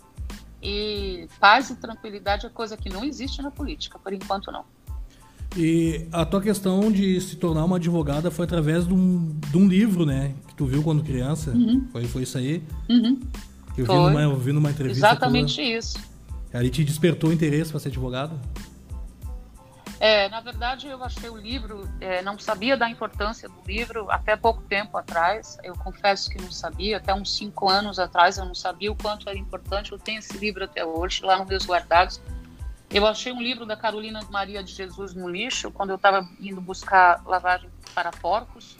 e 0.61 1.29
paz 1.39 1.69
e 1.69 1.75
tranquilidade 1.75 2.45
é 2.45 2.49
coisa 2.49 2.75
que 2.75 2.89
não 2.89 3.05
existe 3.05 3.41
na 3.41 3.51
política, 3.51 3.97
por 3.97 4.11
enquanto 4.11 4.51
não. 4.51 4.65
E 5.55 6.07
a 6.11 6.25
tua 6.25 6.41
questão 6.41 6.91
de 6.91 7.19
se 7.21 7.37
tornar 7.37 7.63
uma 7.63 7.77
advogada 7.77 8.29
foi 8.29 8.43
através 8.45 8.85
de 8.85 8.93
um, 8.93 9.33
de 9.49 9.57
um 9.57 9.67
livro, 9.67 10.05
né? 10.05 10.33
Que 10.47 10.55
tu 10.55 10.65
viu 10.65 10.83
quando 10.83 11.01
criança. 11.01 11.51
Uhum. 11.51 11.87
Foi, 11.91 12.03
foi 12.05 12.23
isso 12.23 12.37
aí? 12.37 12.61
Uhum. 12.89 13.19
Eu, 13.77 13.85
vi 13.85 13.93
numa, 13.93 14.21
eu 14.21 14.37
vi 14.37 14.51
numa 14.51 14.69
entrevista. 14.69 15.07
Exatamente 15.07 15.55
tua. 15.55 15.63
isso. 15.63 15.97
Ali 16.53 16.69
te 16.69 16.83
despertou 16.83 17.29
o 17.29 17.33
interesse 17.33 17.71
para 17.71 17.79
ser 17.79 17.89
advogado? 17.89 18.39
É, 19.99 20.27
na 20.29 20.41
verdade, 20.41 20.87
eu 20.87 21.01
achei 21.03 21.29
o 21.29 21.37
livro, 21.37 21.89
é, 22.01 22.21
não 22.21 22.37
sabia 22.37 22.75
da 22.75 22.89
importância 22.89 23.47
do 23.47 23.55
livro 23.65 24.11
até 24.11 24.35
pouco 24.35 24.61
tempo 24.63 24.97
atrás. 24.97 25.57
Eu 25.63 25.73
confesso 25.75 26.29
que 26.29 26.41
não 26.41 26.51
sabia, 26.51 26.97
até 26.97 27.13
uns 27.13 27.33
cinco 27.35 27.69
anos 27.69 27.97
atrás 27.97 28.37
eu 28.37 28.45
não 28.45 28.55
sabia 28.55 28.91
o 28.91 28.95
quanto 28.95 29.29
era 29.29 29.37
importante. 29.37 29.93
Eu 29.93 29.97
tenho 29.97 30.19
esse 30.19 30.37
livro 30.37 30.65
até 30.65 30.85
hoje, 30.85 31.23
lá 31.23 31.37
nos 31.37 31.47
meus 31.47 31.65
guardados. 31.65 32.21
Eu 32.89 33.05
achei 33.05 33.31
um 33.31 33.41
livro 33.41 33.65
da 33.65 33.75
Carolina 33.75 34.21
Maria 34.29 34.63
de 34.63 34.73
Jesus 34.73 35.13
no 35.13 35.29
lixo, 35.29 35.71
quando 35.71 35.89
eu 35.89 35.95
estava 35.95 36.27
indo 36.39 36.61
buscar 36.61 37.21
lavagem 37.25 37.69
para 37.93 38.11
porcos, 38.11 38.77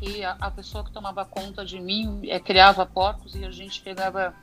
e 0.00 0.24
a, 0.24 0.36
a 0.40 0.50
pessoa 0.50 0.84
que 0.84 0.92
tomava 0.92 1.24
conta 1.24 1.64
de 1.64 1.80
mim 1.80 2.20
é, 2.28 2.38
criava 2.38 2.86
porcos 2.86 3.34
e 3.34 3.44
a 3.44 3.50
gente 3.50 3.80
pegava 3.80 4.34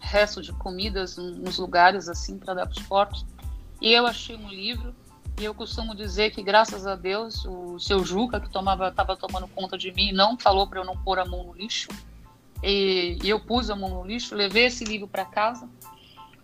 resto 0.00 0.40
de 0.40 0.52
comidas 0.52 1.16
nos 1.16 1.58
lugares 1.58 2.08
assim 2.08 2.38
para 2.38 2.54
dar 2.54 2.66
para 2.66 2.78
os 2.78 2.86
porcos. 2.86 3.26
E 3.80 3.92
eu 3.92 4.06
achei 4.06 4.36
um 4.36 4.48
livro 4.48 4.94
e 5.38 5.44
eu 5.44 5.54
costumo 5.54 5.94
dizer 5.94 6.30
que, 6.30 6.42
graças 6.42 6.86
a 6.86 6.94
Deus, 6.94 7.44
o 7.44 7.78
seu 7.78 8.04
Juca, 8.04 8.40
que 8.40 8.48
tomava, 8.48 8.88
estava 8.88 9.16
tomando 9.16 9.46
conta 9.48 9.76
de 9.76 9.92
mim, 9.92 10.12
não 10.12 10.38
falou 10.38 10.66
para 10.66 10.80
eu 10.80 10.84
não 10.84 10.96
pôr 10.96 11.18
a 11.18 11.26
mão 11.26 11.44
no 11.44 11.54
lixo. 11.54 11.88
E, 12.62 13.18
e, 13.22 13.28
eu 13.28 13.38
pus 13.38 13.68
a 13.68 13.76
mão 13.76 13.90
no 13.90 14.04
lixo, 14.04 14.34
levei 14.34 14.64
esse 14.64 14.82
livro 14.84 15.06
para 15.06 15.26
casa. 15.26 15.68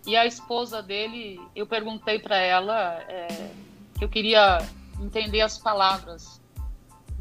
E 0.05 0.15
a 0.15 0.25
esposa 0.25 0.81
dele, 0.83 1.39
eu 1.55 1.65
perguntei 1.65 2.19
para 2.19 2.37
ela 2.37 3.01
é, 3.07 3.51
que 3.97 4.03
eu 4.03 4.09
queria 4.09 4.57
entender 4.99 5.41
as 5.41 5.57
palavras. 5.57 6.41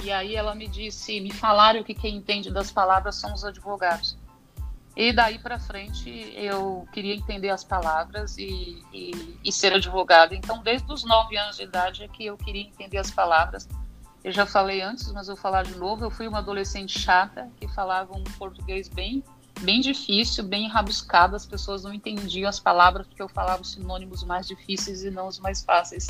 E 0.03 0.11
aí 0.11 0.35
ela 0.35 0.55
me 0.55 0.67
disse: 0.67 1.21
me 1.21 1.33
falaram 1.33 1.83
que 1.83 1.95
quem 1.95 2.17
entende 2.17 2.51
das 2.51 2.73
palavras 2.73 3.17
são 3.17 3.33
os 3.33 3.45
advogados. 3.45 4.17
E 4.95 5.13
daí 5.13 5.39
para 5.39 5.59
frente 5.59 6.11
eu 6.37 6.87
queria 6.93 7.15
entender 7.15 7.49
as 7.49 7.65
palavras 7.65 8.37
e, 8.37 8.83
e, 8.93 9.39
e, 9.43 9.53
ser 9.53 9.73
advogada. 9.73 10.35
Então, 10.35 10.63
desde 10.63 10.93
os 10.93 11.03
nove 11.03 11.37
anos 11.37 11.57
de 11.57 11.63
idade 11.63 12.05
é 12.05 12.09
que 12.09 12.27
eu 12.27 12.37
queria 12.37 12.63
entender 12.63 12.99
as 12.99 13.11
palavras. 13.11 13.67
Eu 14.23 14.31
já 14.31 14.45
falei 14.45 14.83
antes, 14.83 15.11
mas 15.13 15.29
vou 15.29 15.37
falar 15.37 15.65
de 15.65 15.75
novo. 15.77 16.05
Eu 16.05 16.11
fui 16.11 16.29
uma 16.29 16.39
adolescente 16.39 16.99
chata 16.99 17.51
que 17.59 17.67
falava 17.69 18.15
um 18.15 18.23
português 18.39 18.89
bem, 18.89 19.25
bem 19.61 19.81
difícil, 19.81 20.45
bem 20.45 20.69
rabuscado. 20.69 21.37
As 21.37 21.47
pessoas 21.47 21.83
não 21.83 21.93
entendiam 21.93 22.49
as 22.49 22.59
palavras 22.59 23.07
porque 23.07 23.23
eu 23.23 23.29
falava 23.29 23.63
os 23.63 23.73
sinônimos 23.73 24.25
mais 24.25 24.47
difíceis 24.47 25.05
e 25.05 25.11
não 25.11 25.29
os 25.29 25.39
mais 25.39 25.63
fáceis. 25.63 26.09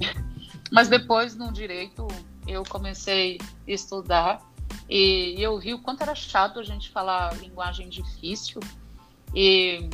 mas 0.70 0.88
depois, 0.88 1.34
no 1.34 1.52
direito, 1.52 2.06
eu 2.46 2.62
comecei 2.64 3.38
a 3.40 3.70
estudar 3.70 4.52
e, 4.88 5.34
eu 5.38 5.58
vi 5.58 5.74
o 5.74 5.78
quanto 5.78 6.02
era 6.02 6.14
chato 6.14 6.58
a 6.60 6.62
gente 6.62 6.90
falar 6.90 7.34
linguagem 7.38 7.88
difícil, 7.88 8.60
e 9.34 9.88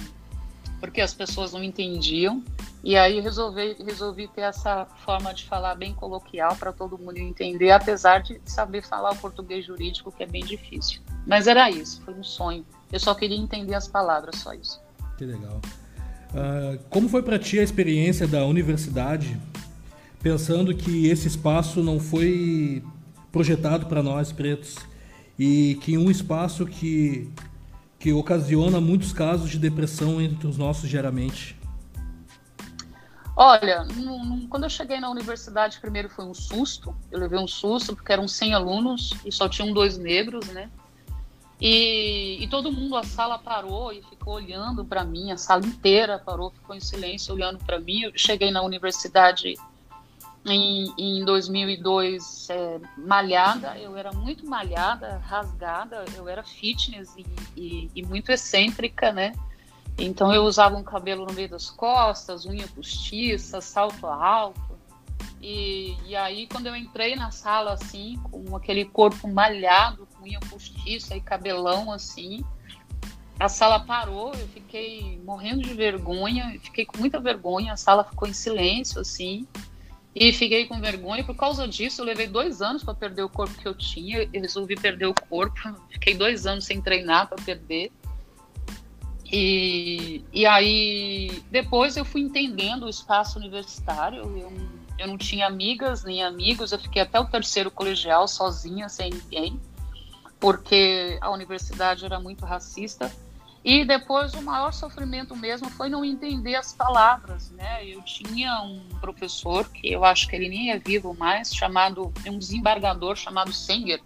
porque 0.81 1.01
as 1.01 1.15
pessoas 1.15 1.53
não 1.53 1.63
entendiam. 1.63 2.43
E 2.83 2.97
aí 2.97 3.21
resolvi, 3.21 3.77
resolvi 3.85 4.29
ter 4.29 4.43
essa 4.43 4.87
forma 5.05 5.35
de 5.35 5.45
falar 5.45 5.75
bem 5.75 5.93
coloquial 5.93 6.55
para 6.57 6.73
todo 6.73 6.97
mundo 6.97 7.19
entender, 7.19 7.73
apesar 7.73 8.23
de 8.23 8.41
saber 8.45 8.83
falar 8.83 9.13
o 9.13 9.17
português 9.17 9.67
jurídico, 9.67 10.13
que 10.13 10.23
é 10.23 10.27
bem 10.27 10.45
difícil. 10.45 11.01
Mas 11.27 11.49
era 11.49 11.69
isso, 11.71 12.01
foi 12.03 12.15
um 12.15 12.23
sonho. 12.23 12.65
Eu 12.93 13.01
só 13.01 13.15
queria 13.15 13.37
entender 13.37 13.75
as 13.75 13.87
palavras, 13.87 14.37
só 14.37 14.53
isso. 14.55 14.81
Que 15.17 15.25
legal. 15.25 15.61
Uh, 16.31 16.79
como 16.91 17.09
foi 17.09 17.23
para 17.23 17.39
ti 17.39 17.59
a 17.59 17.63
experiência 17.63 18.27
da 18.27 18.45
universidade, 18.45 19.39
pensando 20.23 20.75
que 20.75 21.07
esse 21.07 21.29
espaço 21.29 21.83
não 21.83 21.99
foi 21.99 22.83
projetado 23.31 23.87
para 23.87 24.03
nós 24.03 24.33
pretos 24.33 24.77
e 25.39 25.79
que 25.83 25.97
um 25.97 26.11
espaço 26.11 26.67
que 26.67 27.31
que 27.99 28.13
ocasiona 28.13 28.81
muitos 28.81 29.13
casos 29.13 29.51
de 29.51 29.59
depressão 29.59 30.21
entre 30.21 30.47
os 30.47 30.57
nossos 30.57 30.89
diariamente. 30.89 31.59
Olha, 33.35 33.87
quando 34.49 34.65
eu 34.65 34.71
cheguei 34.71 35.01
na 35.01 35.11
universidade, 35.11 35.81
primeiro 35.81 36.09
foi 36.09 36.25
um 36.25 36.35
susto. 36.35 36.95
Eu 37.11 37.21
levei 37.21 37.39
um 37.39 37.47
susto 37.47 37.95
porque 37.95 38.13
eram 38.13 38.27
100 38.27 38.55
alunos 38.55 39.15
e 39.25 39.31
só 39.31 39.49
tinham 39.49 39.73
dois 39.73 39.97
negros, 39.97 40.47
né? 40.49 40.71
E, 41.61 42.43
e 42.43 42.49
todo 42.49 42.71
mundo, 42.71 42.97
a 42.97 43.03
sala 43.03 43.39
parou 43.39 43.93
e 43.93 44.01
ficou 44.03 44.35
olhando 44.35 44.85
para 44.85 45.05
mim, 45.05 45.33
a 45.33 45.37
sala 45.37 45.67
inteira 45.67 46.19
parou, 46.19 46.51
ficou 46.51 46.75
em 46.75 46.81
silêncio 46.81 47.35
olhando 47.35 47.59
para 47.59 47.81
mim. 47.81 48.03
Eu 48.03 48.13
cheguei 48.15 48.51
na 48.51 48.63
universidade 48.63 49.55
em, 50.47 50.93
em 50.97 51.25
2002 51.25 52.49
é, 52.51 52.81
malhada, 52.97 53.77
eu 53.79 53.97
era 53.97 54.13
muito 54.13 54.47
malhada, 54.47 55.19
rasgada, 55.19 56.05
eu 56.17 56.29
era 56.29 56.43
fitness 56.43 57.15
e, 57.17 57.27
e, 57.57 57.91
e, 57.95 58.03
muito 58.07 58.31
excêntrica, 58.31 59.13
né? 59.13 59.33
Então 59.99 60.33
eu 60.33 60.45
usava 60.45 60.77
um 60.77 60.83
cabelo 60.83 61.27
no 61.27 61.33
meio 61.33 61.49
das 61.49 61.71
costas, 61.71 62.47
unha 62.47 62.69
postiça, 62.69 63.61
salto 63.61 64.07
alto. 64.07 64.79
E, 65.41 65.97
e 66.07 66.17
aí 66.17 66.47
quando 66.47 66.67
eu 66.67 66.77
entrei 66.77 67.17
na 67.17 67.31
sala 67.31 67.73
assim, 67.73 68.17
com 68.31 68.57
aquele 68.57 68.85
corpo 68.85 69.29
malhado, 69.29 70.08
unha 70.29 70.41
postiça 70.41 71.17
e 71.17 71.21
cabelão 71.21 71.91
assim, 71.91 72.45
a 73.39 73.49
sala 73.49 73.79
parou, 73.81 74.35
eu 74.35 74.49
fiquei 74.49 75.21
morrendo 75.25 75.63
de 75.63 75.73
vergonha, 75.73 76.59
fiquei 76.61 76.85
com 76.85 76.99
muita 76.99 77.21
vergonha, 77.21 77.73
a 77.73 77.77
sala 77.77 78.03
ficou 78.03 78.27
em 78.27 78.33
silêncio 78.33 79.01
assim. 79.01 79.47
E 80.15 80.33
fiquei 80.33 80.67
com 80.67 80.81
vergonha. 80.81 81.23
Por 81.23 81.37
causa 81.37 81.69
disso, 81.69 82.01
eu 82.01 82.05
levei 82.05 82.27
dois 82.27 82.61
anos 82.61 82.83
para 82.83 82.95
perder 82.95 83.23
o 83.23 83.29
corpo 83.29 83.55
que 83.55 83.69
eu 83.69 83.75
tinha. 83.75 84.29
Eu 84.33 84.41
resolvi 84.41 84.75
perder 84.75 85.07
o 85.07 85.15
corpo. 85.15 85.61
Fiquei 85.91 86.15
dois 86.15 86.45
anos 86.45 86.65
sem 86.65 86.81
treinar 86.81 87.29
para 87.29 87.41
perder. 87.41 87.93
E, 89.31 90.25
e 90.33 90.45
aí, 90.45 91.41
depois 91.51 91.97
eu 91.97 92.05
fui 92.05 92.23
entendendo 92.23 92.87
o 92.87 92.89
espaço 92.89 93.39
universitário. 93.39 94.23
Eu, 94.23 94.53
eu 94.99 95.07
não 95.07 95.17
tinha 95.17 95.47
amigas 95.47 96.03
nem 96.03 96.25
amigos. 96.25 96.73
Eu 96.73 96.81
fiquei 96.81 97.03
até 97.03 97.21
o 97.21 97.27
terceiro 97.27 97.71
colegial 97.71 98.27
sozinha, 98.27 98.89
sem 98.89 99.11
ninguém, 99.11 99.61
porque 100.41 101.19
a 101.21 101.31
universidade 101.31 102.05
era 102.05 102.21
muito 102.21 102.45
racista. 102.45 103.11
E 103.65 103.85
depois 103.85 104.33
o 104.35 104.43
maior 104.43 104.73
sofrimento 104.73 105.35
mesmo 105.35 105.69
foi 105.69 105.89
não 105.89 106.05
entender 106.05 106.55
as 106.55 106.73
palavras, 106.73 107.51
né? 107.51 107.85
Eu 107.85 108.01
tinha 108.03 108.63
um 108.63 108.81
professor 109.01 109.69
que 109.69 109.93
eu 109.93 110.05
acho 110.05 110.29
que 110.29 110.37
ele 110.37 110.49
nem 110.49 110.71
é 110.71 110.79
vivo 110.79 111.13
mais, 111.15 111.55
chamado 111.55 112.13
um 112.27 112.39
desembargador 112.39 113.17
chamado 113.17 113.53
Senger. 113.53 114.01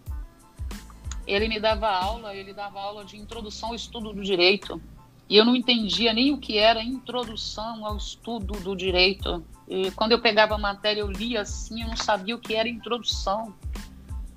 Ele 1.26 1.49
me 1.49 1.61
dava 1.61 1.89
aula, 1.89 2.35
ele 2.35 2.53
dava 2.53 2.80
aula 2.80 3.05
de 3.05 3.16
introdução 3.16 3.68
ao 3.68 3.74
estudo 3.74 4.12
do 4.12 4.22
direito. 4.22 4.83
E 5.28 5.37
eu 5.37 5.45
não 5.45 5.55
entendia 5.55 6.12
nem 6.12 6.33
o 6.33 6.39
que 6.39 6.59
era 6.59 6.83
introdução 6.83 7.87
ao 7.87 7.97
estudo 7.97 8.59
do 8.61 8.74
direito. 8.74 9.45
E 9.68 9.91
quando 9.93 10.12
eu 10.12 10.20
pegava 10.20 10.57
a 10.57 10.59
matéria, 10.59 11.01
eu 11.01 11.11
lia 11.11 11.43
assim, 11.43 11.83
eu 11.83 11.89
não 11.89 11.97
sabia 11.97 12.35
o 12.35 12.39
que 12.39 12.55
era 12.55 12.68
introdução. 12.68 13.55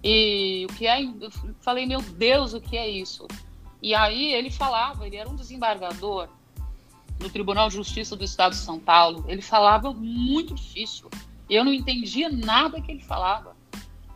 E 0.07 0.67
o 0.69 0.73
que 0.75 0.85
é, 0.85 1.03
eu 1.03 1.31
falei, 1.61 1.87
meu 1.87 1.99
Deus, 1.99 2.53
o 2.53 2.61
que 2.61 2.77
é 2.77 2.87
isso? 2.87 3.27
E 3.81 3.95
aí 3.95 4.33
ele 4.33 4.51
falava, 4.51 5.07
ele 5.07 5.15
era 5.15 5.27
um 5.27 5.35
desembargador 5.35 6.29
no 7.19 7.27
Tribunal 7.27 7.69
de 7.69 7.75
Justiça 7.75 8.15
do 8.15 8.23
Estado 8.23 8.51
de 8.51 8.59
São 8.59 8.79
Paulo. 8.79 9.25
Ele 9.27 9.41
falava 9.41 9.91
muito 9.91 10.53
difícil. 10.53 11.09
Eu 11.49 11.65
não 11.65 11.73
entendia 11.73 12.29
nada 12.29 12.79
que 12.79 12.91
ele 12.91 13.01
falava. 13.01 13.55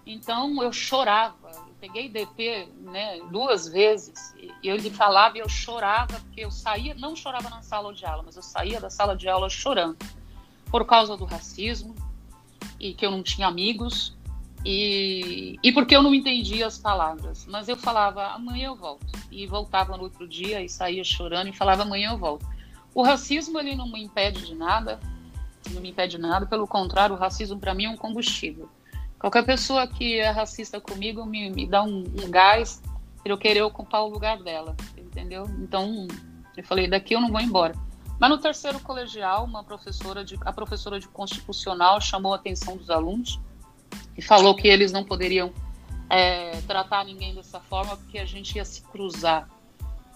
Então 0.05 0.61
eu 0.61 0.71
chorava. 0.71 1.49
Eu 1.55 1.73
peguei 1.81 2.07
DP 2.07 2.67
né, 2.81 3.19
duas 3.31 3.67
vezes 3.67 4.35
e 4.61 4.69
ele 4.69 4.91
falava 4.91 5.37
e 5.37 5.41
eu 5.41 5.49
chorava 5.49 6.19
porque 6.19 6.41
eu 6.41 6.51
saía, 6.51 6.93
não 6.93 7.15
chorava 7.15 7.49
na 7.49 7.63
sala 7.63 7.91
de 7.95 8.05
aula, 8.05 8.21
mas 8.23 8.35
eu 8.35 8.43
saía 8.43 8.79
da 8.79 8.91
sala 8.91 9.17
de 9.17 9.27
aula 9.27 9.49
chorando 9.49 9.97
por 10.69 10.85
causa 10.85 11.17
do 11.17 11.25
racismo 11.25 11.95
e 12.79 12.93
que 12.93 13.03
eu 13.03 13.09
não 13.09 13.23
tinha 13.23 13.47
amigos 13.47 14.18
e, 14.65 15.57
e 15.63 15.71
porque 15.71 15.95
eu 15.95 16.03
não 16.03 16.13
entendia 16.13 16.67
as 16.67 16.77
palavras. 16.77 17.45
Mas 17.47 17.67
eu 17.67 17.77
falava, 17.77 18.27
amanhã 18.27 18.67
eu 18.67 18.75
volto. 18.75 19.07
E 19.31 19.47
voltava 19.47 19.95
no 19.95 20.03
outro 20.03 20.27
dia 20.27 20.61
e 20.61 20.69
saía 20.69 21.03
chorando 21.03 21.47
e 21.47 21.53
falava, 21.53 21.83
amanhã 21.83 22.11
eu 22.11 22.17
volto. 22.17 22.45
O 22.93 23.03
racismo, 23.03 23.59
ele 23.59 23.75
não 23.75 23.87
me 23.87 24.03
impede 24.03 24.45
de 24.45 24.55
nada, 24.55 24.99
não 25.71 25.81
me 25.81 25.89
impede 25.89 26.17
de 26.17 26.21
nada, 26.21 26.45
pelo 26.45 26.67
contrário, 26.67 27.15
o 27.15 27.19
racismo 27.19 27.59
para 27.59 27.73
mim 27.73 27.85
é 27.85 27.89
um 27.89 27.97
combustível. 27.97 28.69
Qualquer 29.19 29.45
pessoa 29.45 29.85
que 29.87 30.17
é 30.17 30.29
racista 30.29 30.79
comigo 30.79 31.25
me, 31.25 31.49
me 31.49 31.67
dá 31.67 31.83
um, 31.83 31.99
um 31.99 32.29
gás 32.29 32.81
para 33.21 33.31
eu 33.31 33.37
querer 33.37 33.61
ocupar 33.61 34.01
o 34.03 34.09
lugar 34.09 34.41
dela, 34.41 34.75
entendeu? 34.97 35.45
Então, 35.59 36.07
eu 36.55 36.63
falei, 36.63 36.87
daqui 36.87 37.13
eu 37.15 37.21
não 37.21 37.29
vou 37.29 37.41
embora. 37.41 37.75
Mas 38.19 38.29
no 38.29 38.37
terceiro 38.37 38.79
colegial, 38.79 39.45
uma 39.45 39.63
professora 39.63 40.25
de, 40.25 40.37
a 40.41 40.51
professora 40.51 40.99
de 40.99 41.07
constitucional 41.07 42.01
chamou 42.01 42.33
a 42.33 42.37
atenção 42.37 42.75
dos 42.75 42.89
alunos 42.89 43.39
e 44.17 44.21
falou 44.21 44.55
que 44.55 44.67
eles 44.67 44.91
não 44.91 45.03
poderiam 45.03 45.53
é, 46.09 46.59
tratar 46.67 47.05
ninguém 47.05 47.33
dessa 47.35 47.59
forma, 47.59 47.95
porque 47.97 48.17
a 48.17 48.25
gente 48.25 48.55
ia 48.55 48.65
se 48.65 48.81
cruzar. 48.81 49.47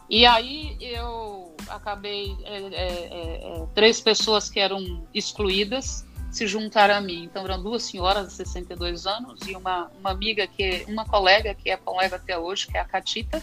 E 0.10 0.26
aí 0.26 0.78
eu 0.82 1.56
acabei 1.68 2.36
é, 2.44 2.58
é, 2.58 2.68
é, 2.72 3.62
é 3.62 3.68
três 3.74 4.02
pessoas 4.02 4.50
que 4.50 4.60
eram 4.60 5.06
excluídas 5.14 6.06
se 6.34 6.48
juntaram 6.48 6.96
a 6.96 7.02
mim. 7.02 7.24
Então 7.24 7.46
eram 7.46 7.62
duas 7.62 7.84
senhoras 7.84 8.30
de 8.30 8.34
62 8.34 9.06
anos 9.06 9.40
e 9.48 9.56
uma, 9.56 9.90
uma 10.00 10.10
amiga 10.10 10.48
que 10.48 10.84
uma 10.88 11.06
colega 11.06 11.54
que 11.54 11.70
é 11.70 11.78
colega 11.78 12.16
até 12.16 12.38
hoje, 12.38 12.68
que 12.68 12.76
é 12.76 12.82
a 12.82 12.86
Catita, 12.86 13.42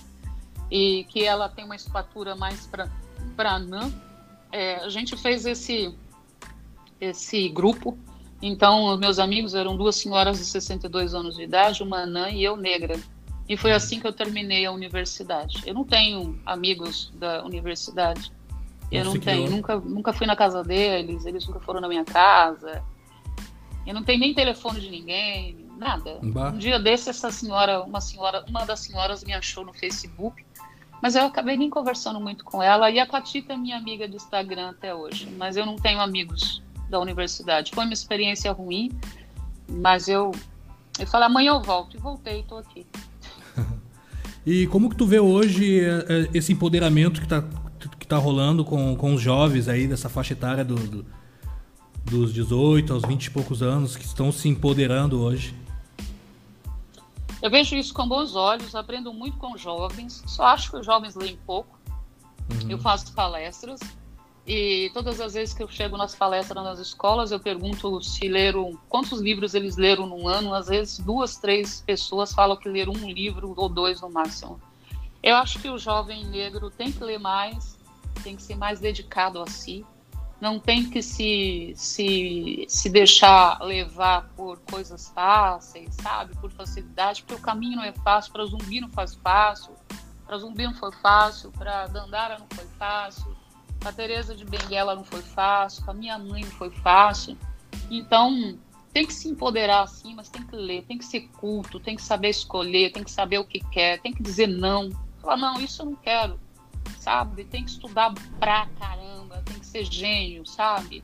e 0.70 1.04
que 1.08 1.24
ela 1.24 1.48
tem 1.48 1.64
uma 1.64 1.76
estatura 1.76 2.34
mais 2.34 2.66
para 2.66 3.52
anã. 3.52 3.92
É, 4.52 4.76
a 4.76 4.88
gente 4.88 5.16
fez 5.16 5.46
esse 5.46 5.94
esse 7.00 7.48
grupo. 7.48 7.96
Então, 8.42 8.86
os 8.86 8.98
meus 8.98 9.18
amigos 9.18 9.54
eram 9.54 9.76
duas 9.76 9.96
senhoras 9.96 10.38
de 10.38 10.44
62 10.44 11.14
anos 11.14 11.36
de 11.36 11.42
idade, 11.42 11.82
uma 11.82 11.98
anã 12.02 12.30
e 12.30 12.42
eu 12.42 12.56
negra. 12.56 12.98
E 13.48 13.56
foi 13.56 13.72
assim 13.72 14.00
que 14.00 14.06
eu 14.06 14.12
terminei 14.12 14.64
a 14.64 14.72
universidade. 14.72 15.62
Eu 15.66 15.74
não 15.74 15.84
tenho 15.84 16.40
amigos 16.46 17.12
da 17.16 17.44
universidade. 17.44 18.32
Eu 18.90 19.04
não, 19.04 19.18
tenho, 19.18 19.50
nunca, 19.50 19.76
nunca 19.78 20.12
fui 20.12 20.26
na 20.26 20.34
casa 20.34 20.64
deles, 20.64 21.24
eles 21.26 21.46
nunca 21.46 21.60
foram 21.60 21.80
na 21.80 21.88
minha 21.88 22.04
casa. 22.04 22.82
Eu 23.86 23.94
não 23.94 24.02
tenho 24.02 24.20
nem 24.20 24.34
telefone 24.34 24.80
de 24.80 24.90
ninguém, 24.90 25.68
nada. 25.76 26.18
Bah. 26.22 26.50
Um 26.50 26.58
dia 26.58 26.78
desse 26.78 27.10
essa 27.10 27.30
senhora, 27.30 27.82
uma 27.82 28.00
senhora, 28.00 28.44
uma 28.48 28.64
das 28.64 28.80
senhoras 28.80 29.22
me 29.22 29.32
achou 29.32 29.64
no 29.64 29.72
Facebook, 29.72 30.44
mas 31.02 31.14
eu 31.14 31.24
acabei 31.24 31.56
nem 31.56 31.70
conversando 31.70 32.20
muito 32.20 32.44
com 32.44 32.62
ela. 32.62 32.90
E 32.90 32.98
a 32.98 33.06
Catita 33.06 33.52
é 33.52 33.56
minha 33.56 33.76
amiga 33.76 34.08
do 34.08 34.16
Instagram 34.16 34.70
até 34.70 34.94
hoje, 34.94 35.28
mas 35.38 35.56
eu 35.56 35.64
não 35.64 35.76
tenho 35.76 36.00
amigos 36.00 36.62
da 36.90 36.98
universidade. 37.00 37.70
Foi 37.74 37.84
uma 37.84 37.92
experiência 37.92 38.52
ruim, 38.52 38.90
mas 39.68 40.08
eu 40.08 40.32
eu 40.98 41.06
falei 41.06 41.26
amanhã 41.26 41.52
eu 41.52 41.62
volto 41.62 41.96
e 41.96 42.00
voltei, 42.00 42.40
estou 42.40 42.58
aqui. 42.58 42.86
e 44.44 44.66
como 44.66 44.90
que 44.90 44.96
tu 44.96 45.06
vê 45.06 45.20
hoje 45.20 45.80
é, 45.80 46.04
é, 46.08 46.28
esse 46.34 46.52
empoderamento 46.52 47.20
que 47.20 47.26
está 47.26 47.42
tá 48.06 48.18
rolando 48.18 48.64
com, 48.64 48.96
com 48.96 49.14
os 49.14 49.22
jovens 49.22 49.68
aí 49.68 49.86
dessa 49.86 50.08
faixa 50.08 50.32
etária 50.32 50.64
do, 50.64 50.74
do, 50.74 51.06
dos 52.04 52.34
18 52.34 52.92
aos 52.92 53.04
20 53.04 53.26
e 53.26 53.30
poucos 53.30 53.62
anos 53.62 53.96
que 53.96 54.04
estão 54.04 54.32
se 54.32 54.48
empoderando 54.48 55.22
hoje? 55.22 55.54
Eu 57.40 57.50
vejo 57.50 57.74
isso 57.76 57.94
com 57.94 58.06
bons 58.06 58.34
olhos, 58.34 58.74
aprendo 58.74 59.14
muito 59.14 59.38
com 59.38 59.56
jovens, 59.56 60.22
só 60.26 60.44
acho 60.46 60.70
que 60.70 60.76
os 60.76 60.84
jovens 60.84 61.14
leem 61.14 61.38
pouco. 61.46 61.78
Uhum. 62.50 62.70
Eu 62.70 62.78
faço 62.78 63.12
palestras 63.14 63.80
e 64.46 64.90
todas 64.94 65.20
as 65.20 65.34
vezes 65.34 65.54
que 65.54 65.62
eu 65.62 65.68
chego 65.68 65.96
nas 65.96 66.14
palestras 66.14 66.64
nas 66.64 66.78
escolas, 66.78 67.30
eu 67.30 67.38
pergunto 67.38 68.02
se 68.02 68.26
leram, 68.28 68.78
quantos 68.88 69.20
livros 69.20 69.54
eles 69.54 69.76
leram 69.76 70.06
num 70.06 70.26
ano. 70.26 70.54
Às 70.54 70.68
vezes, 70.68 70.98
duas, 70.98 71.36
três 71.36 71.82
pessoas 71.82 72.32
falam 72.32 72.56
que 72.56 72.68
leram 72.68 72.92
um 72.92 73.10
livro 73.10 73.54
ou 73.56 73.68
dois 73.68 74.00
no 74.00 74.10
máximo. 74.10 74.60
Eu 75.22 75.36
acho 75.36 75.58
que 75.58 75.68
o 75.68 75.78
jovem 75.78 76.24
negro 76.24 76.70
tem 76.70 76.90
que 76.90 77.04
ler 77.04 77.18
mais, 77.18 77.78
tem 78.22 78.34
que 78.34 78.42
ser 78.42 78.56
mais 78.56 78.80
dedicado 78.80 79.40
a 79.40 79.46
si, 79.46 79.84
não 80.40 80.58
tem 80.58 80.88
que 80.88 81.02
se, 81.02 81.74
se, 81.76 82.64
se 82.66 82.88
deixar 82.88 83.60
levar 83.62 84.30
por 84.34 84.58
coisas 84.60 85.10
fáceis, 85.10 85.94
sabe? 85.96 86.34
Por 86.36 86.50
facilidade, 86.50 87.22
porque 87.22 87.34
o 87.40 87.44
caminho 87.44 87.76
não 87.76 87.84
é 87.84 87.92
fácil, 87.92 88.32
para 88.32 88.46
zumbi 88.46 88.80
não 88.80 88.88
faz 88.88 89.14
fácil, 89.16 89.74
para 90.26 90.38
zumbi 90.38 90.64
não 90.64 90.74
foi 90.74 90.92
fácil, 90.92 91.52
para 91.52 91.86
Dandara 91.88 92.38
não 92.38 92.46
foi 92.54 92.66
fácil, 92.78 93.36
para 93.80 93.92
Teresa 93.92 94.36
de 94.36 94.44
Benguela 94.44 94.94
não 94.94 95.04
foi 95.04 95.22
fácil, 95.22 95.82
para 95.84 95.94
minha 95.94 96.18
mãe 96.18 96.44
não 96.44 96.50
foi 96.52 96.70
fácil. 96.70 97.36
Então, 97.90 98.56
tem 98.92 99.04
que 99.04 99.12
se 99.12 99.28
empoderar 99.28 99.82
assim, 99.82 100.14
mas 100.14 100.28
tem 100.28 100.42
que 100.42 100.54
ler, 100.54 100.84
tem 100.84 100.98
que 100.98 101.04
ser 101.04 101.22
culto, 101.40 101.80
tem 101.80 101.96
que 101.96 102.02
saber 102.02 102.28
escolher, 102.28 102.92
tem 102.92 103.02
que 103.02 103.10
saber 103.10 103.38
o 103.38 103.44
que 103.44 103.58
quer, 103.58 104.00
tem 104.00 104.12
que 104.12 104.22
dizer 104.22 104.46
não. 104.46 104.90
Falar, 105.20 105.36
não, 105.36 105.60
isso 105.60 105.82
eu 105.82 105.86
não 105.86 105.96
quero 105.96 106.38
sabe? 107.00 107.44
Tem 107.44 107.64
que 107.64 107.70
estudar 107.70 108.12
pra 108.38 108.66
caramba, 108.78 109.42
tem 109.44 109.58
que 109.58 109.66
ser 109.66 109.84
gênio, 109.84 110.46
sabe? 110.46 111.02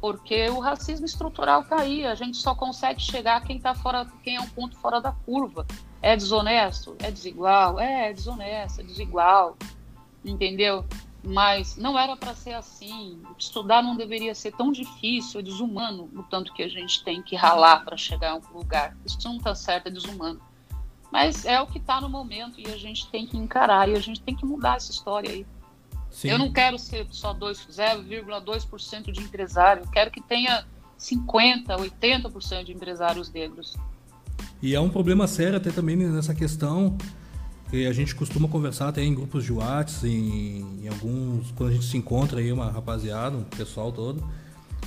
Porque 0.00 0.48
o 0.48 0.60
racismo 0.60 1.04
estrutural 1.04 1.64
tá 1.64 1.80
aí, 1.80 2.06
a 2.06 2.14
gente 2.14 2.36
só 2.36 2.54
consegue 2.54 3.00
chegar 3.00 3.42
quem 3.42 3.58
tá 3.58 3.74
fora, 3.74 4.06
quem 4.22 4.36
é 4.36 4.40
um 4.40 4.48
ponto 4.48 4.76
fora 4.76 5.00
da 5.00 5.12
curva. 5.12 5.66
É 6.00 6.16
desonesto? 6.16 6.96
É 6.98 7.10
desigual? 7.10 7.78
É, 7.78 8.10
é 8.10 8.12
desonesto, 8.12 8.80
é 8.80 8.84
desigual. 8.84 9.56
Entendeu? 10.24 10.86
Mas 11.22 11.76
não 11.76 11.98
era 11.98 12.16
para 12.16 12.34
ser 12.34 12.54
assim. 12.54 13.20
Estudar 13.38 13.82
não 13.82 13.96
deveria 13.96 14.34
ser 14.34 14.52
tão 14.52 14.72
difícil, 14.72 15.40
é 15.40 15.42
desumano 15.42 16.10
o 16.14 16.22
tanto 16.22 16.52
que 16.52 16.62
a 16.62 16.68
gente 16.68 17.04
tem 17.04 17.22
que 17.22 17.36
ralar 17.36 17.84
para 17.84 17.96
chegar 17.96 18.32
a 18.32 18.36
um 18.36 18.58
lugar. 18.58 18.96
Isso 19.04 19.18
não 19.24 19.38
tá 19.38 19.54
certo, 19.54 19.88
é 19.88 19.90
desumano. 19.90 20.40
Mas 21.12 21.44
é 21.44 21.60
o 21.60 21.66
que 21.66 21.78
está 21.78 22.00
no 22.00 22.08
momento 22.08 22.60
e 22.60 22.66
a 22.66 22.76
gente 22.76 23.08
tem 23.08 23.26
que 23.26 23.36
encarar 23.36 23.88
e 23.88 23.94
a 23.94 24.00
gente 24.00 24.20
tem 24.20 24.34
que 24.34 24.46
mudar 24.46 24.76
essa 24.76 24.92
história 24.92 25.30
aí. 25.30 25.46
Sim. 26.10 26.28
Eu 26.28 26.38
não 26.38 26.52
quero 26.52 26.78
ser 26.78 27.06
só 27.10 27.34
0,2% 27.34 29.12
de 29.12 29.20
empresário, 29.20 29.84
eu 29.84 29.90
quero 29.90 30.10
que 30.10 30.20
tenha 30.20 30.64
50%, 30.98 31.66
80% 31.66 32.64
de 32.64 32.72
empresários 32.72 33.30
negros. 33.30 33.76
E 34.62 34.74
é 34.74 34.80
um 34.80 34.90
problema 34.90 35.26
sério 35.26 35.56
até 35.56 35.70
também 35.70 35.96
nessa 35.96 36.34
questão 36.34 36.96
que 37.70 37.86
a 37.86 37.92
gente 37.92 38.14
costuma 38.14 38.48
conversar 38.48 38.88
até 38.88 39.02
em 39.02 39.14
grupos 39.14 39.44
de 39.44 39.52
WhatsApp, 39.52 40.08
em, 40.08 40.84
em 40.84 40.88
alguns, 40.88 41.52
quando 41.52 41.70
a 41.70 41.72
gente 41.72 41.84
se 41.84 41.96
encontra 41.96 42.40
aí, 42.40 42.52
uma 42.52 42.70
rapaziada, 42.70 43.36
um 43.36 43.44
pessoal 43.44 43.92
todo, 43.92 44.22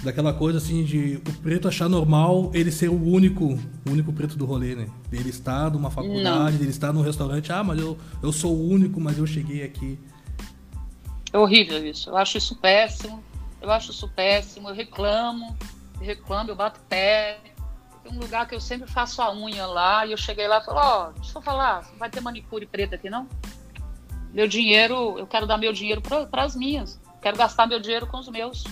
daquela 0.03 0.34
coisa 0.34 0.57
assim 0.57 0.84
de 0.84 1.21
o 1.27 1.34
preto 1.41 1.67
achar 1.67 1.88
normal 1.88 2.51
ele 2.53 2.71
ser 2.71 2.89
o 2.89 3.01
único, 3.01 3.45
o 3.88 3.89
único 3.89 4.11
preto 4.11 4.36
do 4.36 4.45
rolê, 4.45 4.75
né? 4.75 4.88
Ele 5.11 5.29
está 5.29 5.69
numa 5.69 5.89
faculdade, 5.89 6.57
Não. 6.57 6.61
ele 6.61 6.69
está 6.69 6.91
num 6.91 7.01
restaurante, 7.01 7.51
ah, 7.53 7.63
mas 7.63 7.79
eu, 7.79 7.97
eu 8.21 8.31
sou 8.34 8.53
o 8.53 8.69
único, 8.69 8.99
mas 8.99 9.17
eu 9.17 9.25
cheguei 9.25 9.63
aqui. 9.63 9.97
É 11.31 11.38
horrível 11.38 11.86
isso. 11.86 12.09
Eu 12.09 12.17
acho 12.17 12.38
isso 12.38 12.55
péssimo. 12.55 13.23
Eu 13.61 13.71
acho 13.71 13.91
isso 13.91 14.07
péssimo. 14.09 14.69
Eu 14.69 14.75
reclamo, 14.75 15.55
eu 15.99 16.05
reclamo, 16.05 16.49
eu 16.49 16.55
bato 16.55 16.79
pé. 16.89 17.39
Um 18.06 18.20
lugar 18.20 18.47
que 18.47 18.56
eu 18.56 18.62
sempre 18.62 18.89
faço 18.89 19.22
a 19.22 19.34
unha 19.34 19.66
lá 19.66 20.06
e 20.06 20.12
eu 20.12 20.18
cheguei 20.18 20.47
lá 20.47 20.60
e 20.60 20.66
falei, 20.66 20.84
ó, 20.84 21.08
oh, 21.08 21.12
deixa 21.14 21.38
eu 21.38 21.41
falar, 21.41 21.88
não 21.91 21.97
vai 21.97 22.10
ter 22.10 22.22
manicure 22.22 22.66
preta 22.66 22.95
aqui 22.95 23.10
não? 23.10 23.28
Meu 24.32 24.47
dinheiro, 24.47 25.18
eu 25.18 25.28
quero 25.28 25.47
dar 25.47 25.58
meu 25.58 25.72
dinheiro 25.72 26.01
para 26.01 26.43
as 26.43 26.56
minhas. 26.56 26.99
Quero 27.22 27.38
gastar 27.38 27.68
meu 27.68 27.80
dinheiro 27.80 28.08
com 28.08 28.18
os 28.18 28.28
meus 28.28 28.64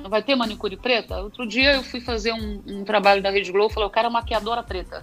não 0.00 0.10
vai 0.10 0.22
ter 0.22 0.34
manicure 0.34 0.76
preta? 0.76 1.22
Outro 1.22 1.46
dia 1.46 1.74
eu 1.74 1.82
fui 1.82 2.00
fazer 2.00 2.32
um, 2.32 2.62
um 2.66 2.84
trabalho 2.84 3.22
da 3.22 3.30
Rede 3.30 3.52
Globo, 3.52 3.72
falei, 3.72 3.86
eu 3.86 3.90
quero 3.90 4.10
maquiadora 4.10 4.62
preta. 4.62 5.02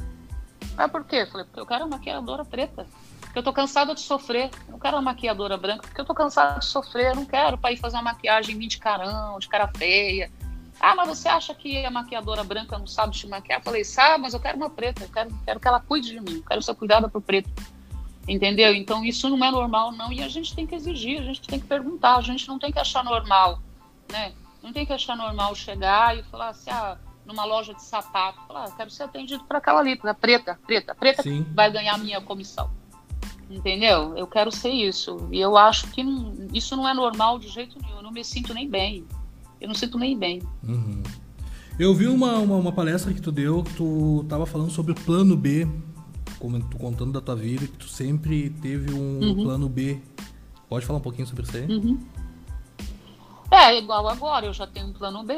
Ah, 0.78 0.88
por 0.88 1.04
quê? 1.06 1.26
Falei, 1.26 1.46
porque 1.46 1.60
eu 1.60 1.66
quero 1.66 1.86
uma 1.86 1.98
maquiadora 1.98 2.44
preta. 2.46 2.86
Porque 3.22 3.40
eu 3.40 3.44
tô 3.44 3.52
cansada 3.52 3.96
de 3.96 4.02
sofrer. 4.02 4.50
Eu 4.68 4.74
não 4.74 4.80
quero 4.80 4.96
uma 4.98 5.02
maquiadora 5.02 5.58
branca, 5.58 5.88
porque 5.88 6.00
eu 6.00 6.06
tô 6.06 6.14
cansada 6.14 6.60
de 6.60 6.66
sofrer. 6.66 7.08
Eu 7.08 7.16
não 7.16 7.26
quero 7.26 7.58
para 7.58 7.72
ir 7.72 7.78
fazer 7.78 7.98
uma 7.98 8.04
maquiagem 8.04 8.58
de 8.60 8.78
carão, 8.78 9.40
de 9.40 9.48
cara 9.48 9.68
feia. 9.76 10.32
Ah, 10.80 10.96
mas 10.96 11.08
você 11.08 11.28
acha 11.28 11.54
que 11.54 11.86
a 11.86 11.92
maquiadora 11.92 12.44
branca 12.44 12.78
não 12.78 12.88
sabe 12.88 13.16
te 13.16 13.28
maquiar? 13.28 13.60
Eu 13.60 13.64
falei, 13.64 13.84
sabe, 13.84 14.22
mas 14.22 14.34
eu 14.34 14.40
quero 14.40 14.58
uma 14.58 14.70
preta. 14.70 15.04
Eu 15.04 15.10
quero, 15.10 15.34
quero 15.44 15.60
que 15.60 15.68
ela 15.68 15.80
cuide 15.80 16.12
de 16.12 16.20
mim. 16.20 16.38
Eu 16.38 16.44
quero 16.44 16.62
ser 16.62 16.76
cuidada 16.76 17.10
por 17.10 17.22
preto. 17.22 17.50
Entendeu? 18.28 18.76
Então 18.76 19.04
isso 19.04 19.30
não 19.30 19.44
é 19.44 19.50
normal, 19.50 19.92
não. 19.92 20.12
E 20.12 20.22
a 20.22 20.28
gente 20.28 20.54
tem 20.54 20.68
que 20.68 20.76
exigir, 20.76 21.20
a 21.20 21.24
gente 21.24 21.42
tem 21.42 21.60
que 21.60 21.66
perguntar. 21.66 22.18
A 22.18 22.22
gente 22.22 22.48
não 22.48 22.60
tem 22.60 22.72
que 22.72 22.80
achar 22.80 23.04
normal, 23.04 23.60
né? 24.12 24.34
Não 24.62 24.74
tem 24.74 24.86
que 24.86 24.94
achar 24.94 25.16
normal 25.16 25.56
chegar 25.56 26.18
e 26.18 26.24
falar 26.24 26.50
assim, 26.50 26.70
ah, 26.70 26.98
numa 27.26 27.46
loja 27.46 27.74
de 27.74 27.82
sapato, 27.82 28.40
falar, 28.48 28.66
ah, 28.66 28.72
quero 28.72 28.92
ser 28.92 29.04
atendido 29.04 29.44
por 29.46 29.56
aquela 29.56 29.80
ali, 29.80 29.96
preta, 30.20 30.60
preta, 30.66 30.94
preta 30.94 31.24
Sim. 31.24 31.46
vai 31.54 31.72
ganhar 31.72 31.96
a 31.96 31.98
minha 31.98 32.22
comissão. 32.22 32.70
Entendeu? 33.50 34.18
Eu 34.18 34.28
quero 34.28 34.52
ser 34.52 34.72
isso. 34.72 35.28
E 35.32 35.40
eu 35.40 35.56
acho 35.56 35.88
que 35.92 36.04
não, 36.04 36.50
isso 36.54 36.76
não 36.76 36.88
é 36.88 36.94
normal 36.94 37.40
de 37.40 37.48
jeito 37.48 37.80
nenhum. 37.82 37.98
Eu 37.98 38.04
não 38.04 38.12
me 38.12 38.24
sinto 38.24 38.54
nem 38.54 38.70
bem. 38.70 39.08
Eu 39.60 39.68
não 39.68 39.76
sinto 39.76 39.98
nem 39.98 40.18
bem. 40.18 40.42
Uhum. 40.64 41.02
Eu 41.80 41.94
vi 41.94 42.08
uma, 42.08 42.38
uma, 42.40 42.56
uma, 42.56 42.72
palestra 42.72 43.14
que 43.14 43.22
tu 43.22 43.32
deu, 43.32 43.64
que 43.64 43.74
tu 43.76 44.26
tava 44.28 44.46
falando 44.46 44.72
sobre 44.72 44.92
o 44.92 44.96
plano 44.96 45.38
B, 45.38 45.68
como 46.40 46.60
tu 46.60 46.78
contando 46.78 47.12
da 47.12 47.22
tua 47.22 47.36
vida, 47.36 47.68
que 47.68 47.78
tu 47.78 47.88
sempre 47.88 48.50
teve 48.50 48.94
um 48.94 49.20
uhum. 49.20 49.44
plano 49.44 49.70
B. 49.70 50.02
Pode 50.68 50.86
falar 50.86 51.00
um 51.00 51.02
pouquinho 51.02 51.28
sobre 51.28 51.44
isso 51.44 51.56
aí? 51.56 51.66
Uhum. 51.66 52.00
É, 53.52 53.78
igual 53.78 54.08
agora, 54.08 54.46
eu 54.46 54.54
já 54.54 54.66
tenho 54.66 54.88
um 54.88 54.94
plano 54.94 55.24
B. 55.24 55.38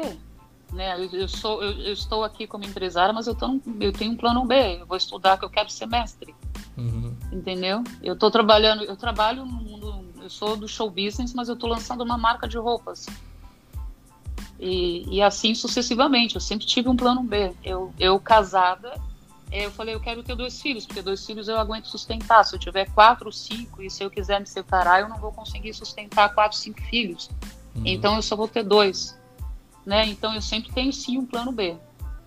Né? 0.72 0.98
Eu, 0.98 1.20
eu 1.20 1.28
sou, 1.28 1.62
eu, 1.62 1.72
eu, 1.72 1.92
estou 1.92 2.24
aqui 2.24 2.46
como 2.46 2.64
empresária, 2.64 3.12
mas 3.12 3.26
eu, 3.26 3.34
tô, 3.34 3.60
eu 3.80 3.92
tenho 3.92 4.12
um 4.12 4.16
plano 4.16 4.44
B. 4.44 4.80
Eu 4.80 4.86
vou 4.86 4.96
estudar 4.96 5.38
que 5.38 5.44
eu 5.44 5.50
quero 5.50 5.70
ser 5.70 5.86
mestre. 5.86 6.34
Uhum. 6.76 7.14
Entendeu? 7.30 7.84
Eu 8.02 8.14
estou 8.14 8.30
trabalhando, 8.30 8.82
eu 8.84 8.96
trabalho 8.96 9.44
no 9.44 9.52
mundo, 9.52 10.06
eu 10.22 10.30
sou 10.30 10.56
do 10.56 10.66
show 10.66 10.90
business, 10.90 11.34
mas 11.34 11.48
eu 11.48 11.54
estou 11.54 11.68
lançando 11.68 12.02
uma 12.02 12.16
marca 12.16 12.48
de 12.48 12.56
roupas. 12.56 13.06
E, 14.58 15.16
e, 15.16 15.22
assim 15.22 15.54
sucessivamente. 15.54 16.34
Eu 16.34 16.40
sempre 16.40 16.66
tive 16.66 16.88
um 16.88 16.96
plano 16.96 17.22
B. 17.22 17.52
Eu, 17.64 17.92
eu 17.98 18.18
casada, 18.20 19.00
eu 19.50 19.70
falei, 19.70 19.94
eu 19.94 20.00
quero 20.00 20.22
ter 20.22 20.36
dois 20.36 20.60
filhos, 20.60 20.86
porque 20.86 21.02
dois 21.02 21.24
filhos 21.24 21.48
eu 21.48 21.58
aguento 21.58 21.86
sustentar. 21.86 22.44
Se 22.44 22.54
eu 22.54 22.58
tiver 22.58 22.88
quatro 22.90 23.26
ou 23.26 23.32
cinco, 23.32 23.82
e 23.82 23.90
se 23.90 24.02
eu 24.02 24.10
quiser 24.10 24.40
me 24.40 24.46
separar, 24.46 25.00
eu 25.00 25.08
não 25.08 25.18
vou 25.18 25.32
conseguir 25.32 25.74
sustentar 25.74 26.34
quatro, 26.34 26.56
cinco 26.56 26.80
filhos. 26.82 27.30
Uhum. 27.74 27.82
Então 27.84 28.16
eu 28.16 28.22
só 28.22 28.36
vou 28.36 28.46
ter 28.46 28.62
dois. 28.62 29.18
Né? 29.84 30.06
Então 30.06 30.34
eu 30.34 30.42
sempre 30.42 30.72
tenho 30.72 30.92
sim 30.92 31.18
um 31.18 31.26
plano 31.26 31.50
B. 31.50 31.76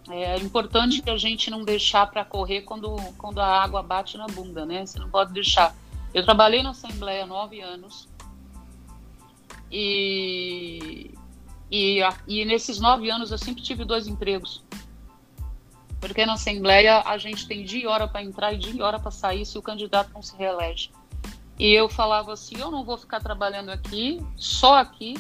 É 0.10 0.38
importante 0.38 1.02
que 1.02 1.10
a 1.10 1.18
gente 1.18 1.50
não 1.50 1.64
deixar 1.64 2.08
para 2.08 2.26
correr 2.26 2.62
quando, 2.62 2.96
quando 3.18 3.40
a 3.40 3.64
água 3.64 3.82
bate 3.82 4.18
na 4.18 4.28
bunda, 4.28 4.66
né? 4.66 4.86
Você 4.86 5.00
não 5.00 5.10
pode 5.10 5.32
deixar. 5.32 5.74
Eu 6.14 6.24
trabalhei 6.26 6.62
na 6.62 6.72
Assembleia 6.72 7.26
nove 7.26 7.62
anos 7.62 8.08
e, 9.72 11.12
e, 11.74 12.02
e 12.28 12.46
nesses 12.46 12.80
nove 12.80 13.10
anos 13.10 13.32
eu 13.32 13.38
sempre 13.40 13.64
tive 13.64 13.84
dois 13.84 14.08
empregos. 14.08 14.64
Porque 16.00 16.24
na 16.24 16.34
Assembleia 16.34 17.02
a 17.04 17.18
gente 17.18 17.48
tem 17.48 17.66
dia 17.66 17.84
e 17.84 17.88
hora 17.88 18.08
para 18.08 18.22
entrar 18.22 18.54
e 18.54 18.58
dia 18.58 18.74
e 18.76 18.82
hora 18.84 19.00
para 19.00 19.10
sair 19.10 19.44
se 19.44 19.58
o 19.58 19.62
candidato 19.62 20.12
não 20.14 20.22
se 20.22 20.38
reelege. 20.38 20.92
E 21.58 21.72
eu 21.72 21.90
falava 21.90 22.32
assim: 22.32 22.60
eu 22.60 22.70
não 22.70 22.84
vou 22.84 22.96
ficar 22.96 23.20
trabalhando 23.22 23.70
aqui, 23.70 24.24
só 24.36 24.76
aqui, 24.76 25.16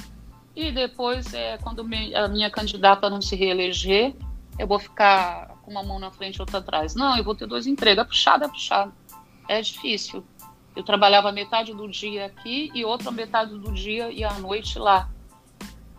e 0.55 0.71
depois, 0.71 1.33
é, 1.33 1.57
quando 1.57 1.81
a 1.81 2.27
minha 2.27 2.51
candidata 2.51 3.09
não 3.09 3.19
se 3.19 3.35
reeleger, 3.35 4.13
eu 4.59 4.67
vou 4.67 4.77
ficar 4.77 5.57
com 5.63 5.71
uma 5.71 5.81
mão 5.81 5.97
na 5.97 6.11
frente 6.11 6.35
e 6.35 6.41
outra 6.41 6.59
atrás. 6.59 6.93
Não, 6.93 7.17
eu 7.17 7.23
vou 7.23 7.33
ter 7.33 7.47
dois 7.47 7.65
empregos. 7.65 8.03
É 8.03 8.07
puxado, 8.07 8.43
é 8.43 8.47
puxado. 8.47 8.93
É 9.47 9.59
difícil. 9.59 10.23
Eu 10.75 10.83
trabalhava 10.83 11.31
metade 11.31 11.73
do 11.73 11.89
dia 11.89 12.27
aqui 12.27 12.69
e 12.75 12.85
outra 12.85 13.09
metade 13.09 13.57
do 13.57 13.71
dia 13.71 14.11
e 14.11 14.23
à 14.23 14.33
noite 14.33 14.77
lá. 14.77 15.09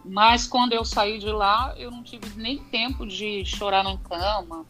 Mas 0.04 0.46
quando 0.46 0.72
eu 0.72 0.84
saí 0.84 1.18
de 1.18 1.30
lá, 1.30 1.74
eu 1.76 1.90
não 1.90 2.02
tive 2.02 2.28
nem 2.36 2.58
tempo 2.58 3.06
de 3.06 3.44
chorar 3.44 3.82
na 3.82 3.96
cama. 3.98 4.66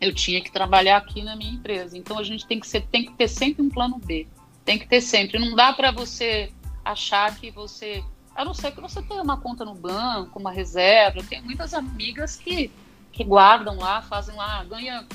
Eu 0.00 0.14
tinha 0.14 0.42
que 0.42 0.50
trabalhar 0.50 0.98
aqui 0.98 1.22
na 1.22 1.36
minha 1.36 1.52
empresa. 1.52 1.96
Então 1.96 2.18
a 2.18 2.22
gente 2.22 2.46
tem 2.46 2.58
que, 2.58 2.66
ser, 2.66 2.82
tem 2.86 3.04
que 3.04 3.12
ter 3.12 3.28
sempre 3.28 3.62
um 3.62 3.68
plano 3.68 3.98
B. 3.98 4.26
Tem 4.64 4.78
que 4.78 4.86
ter 4.86 5.00
sempre. 5.00 5.38
Não 5.38 5.54
dá 5.54 5.72
para 5.72 5.90
você 5.90 6.52
achar 6.84 7.34
que 7.36 7.50
você 7.50 8.04
a 8.36 8.44
não 8.44 8.52
ser 8.52 8.70
que 8.72 8.80
você 8.80 9.00
tenha 9.00 9.22
uma 9.22 9.38
conta 9.38 9.64
no 9.64 9.74
banco, 9.74 10.38
uma 10.38 10.52
reserva. 10.52 11.18
Eu 11.20 11.26
tenho 11.26 11.42
muitas 11.42 11.72
amigas 11.72 12.36
que, 12.36 12.70
que 13.10 13.24
guardam 13.24 13.78
lá, 13.78 14.02
fazem 14.02 14.36
lá, 14.36 14.62
ganha, 14.64 15.06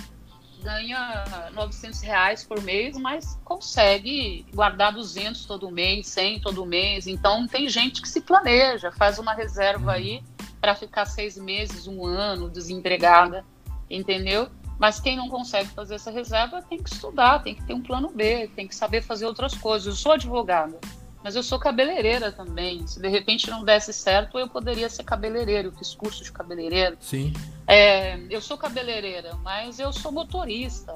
ganha 0.61 1.49
900 1.53 2.01
reais 2.01 2.43
por 2.43 2.61
mês, 2.61 2.97
mas 2.97 3.39
consegue 3.43 4.45
guardar 4.53 4.93
200 4.93 5.45
todo 5.45 5.71
mês, 5.71 6.07
100 6.07 6.41
todo 6.41 6.65
mês. 6.65 7.07
Então, 7.07 7.47
tem 7.47 7.67
gente 7.67 8.01
que 8.01 8.07
se 8.07 8.21
planeja, 8.21 8.91
faz 8.91 9.19
uma 9.19 9.33
reserva 9.33 9.93
aí 9.93 10.23
para 10.59 10.75
ficar 10.75 11.05
seis 11.05 11.37
meses, 11.37 11.87
um 11.87 12.05
ano 12.05 12.49
desempregada, 12.49 13.43
entendeu? 13.89 14.49
Mas 14.79 14.99
quem 14.99 15.15
não 15.15 15.29
consegue 15.29 15.69
fazer 15.69 15.95
essa 15.95 16.09
reserva 16.09 16.61
tem 16.61 16.81
que 16.81 16.91
estudar, 16.93 17.39
tem 17.39 17.53
que 17.53 17.63
ter 17.63 17.73
um 17.73 17.81
plano 17.81 18.09
B, 18.09 18.47
tem 18.55 18.67
que 18.67 18.75
saber 18.75 19.01
fazer 19.01 19.25
outras 19.25 19.53
coisas. 19.53 19.87
Eu 19.87 19.93
sou 19.93 20.11
advogada 20.13 20.79
mas 21.23 21.35
eu 21.35 21.43
sou 21.43 21.59
cabeleireira 21.59 22.31
também. 22.31 22.85
Se 22.87 22.99
de 22.99 23.07
repente 23.07 23.49
não 23.49 23.63
desse 23.63 23.93
certo, 23.93 24.39
eu 24.39 24.47
poderia 24.47 24.89
ser 24.89 25.03
cabeleireiro. 25.03 25.69
Eu 25.69 25.71
fiz 25.73 25.93
curso 25.93 26.23
de 26.23 26.31
cabeleireiro. 26.31 26.97
Sim. 26.99 27.33
É, 27.67 28.19
eu 28.29 28.41
sou 28.41 28.57
cabeleireira, 28.57 29.35
mas 29.43 29.79
eu 29.79 29.93
sou 29.93 30.11
motorista. 30.11 30.95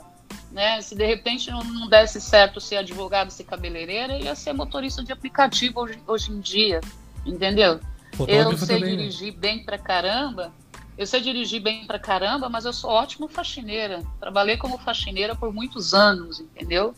Né? 0.52 0.82
Se 0.82 0.96
de 0.96 1.06
repente 1.06 1.52
não, 1.52 1.64
não 1.64 1.88
desse 1.88 2.20
certo 2.20 2.60
ser 2.60 2.78
advogado, 2.78 3.30
ser 3.30 3.44
cabeleireira, 3.44 4.18
eu 4.18 4.26
ia 4.26 4.36
ser 4.36 4.54
motorista 4.54 5.04
de 5.04 5.12
aplicativo 5.12 5.82
hoje, 5.82 6.00
hoje 6.08 6.32
em 6.32 6.40
dia. 6.40 6.82
Entendeu? 7.26 7.80
eu 8.28 8.58
sei 8.58 8.78
também, 8.78 8.96
né? 8.96 8.98
dirigir 8.98 9.34
né? 9.34 9.40
bem 9.40 9.64
pra 9.64 9.78
caramba. 9.78 10.52
Eu 10.98 11.06
sei 11.06 11.20
dirigir 11.20 11.62
bem 11.62 11.86
pra 11.86 12.00
caramba, 12.00 12.48
mas 12.48 12.64
eu 12.64 12.72
sou 12.72 12.90
ótima 12.90 13.28
faxineira. 13.28 14.02
Trabalhei 14.18 14.56
como 14.56 14.78
faxineira 14.78 15.36
por 15.36 15.54
muitos 15.54 15.94
anos, 15.94 16.40
entendeu? 16.40 16.96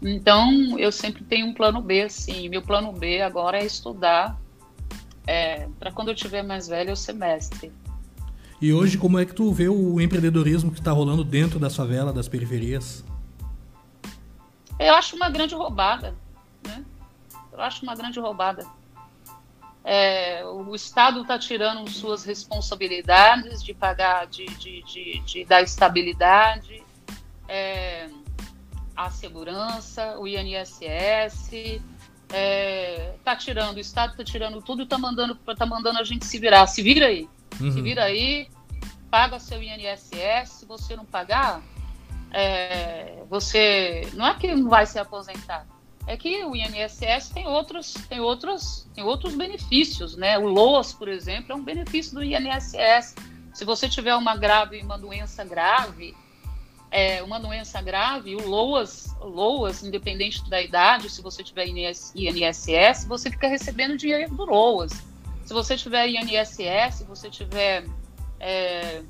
Então, 0.00 0.78
eu 0.78 0.92
sempre 0.92 1.24
tenho 1.24 1.46
um 1.46 1.54
plano 1.54 1.80
B, 1.80 2.02
assim. 2.02 2.48
Meu 2.48 2.62
plano 2.62 2.92
B 2.92 3.20
agora 3.20 3.58
é 3.58 3.66
estudar 3.66 4.38
é, 5.26 5.68
para 5.78 5.92
quando 5.92 6.08
eu 6.08 6.14
tiver 6.14 6.42
mais 6.42 6.68
velho, 6.68 6.90
eu 6.90 6.96
ser 6.96 7.12
mestre. 7.12 7.70
E 8.60 8.72
hoje, 8.72 8.96
como 8.96 9.18
é 9.18 9.26
que 9.26 9.34
tu 9.34 9.52
vê 9.52 9.68
o 9.68 10.00
empreendedorismo 10.00 10.72
que 10.72 10.78
está 10.78 10.90
rolando 10.90 11.22
dentro 11.22 11.58
da 11.58 11.68
favela, 11.68 12.12
das 12.12 12.26
periferias? 12.28 13.04
Eu 14.78 14.94
acho 14.94 15.16
uma 15.16 15.28
grande 15.28 15.54
roubada. 15.54 16.14
Né? 16.66 16.84
Eu 17.52 17.60
acho 17.60 17.82
uma 17.82 17.94
grande 17.94 18.18
roubada. 18.18 18.66
É, 19.84 20.44
o 20.44 20.74
Estado 20.74 21.22
está 21.22 21.38
tirando 21.38 21.88
suas 21.90 22.24
responsabilidades 22.24 23.62
de 23.62 23.74
pagar, 23.74 24.26
de, 24.26 24.46
de, 24.46 24.82
de, 24.82 25.20
de 25.20 25.44
dar 25.44 25.62
estabilidade. 25.62 26.82
É, 27.46 28.08
a 28.98 29.10
segurança, 29.10 30.18
o 30.18 30.26
INSS, 30.26 31.80
é, 32.32 33.14
tá 33.24 33.36
tirando, 33.36 33.76
o 33.76 33.80
Estado 33.80 34.16
tá 34.16 34.24
tirando 34.24 34.60
tudo 34.60 34.82
e 34.82 34.86
tá 34.86 34.98
mandando, 34.98 35.36
tá 35.36 35.64
mandando 35.64 36.00
a 36.00 36.04
gente 36.04 36.26
se 36.26 36.36
virar. 36.36 36.66
Se 36.66 36.82
vira 36.82 37.06
aí. 37.06 37.28
Uhum. 37.60 37.70
Se 37.70 37.80
vira 37.80 38.02
aí, 38.02 38.48
paga 39.08 39.38
seu 39.38 39.62
INSS. 39.62 40.50
Se 40.50 40.66
você 40.66 40.96
não 40.96 41.04
pagar, 41.04 41.62
é, 42.32 43.22
você. 43.30 44.08
Não 44.14 44.26
é 44.26 44.34
que 44.34 44.52
não 44.52 44.68
vai 44.68 44.84
se 44.84 44.98
aposentar. 44.98 45.64
É 46.04 46.16
que 46.16 46.44
o 46.44 46.56
INSS 46.56 47.30
tem 47.32 47.46
outros, 47.46 47.94
tem 48.08 48.18
outros, 48.18 48.88
tem 48.94 49.04
outros 49.04 49.36
benefícios, 49.36 50.16
né? 50.16 50.36
O 50.38 50.48
LOAS, 50.48 50.92
por 50.92 51.06
exemplo, 51.06 51.52
é 51.52 51.54
um 51.54 51.62
benefício 51.62 52.14
do 52.14 52.24
INSS. 52.24 53.14
Se 53.54 53.64
você 53.64 53.88
tiver 53.88 54.16
uma 54.16 54.34
grave, 54.34 54.80
uma 54.80 54.98
doença 54.98 55.44
grave, 55.44 56.16
é, 56.90 57.22
uma 57.22 57.38
doença 57.38 57.80
grave, 57.82 58.34
o 58.34 58.48
LOAS, 58.48 59.14
LOAS, 59.20 59.82
independente 59.82 60.48
da 60.48 60.60
idade, 60.60 61.10
se 61.10 61.20
você 61.20 61.42
tiver 61.42 61.66
INSS, 61.66 63.04
você 63.06 63.30
fica 63.30 63.46
recebendo 63.46 63.96
dinheiro 63.96 64.34
do 64.34 64.44
LOAS. 64.44 64.92
Se 65.44 65.52
você 65.52 65.76
tiver 65.76 66.08
INSS, 66.08 66.96
se 66.96 67.04
você 67.04 67.30
tiver 67.30 67.84
é, 68.40 69.02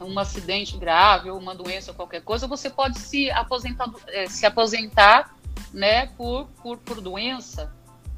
um 0.00 0.18
acidente 0.18 0.76
grave 0.76 1.30
ou 1.30 1.38
uma 1.38 1.54
doença, 1.54 1.92
qualquer 1.92 2.22
coisa, 2.22 2.46
você 2.46 2.70
pode 2.70 2.98
se 2.98 3.30
aposentar, 3.30 3.90
é, 4.08 4.26
se 4.26 4.46
aposentar 4.46 5.34
né, 5.72 6.06
por, 6.16 6.46
por, 6.62 6.78
por 6.78 7.00
doença. 7.00 7.74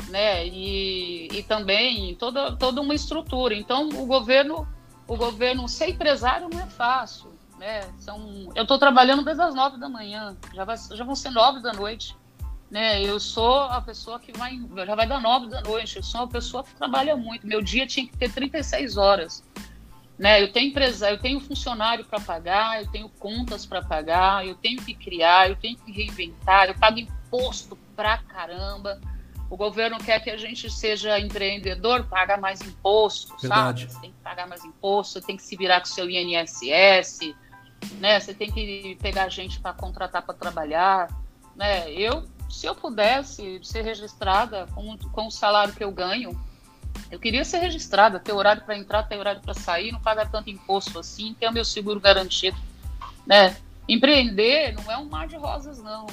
Né, 0.09 0.47
e, 0.47 1.29
e 1.33 1.43
também 1.45 2.15
toda, 2.17 2.55
toda 2.57 2.83
uma 2.83 2.95
estrutura. 2.95 3.55
Então, 3.55 3.89
o 3.89 4.05
governo, 4.05 4.69
o 5.07 5.17
governo 5.17 5.67
ser 5.69 5.89
empresário 5.89 6.51
não 6.51 6.61
é 6.61 6.67
fácil 6.67 7.32
né? 7.63 7.89
São, 7.97 8.51
eu 8.57 8.63
estou 8.63 8.77
trabalhando 8.77 9.25
desde 9.25 9.41
as 9.41 9.55
nove 9.55 9.79
da 9.79 9.89
manhã, 9.89 10.37
já, 10.53 10.65
vai, 10.65 10.77
já 10.77 11.05
vão 11.05 11.15
ser 11.15 11.31
nove 11.31 11.63
da 11.63 11.73
noite. 11.73 12.17
Né? 12.69 13.01
Eu 13.03 13.21
sou 13.21 13.61
a 13.61 13.81
pessoa 13.81 14.19
que 14.19 14.33
vai, 14.37 14.59
já 14.85 14.95
vai 14.97 15.07
dar 15.07 15.21
nove 15.21 15.49
da 15.49 15.61
noite. 15.61 15.97
Eu 15.97 16.03
sou 16.03 16.23
uma 16.23 16.29
pessoa 16.29 16.65
que 16.65 16.75
trabalha 16.75 17.15
muito. 17.15 17.47
Meu 17.47 17.63
dia 17.63 17.87
tinha 17.87 18.05
que 18.05 18.17
ter 18.17 18.33
36 18.33 18.97
horas. 18.97 19.45
Né? 20.19 20.43
Eu 20.43 20.51
tenho 20.53 20.71
empresa, 20.71 21.09
eu 21.09 21.21
tenho 21.21 21.39
funcionário 21.39 22.05
para 22.05 22.19
pagar, 22.19 22.83
eu 22.83 22.91
tenho 22.91 23.09
contas 23.09 23.65
para 23.65 23.81
pagar, 23.81 24.45
eu 24.45 24.57
tenho 24.57 24.83
que 24.83 24.95
criar, 24.95 25.49
eu 25.49 25.57
tenho 25.57 25.77
que 25.77 25.93
reinventar, 25.93 26.67
eu 26.67 26.75
pago 26.75 26.99
imposto 26.99 27.79
pra 27.95 28.19
caramba. 28.19 29.01
O 29.49 29.57
governo 29.57 29.99
quer 29.99 30.19
que 30.21 30.31
a 30.31 30.37
gente 30.37 30.69
seja 30.71 31.21
empreendedor, 31.21 32.07
paga 32.09 32.37
mais 32.39 32.61
imposto, 32.63 33.37
Verdade. 33.41 33.83
sabe? 33.83 33.93
Você 33.93 34.01
tem 34.01 34.11
que 34.11 34.21
pagar 34.21 34.49
mais 34.49 34.65
imposto, 34.65 35.21
tem 35.21 35.37
que 35.37 35.43
se 35.43 35.57
virar 35.57 35.81
com 35.81 35.87
o 35.87 35.91
seu 35.91 36.09
INSS, 36.11 37.35
né? 37.99 38.19
Você 38.19 38.35
tem 38.35 38.51
que 38.51 38.97
pegar 39.01 39.29
gente 39.29 39.61
para 39.61 39.73
contratar 39.73 40.23
para 40.23 40.35
trabalhar, 40.35 41.09
né? 41.57 41.91
Eu, 41.93 42.25
se 42.51 42.67
eu 42.67 42.75
pudesse 42.75 43.61
ser 43.63 43.83
registrada 43.83 44.67
com, 44.75 44.97
com 44.99 45.27
o 45.27 45.31
salário 45.31 45.75
que 45.75 45.85
eu 45.85 45.91
ganho, 45.91 46.39
eu 47.11 47.19
queria 47.19 47.45
ser 47.45 47.59
registrada, 47.59 48.19
ter 48.19 48.33
horário 48.33 48.63
para 48.63 48.77
entrar, 48.77 49.03
ter 49.05 49.19
horário 49.19 49.41
para 49.41 49.55
sair, 49.55 49.93
não 49.93 50.01
pagar 50.01 50.31
tanto 50.31 50.51
imposto 50.51 50.99
assim, 50.99 51.35
ter 51.39 51.49
o 51.49 51.53
meu 51.53 51.65
seguro 51.65 52.01
garantido, 52.01 52.57
né? 53.27 53.57
Empreender 53.89 54.73
não 54.73 54.91
é 54.91 54.97
um 54.97 55.07
mar 55.07 55.27
de 55.27 55.37
rosas, 55.37 55.83
não. 55.83 56.07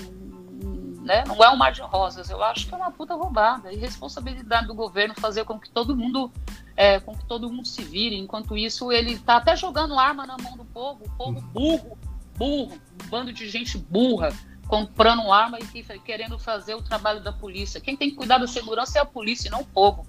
Né? 1.01 1.23
Não 1.25 1.43
é 1.43 1.49
um 1.49 1.55
mar 1.55 1.71
de 1.71 1.81
rosas. 1.81 2.29
Eu 2.29 2.43
acho 2.43 2.67
que 2.67 2.73
é 2.73 2.77
uma 2.77 2.91
puta 2.91 3.15
roubada. 3.15 3.69
Responsabilidade 3.69 4.67
do 4.67 4.75
governo 4.75 5.15
fazer 5.15 5.43
com 5.45 5.59
que 5.59 5.69
todo 5.69 5.95
mundo 5.95 6.31
é, 6.79 6.97
com 6.97 7.13
que 7.13 7.25
todo 7.25 7.51
mundo 7.51 7.67
se 7.67 7.83
vire. 7.83 8.15
Enquanto 8.15 8.57
isso, 8.57 8.89
ele 8.89 9.11
está 9.11 9.35
até 9.35 9.53
jogando 9.53 9.99
arma 9.99 10.25
na 10.25 10.37
mão 10.37 10.55
do 10.55 10.63
povo, 10.63 11.03
o 11.03 11.09
povo 11.09 11.41
burro, 11.41 11.97
burro, 12.37 12.81
um 13.03 13.09
bando 13.09 13.33
de 13.33 13.49
gente 13.49 13.77
burra, 13.77 14.31
comprando 14.65 15.29
arma 15.29 15.59
e 15.59 15.99
querendo 15.99 16.39
fazer 16.39 16.75
o 16.75 16.81
trabalho 16.81 17.21
da 17.21 17.33
polícia. 17.33 17.81
Quem 17.81 17.97
tem 17.97 18.09
que 18.09 18.15
cuidar 18.15 18.37
da 18.37 18.47
segurança 18.47 18.97
é 18.97 19.01
a 19.01 19.05
polícia, 19.05 19.51
não 19.51 19.59
o 19.59 19.65
povo. 19.65 20.07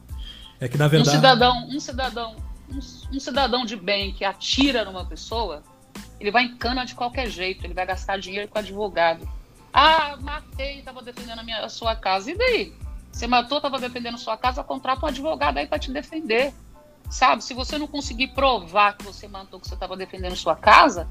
É 0.60 0.68
que 0.68 0.78
na 0.78 0.86
verdade. 0.86 1.10
Um 1.10 1.12
cidadão, 1.12 1.68
um 1.68 1.80
cidadão, 1.80 2.36
um, 2.70 3.16
um 3.16 3.18
cidadão 3.18 3.64
de 3.64 3.74
bem 3.74 4.12
que 4.12 4.24
atira 4.24 4.84
numa 4.84 5.04
pessoa, 5.04 5.64
ele 6.20 6.30
vai 6.30 6.44
em 6.44 6.56
cana 6.56 6.84
de 6.84 6.94
qualquer 6.94 7.28
jeito, 7.28 7.66
ele 7.66 7.74
vai 7.74 7.84
gastar 7.84 8.16
dinheiro 8.16 8.46
com 8.46 8.60
advogado. 8.60 9.28
Ah, 9.72 10.16
matei, 10.20 10.78
estava 10.78 11.02
defendendo 11.02 11.40
a, 11.40 11.42
minha, 11.42 11.64
a 11.64 11.68
sua 11.68 11.96
casa. 11.96 12.30
E 12.30 12.38
daí? 12.38 12.72
Você 13.10 13.26
matou, 13.26 13.58
estava 13.58 13.78
defendendo 13.78 14.18
sua 14.18 14.36
casa, 14.36 14.62
contrata 14.62 15.04
um 15.04 15.08
advogado 15.08 15.58
aí 15.58 15.66
para 15.66 15.78
te 15.78 15.90
defender. 15.90 16.54
Sabe? 17.10 17.42
Se 17.42 17.52
você 17.52 17.76
não 17.76 17.88
conseguir 17.88 18.28
provar 18.28 18.96
que 18.96 19.04
você 19.04 19.26
matou, 19.26 19.58
que 19.58 19.66
você 19.66 19.74
estava 19.74 19.96
defendendo 19.96 20.36
sua 20.36 20.54
casa, 20.54 21.08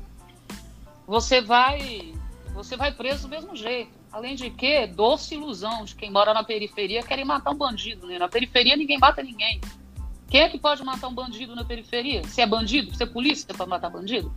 você 1.05 1.41
vai 1.41 2.13
você 2.53 2.75
vai 2.75 2.91
preso 2.91 3.23
do 3.23 3.29
mesmo 3.29 3.55
jeito. 3.55 3.91
Além 4.11 4.35
de 4.35 4.49
que, 4.49 4.87
doce 4.87 5.35
ilusão 5.35 5.85
de 5.85 5.95
quem 5.95 6.09
mora 6.09 6.33
na 6.33 6.43
periferia 6.43 7.03
querem 7.03 7.25
matar 7.25 7.51
um 7.51 7.55
bandido. 7.55 8.07
Né? 8.07 8.17
Na 8.17 8.27
periferia 8.27 8.75
ninguém 8.75 8.97
mata 8.97 9.21
ninguém. 9.21 9.61
Quem 10.29 10.41
é 10.41 10.49
que 10.49 10.59
pode 10.59 10.83
matar 10.83 11.07
um 11.07 11.13
bandido 11.13 11.55
na 11.55 11.65
periferia? 11.65 12.23
Se 12.27 12.41
é 12.41 12.47
bandido? 12.47 12.95
Se 12.95 13.03
é 13.03 13.05
polícia 13.05 13.53
para 13.53 13.65
matar 13.65 13.89
bandido? 13.89 14.33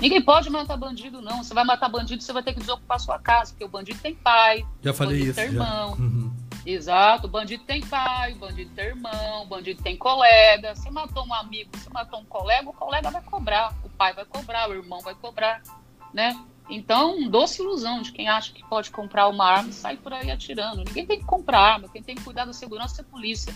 Ninguém 0.00 0.20
pode 0.20 0.50
matar 0.50 0.76
bandido, 0.76 1.22
não. 1.22 1.42
Você 1.42 1.54
vai 1.54 1.64
matar 1.64 1.88
bandido, 1.88 2.22
você 2.22 2.32
vai 2.32 2.42
ter 2.42 2.52
que 2.52 2.60
desocupar 2.60 2.98
sua 2.98 3.18
casa, 3.18 3.52
porque 3.52 3.64
o 3.64 3.68
bandido 3.68 3.98
tem 4.00 4.14
pai. 4.14 4.66
Já 4.82 4.92
falei 4.92 5.18
bandido 5.18 5.30
isso. 5.30 5.40
Tem 5.40 5.50
irmão. 5.50 5.92
Uhum. 5.92 6.32
Exato, 6.66 7.26
o 7.26 7.30
bandido 7.30 7.62
tem 7.64 7.84
pai, 7.84 8.32
o 8.32 8.36
bandido 8.36 8.70
tem 8.74 8.86
irmão, 8.86 9.42
o 9.42 9.46
bandido 9.46 9.82
tem 9.82 9.96
colega. 9.96 10.74
Você 10.74 10.90
matou 10.90 11.26
um 11.26 11.34
amigo, 11.34 11.70
você 11.76 11.90
matou 11.90 12.20
um 12.20 12.24
colega, 12.24 12.68
o 12.68 12.72
colega 12.72 13.10
vai 13.10 13.22
cobrar, 13.22 13.74
o 13.84 13.90
pai 13.90 14.14
vai 14.14 14.24
cobrar, 14.24 14.70
o 14.70 14.74
irmão 14.74 15.00
vai 15.00 15.14
cobrar, 15.14 15.62
né? 16.12 16.34
Então, 16.70 17.28
doce 17.28 17.60
ilusão 17.60 18.00
de 18.00 18.12
quem 18.12 18.28
acha 18.28 18.52
que 18.52 18.64
pode 18.66 18.90
comprar 18.90 19.28
uma 19.28 19.44
arma 19.44 19.68
e 19.68 19.72
sai 19.72 19.98
por 19.98 20.12
aí 20.14 20.30
atirando. 20.30 20.78
Ninguém 20.78 21.06
tem 21.06 21.18
que 21.18 21.26
comprar 21.26 21.60
arma, 21.60 21.88
quem 21.88 22.02
tem 22.02 22.14
que 22.14 22.22
cuidar 22.22 22.46
da 22.46 22.54
segurança 22.54 23.02
é 23.02 23.04
a 23.04 23.08
polícia. 23.08 23.54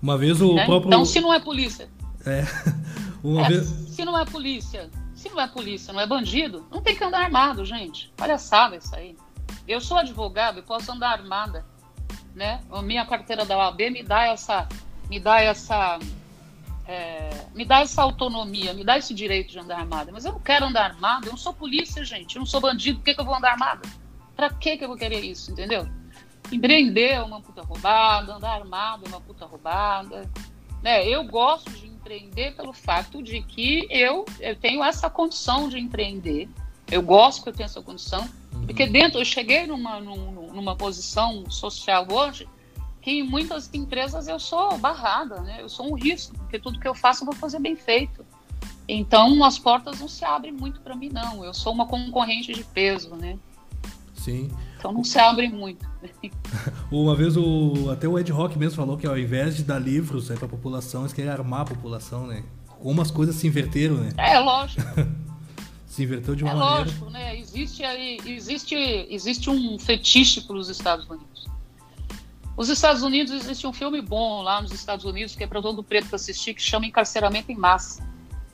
Uma 0.00 0.16
vez 0.16 0.40
o 0.40 0.54
né? 0.54 0.64
próprio. 0.64 0.88
Então, 0.88 1.04
se 1.04 1.20
não 1.20 1.34
é 1.34 1.40
polícia. 1.40 1.90
É. 2.24 2.44
Uma 3.22 3.46
é, 3.46 3.48
vez... 3.48 3.66
Se 3.66 4.04
não 4.04 4.18
é 4.18 4.24
polícia, 4.24 4.90
se 5.14 5.28
não 5.28 5.40
é 5.40 5.46
polícia, 5.46 5.92
não 5.92 6.00
é 6.00 6.06
bandido, 6.06 6.66
não 6.70 6.80
tem 6.80 6.96
que 6.96 7.04
andar 7.04 7.22
armado, 7.22 7.64
gente. 7.64 8.12
Palhaçada 8.16 8.76
isso 8.76 8.94
aí. 8.94 9.16
Eu 9.66 9.80
sou 9.80 9.96
advogado, 9.96 10.58
eu 10.58 10.62
posso 10.64 10.90
andar 10.90 11.10
armada, 11.10 11.64
né? 12.34 12.60
A 12.70 12.82
minha 12.82 13.04
carteira 13.04 13.44
da 13.44 13.56
OAB 13.56 13.90
me 13.90 14.02
dá 14.02 14.26
essa, 14.26 14.68
me 15.08 15.20
dá 15.20 15.40
essa, 15.40 15.98
é, 16.86 17.46
me 17.54 17.64
dá 17.64 17.80
essa 17.80 18.02
autonomia, 18.02 18.72
me 18.72 18.84
dá 18.84 18.98
esse 18.98 19.14
direito 19.14 19.52
de 19.52 19.58
andar 19.58 19.80
armada. 19.80 20.10
Mas 20.12 20.24
eu 20.24 20.32
não 20.32 20.40
quero 20.40 20.66
andar 20.66 20.84
armada, 20.84 21.26
eu 21.26 21.30
não 21.30 21.38
sou 21.38 21.52
polícia, 21.52 22.04
gente, 22.04 22.36
eu 22.36 22.40
não 22.40 22.46
sou 22.46 22.60
bandido, 22.60 22.98
por 22.98 23.04
que, 23.04 23.14
que 23.14 23.20
eu 23.20 23.24
vou 23.24 23.34
andar 23.34 23.52
armada? 23.52 23.88
Pra 24.34 24.50
que, 24.50 24.76
que 24.76 24.84
eu 24.84 24.88
vou 24.88 24.96
querer 24.96 25.20
isso, 25.20 25.52
entendeu? 25.52 25.86
Empreender 26.50 27.12
é 27.12 27.22
uma 27.22 27.40
puta 27.40 27.62
roubada, 27.62 28.34
andar 28.34 28.52
armado 28.52 29.04
é 29.06 29.08
uma 29.08 29.20
puta 29.20 29.46
roubada. 29.46 30.28
Né? 30.82 31.06
Eu 31.06 31.24
gosto 31.24 31.70
de 31.70 31.86
empreender 31.86 32.54
pelo 32.56 32.72
fato 32.72 33.22
de 33.22 33.40
que 33.42 33.86
eu, 33.88 34.24
eu 34.40 34.56
tenho 34.56 34.82
essa 34.82 35.08
condição 35.08 35.68
de 35.68 35.78
empreender. 35.78 36.48
Eu 36.90 37.00
gosto 37.00 37.42
que 37.42 37.48
eu 37.48 37.52
tenho 37.52 37.66
essa 37.66 37.80
condição. 37.80 38.28
Porque 38.66 38.86
dentro 38.86 39.20
eu 39.20 39.24
cheguei 39.24 39.66
numa, 39.66 40.00
numa 40.00 40.76
posição 40.76 41.48
social 41.50 42.06
hoje 42.10 42.48
que 43.02 43.10
em 43.10 43.22
muitas 43.24 43.68
empresas 43.74 44.28
eu 44.28 44.38
sou 44.38 44.78
barrada, 44.78 45.40
né? 45.40 45.58
Eu 45.60 45.68
sou 45.68 45.90
um 45.90 45.94
risco, 45.94 46.38
porque 46.38 46.58
tudo 46.58 46.78
que 46.78 46.86
eu 46.86 46.94
faço 46.94 47.22
eu 47.22 47.26
vou 47.26 47.34
fazer 47.34 47.58
bem 47.58 47.74
feito. 47.74 48.24
Então 48.88 49.44
as 49.44 49.58
portas 49.58 49.98
não 50.00 50.06
se 50.06 50.24
abrem 50.24 50.52
muito 50.52 50.80
para 50.80 50.94
mim 50.94 51.10
não. 51.12 51.44
Eu 51.44 51.52
sou 51.52 51.72
uma 51.72 51.86
concorrente 51.86 52.52
de 52.52 52.62
peso, 52.62 53.16
né? 53.16 53.36
Sim. 54.14 54.50
Então 54.78 54.92
não 54.92 55.02
se 55.02 55.18
abre 55.18 55.48
muito. 55.48 55.84
Uma 56.90 57.16
vez 57.16 57.36
o 57.36 57.90
até 57.90 58.06
o 58.06 58.18
Ed 58.18 58.30
Rock 58.30 58.56
mesmo 58.56 58.76
falou 58.76 58.96
que 58.96 59.06
ao 59.06 59.18
invés 59.18 59.56
de 59.56 59.64
dar 59.64 59.80
livros 59.80 60.28
né, 60.28 60.36
para 60.36 60.46
a 60.46 60.48
população, 60.48 61.02
eles 61.02 61.12
querem 61.12 61.30
armar 61.30 61.62
a 61.62 61.64
população, 61.64 62.26
né? 62.26 62.44
Como 62.80 63.00
as 63.00 63.10
coisas 63.10 63.34
se 63.34 63.46
inverteram, 63.46 63.96
né? 63.96 64.12
É 64.16 64.38
lógico. 64.38 64.82
se 65.92 66.04
inverteu 66.04 66.34
de 66.34 66.42
uma 66.42 66.52
é 66.52 66.54
maneira. 66.54 66.84
lógico, 66.84 67.10
né? 67.10 67.38
Existe 67.38 67.84
aí, 67.84 68.18
existe, 68.24 68.74
existe 69.10 69.50
um 69.50 69.78
fetiche 69.78 70.40
pelos 70.40 70.70
Estados 70.70 71.06
Unidos. 71.06 71.46
Os 72.56 72.70
Estados 72.70 73.02
Unidos 73.02 73.30
existe 73.34 73.66
um 73.66 73.74
filme 73.74 74.00
bom 74.00 74.40
lá 74.40 74.62
nos 74.62 74.72
Estados 74.72 75.04
Unidos 75.04 75.36
que 75.36 75.44
é 75.44 75.46
para 75.46 75.60
todo 75.60 75.82
preto 75.82 76.14
assistir 76.14 76.54
que 76.54 76.62
chama 76.62 76.86
Encarceramento 76.86 77.52
em 77.52 77.56
Massa. 77.56 78.02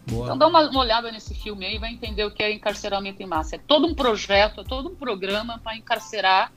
Boa. 0.08 0.24
Então 0.24 0.36
dá 0.36 0.48
uma, 0.48 0.68
uma, 0.68 0.80
olhada 0.80 1.12
nesse 1.12 1.32
filme 1.32 1.64
aí 1.64 1.76
e 1.76 1.78
vai 1.78 1.92
entender 1.92 2.24
o 2.24 2.30
que 2.32 2.42
é 2.42 2.52
encarceramento 2.52 3.22
em 3.22 3.26
massa. 3.26 3.54
É 3.54 3.58
todo 3.58 3.86
um 3.86 3.94
projeto, 3.94 4.62
é 4.62 4.64
todo 4.64 4.88
um 4.88 4.96
programa 4.96 5.60
para 5.62 5.76
encarcerar 5.76 6.50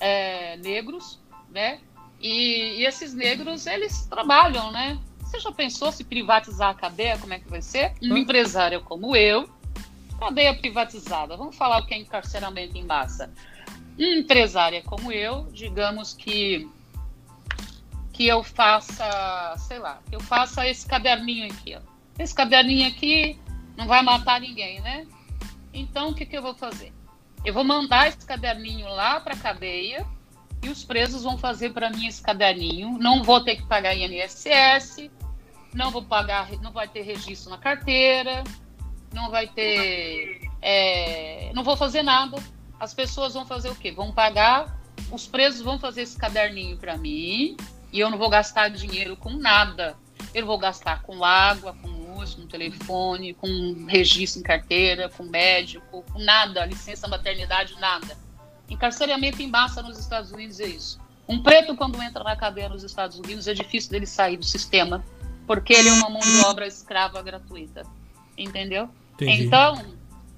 é, 0.00 0.56
negros, 0.56 1.20
né? 1.50 1.78
E, 2.20 2.80
e, 2.80 2.86
esses 2.86 3.14
negros, 3.14 3.66
eles 3.66 4.06
trabalham, 4.06 4.72
né? 4.72 4.98
Você 5.20 5.38
já 5.38 5.52
pensou 5.52 5.92
se 5.92 6.02
privatizar 6.02 6.70
a 6.70 6.74
cadeia, 6.74 7.16
como 7.18 7.32
é 7.32 7.38
que 7.38 7.48
vai 7.48 7.62
ser? 7.62 7.92
Um 8.02 8.16
empresário 8.16 8.80
como 8.80 9.14
eu, 9.14 9.48
cadeia 10.20 10.54
privatizada. 10.54 11.36
Vamos 11.36 11.56
falar 11.56 11.80
o 11.80 11.86
que 11.86 11.94
é 11.94 11.98
encarceramento 11.98 12.76
em 12.76 12.84
massa. 12.84 13.32
Um 13.98 14.20
empresário 14.20 14.82
como 14.84 15.10
eu, 15.10 15.48
digamos 15.52 16.14
que 16.14 16.68
que 18.12 18.26
eu 18.26 18.42
faça, 18.42 19.54
sei 19.56 19.78
lá, 19.78 19.98
que 20.08 20.14
eu 20.14 20.20
faça 20.20 20.66
esse 20.68 20.86
caderninho 20.86 21.50
aqui, 21.50 21.74
ó 21.74 21.90
esse 22.22 22.34
caderninho 22.34 22.88
aqui 22.88 23.38
não 23.76 23.86
vai 23.86 24.02
matar 24.02 24.40
ninguém, 24.40 24.80
né? 24.80 25.06
Então, 25.72 26.10
o 26.10 26.14
que, 26.14 26.26
que 26.26 26.36
eu 26.36 26.42
vou 26.42 26.54
fazer? 26.54 26.92
Eu 27.44 27.54
vou 27.54 27.64
mandar 27.64 28.08
esse 28.08 28.26
caderninho 28.26 28.88
lá 28.88 29.20
para 29.20 29.34
a 29.34 29.38
cadeia 29.38 30.06
e 30.62 30.68
os 30.68 30.84
presos 30.84 31.22
vão 31.22 31.38
fazer 31.38 31.70
para 31.70 31.88
mim 31.88 32.06
esse 32.06 32.20
caderninho. 32.20 32.98
Não 32.98 33.22
vou 33.22 33.42
ter 33.42 33.56
que 33.56 33.66
pagar 33.66 33.96
INSS, 33.96 35.10
não 35.72 35.90
vou 35.90 36.02
pagar, 36.02 36.50
não 36.60 36.72
vai 36.72 36.86
ter 36.86 37.02
registro 37.02 37.50
na 37.50 37.58
carteira, 37.58 38.44
não 39.12 39.30
vai 39.30 39.46
ter, 39.48 40.48
é, 40.62 41.50
não 41.54 41.64
vou 41.64 41.76
fazer 41.76 42.02
nada. 42.02 42.36
As 42.78 42.94
pessoas 42.94 43.34
vão 43.34 43.44
fazer 43.44 43.68
o 43.68 43.74
quê? 43.74 43.92
Vão 43.92 44.12
pagar, 44.12 44.78
os 45.10 45.26
presos 45.26 45.60
vão 45.60 45.78
fazer 45.78 46.02
esse 46.02 46.16
caderninho 46.16 46.76
para 46.76 46.96
mim 46.96 47.56
e 47.92 48.00
eu 48.00 48.10
não 48.10 48.18
vou 48.18 48.30
gastar 48.30 48.68
dinheiro 48.68 49.16
com 49.16 49.30
nada. 49.30 49.96
Eu 50.32 50.46
vou 50.46 50.58
gastar 50.58 51.02
com 51.02 51.24
água, 51.24 51.74
com 51.82 51.88
luz, 51.88 52.34
com 52.34 52.46
telefone, 52.46 53.34
com 53.34 53.86
registro 53.88 54.40
em 54.40 54.44
carteira, 54.44 55.08
com 55.08 55.24
médico, 55.24 56.04
com 56.12 56.18
nada, 56.18 56.64
licença 56.64 57.08
maternidade, 57.08 57.74
nada. 57.80 58.16
Encarceramento 58.68 59.42
em 59.42 59.48
massa 59.48 59.82
nos 59.82 59.98
Estados 59.98 60.30
Unidos 60.30 60.60
é 60.60 60.66
isso. 60.66 61.00
Um 61.28 61.42
preto, 61.42 61.76
quando 61.76 62.00
entra 62.02 62.22
na 62.22 62.36
cadeia 62.36 62.68
nos 62.68 62.84
Estados 62.84 63.18
Unidos, 63.18 63.48
é 63.48 63.54
difícil 63.54 63.90
dele 63.90 64.06
sair 64.06 64.36
do 64.36 64.44
sistema, 64.44 65.04
porque 65.46 65.72
ele 65.72 65.88
é 65.88 65.92
uma 65.92 66.10
mão 66.10 66.20
de 66.20 66.44
obra 66.44 66.66
escrava 66.66 67.20
gratuita. 67.22 67.84
Entendeu? 68.38 68.88
Entendi. 69.24 69.44
Então, 69.44 69.82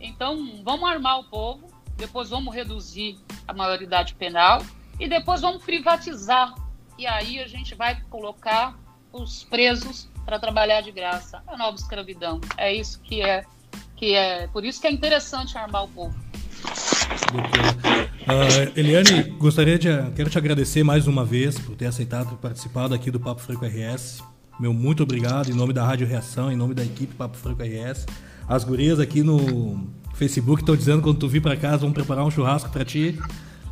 então, 0.00 0.62
vamos 0.64 0.88
armar 0.88 1.20
o 1.20 1.24
povo, 1.24 1.70
depois 1.96 2.28
vamos 2.30 2.54
reduzir 2.54 3.18
a 3.46 3.52
maioridade 3.52 4.14
penal 4.14 4.62
e 4.98 5.08
depois 5.08 5.40
vamos 5.40 5.62
privatizar. 5.62 6.54
E 6.98 7.06
aí 7.06 7.38
a 7.40 7.46
gente 7.46 7.74
vai 7.74 8.00
colocar 8.10 8.76
os 9.12 9.44
presos 9.44 10.08
para 10.24 10.38
trabalhar 10.38 10.80
de 10.80 10.90
graça. 10.90 11.42
A 11.46 11.56
nova 11.56 11.76
escravidão. 11.76 12.40
É 12.56 12.72
isso 12.74 13.00
que 13.00 13.22
é, 13.22 13.44
que 13.96 14.14
é. 14.14 14.46
Por 14.48 14.64
isso 14.64 14.80
que 14.80 14.86
é 14.86 14.90
interessante 14.90 15.56
armar 15.56 15.84
o 15.84 15.88
povo. 15.88 16.14
Uh, 18.22 18.78
Eliane, 18.78 19.22
gostaria 19.38 19.78
de 19.78 19.88
quero 20.14 20.30
te 20.30 20.38
agradecer 20.38 20.82
mais 20.82 21.06
uma 21.06 21.24
vez 21.24 21.58
por 21.58 21.74
ter 21.74 21.86
aceitado 21.86 22.36
participar 22.36 22.92
aqui 22.92 23.10
do 23.10 23.18
Papo 23.18 23.40
Franco 23.40 23.64
RS. 23.64 24.22
Meu 24.60 24.72
muito 24.72 25.02
obrigado 25.02 25.50
em 25.50 25.54
nome 25.54 25.72
da 25.72 25.84
Rádio 25.84 26.06
Reação, 26.06 26.52
em 26.52 26.56
nome 26.56 26.74
da 26.74 26.84
equipe 26.84 27.14
Papo 27.14 27.36
Franco 27.36 27.62
RS. 27.62 28.06
As 28.52 28.64
gurias 28.64 29.00
aqui 29.00 29.22
no 29.22 29.88
Facebook 30.12 30.60
estão 30.60 30.76
dizendo 30.76 30.98
que 30.98 31.04
quando 31.04 31.16
tu 31.16 31.26
vir 31.26 31.40
para 31.40 31.56
casa 31.56 31.78
vão 31.78 31.90
preparar 31.90 32.22
um 32.22 32.30
churrasco 32.30 32.68
para 32.68 32.84
ti, 32.84 33.18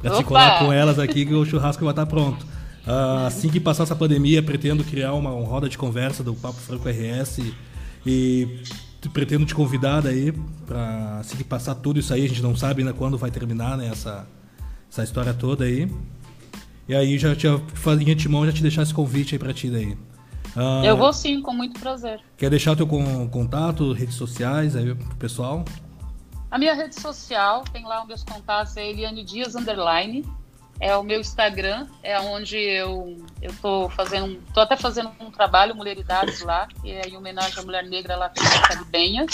para 0.01 0.16
te 0.16 0.24
colar 0.24 0.59
com 0.61 0.72
elas 0.72 0.99
aqui 0.99 1.26
que 1.26 1.35
o 1.35 1.45
churrasco 1.45 1.85
vai 1.85 1.93
estar 1.93 2.07
pronto. 2.07 2.47
Uh, 2.87 3.26
assim 3.26 3.51
que 3.51 3.61
passar 3.61 3.83
essa 3.83 3.95
pandemia, 3.95 4.43
pretendo 4.43 4.83
criar 4.83 5.12
uma, 5.12 5.33
uma 5.33 5.47
roda 5.47 5.68
de 5.68 5.76
conversa 5.76 6.24
do 6.24 6.33
Papo 6.33 6.57
Franco 6.57 6.89
RS 6.89 7.41
e, 8.07 8.62
e 9.05 9.09
pretendo 9.12 9.45
te 9.45 9.55
convidar 9.55 10.07
aí 10.07 10.33
para 10.66 11.18
assim 11.18 11.37
que 11.37 11.45
passar 11.45 11.74
tudo 11.74 12.01
isso 12.01 12.14
aí, 12.14 12.24
a 12.24 12.28
gente 12.28 12.41
não 12.41 12.57
sabe 12.57 12.81
ainda 12.81 12.95
quando 12.95 13.18
vai 13.18 13.31
terminar 13.31 13.76
né, 13.76 13.87
essa, 13.93 14.26
essa 14.91 15.05
história 15.05 15.35
toda 15.35 15.66
aí. 15.66 15.93
E 16.89 16.95
aí 16.95 17.18
já 17.18 17.37
te 17.37 17.47
em 17.47 18.11
antemão 18.11 18.47
já 18.47 18.53
te 18.53 18.62
deixar 18.62 18.81
esse 18.81 18.95
convite 18.95 19.35
aí 19.35 19.39
para 19.39 19.53
ti 19.53 19.68
daí. 19.68 19.95
Uh, 20.57 20.84
Eu 20.84 20.96
vou 20.96 21.12
sim, 21.12 21.40
com 21.40 21.53
muito 21.53 21.78
prazer. 21.78 22.20
Quer 22.36 22.51
deixar 22.51 22.72
o 22.72 22.76
teu 22.76 22.86
contato, 22.86 23.92
redes 23.92 24.14
sociais 24.14 24.74
aí 24.74 24.94
pro 24.94 25.16
pessoal? 25.16 25.64
A 26.51 26.59
minha 26.59 26.74
rede 26.74 27.01
social, 27.01 27.62
tem 27.72 27.84
lá 27.84 28.03
os 28.03 28.09
meus 28.09 28.24
contatos, 28.24 28.76
é 28.76 28.88
Eliane 28.88 29.24
Dias 29.24 29.55
Underline 29.55 30.24
é 30.80 30.96
o 30.96 31.03
meu 31.03 31.20
Instagram, 31.20 31.86
é 32.03 32.18
onde 32.18 32.57
eu 32.57 33.18
eu 33.42 33.55
tô 33.61 33.90
fazendo, 33.90 34.42
tô 34.55 34.61
até 34.61 34.76
fazendo 34.76 35.12
um 35.20 35.30
trabalho 35.30 35.76
Mulheridades 35.76 36.40
lá, 36.40 36.66
que 36.66 36.90
é 36.90 37.07
em 37.07 37.16
homenagem 37.16 37.59
à 37.59 37.62
mulher 37.62 37.84
negra 37.84 38.16
lá 38.16 38.30
Caribenha, 38.66 39.26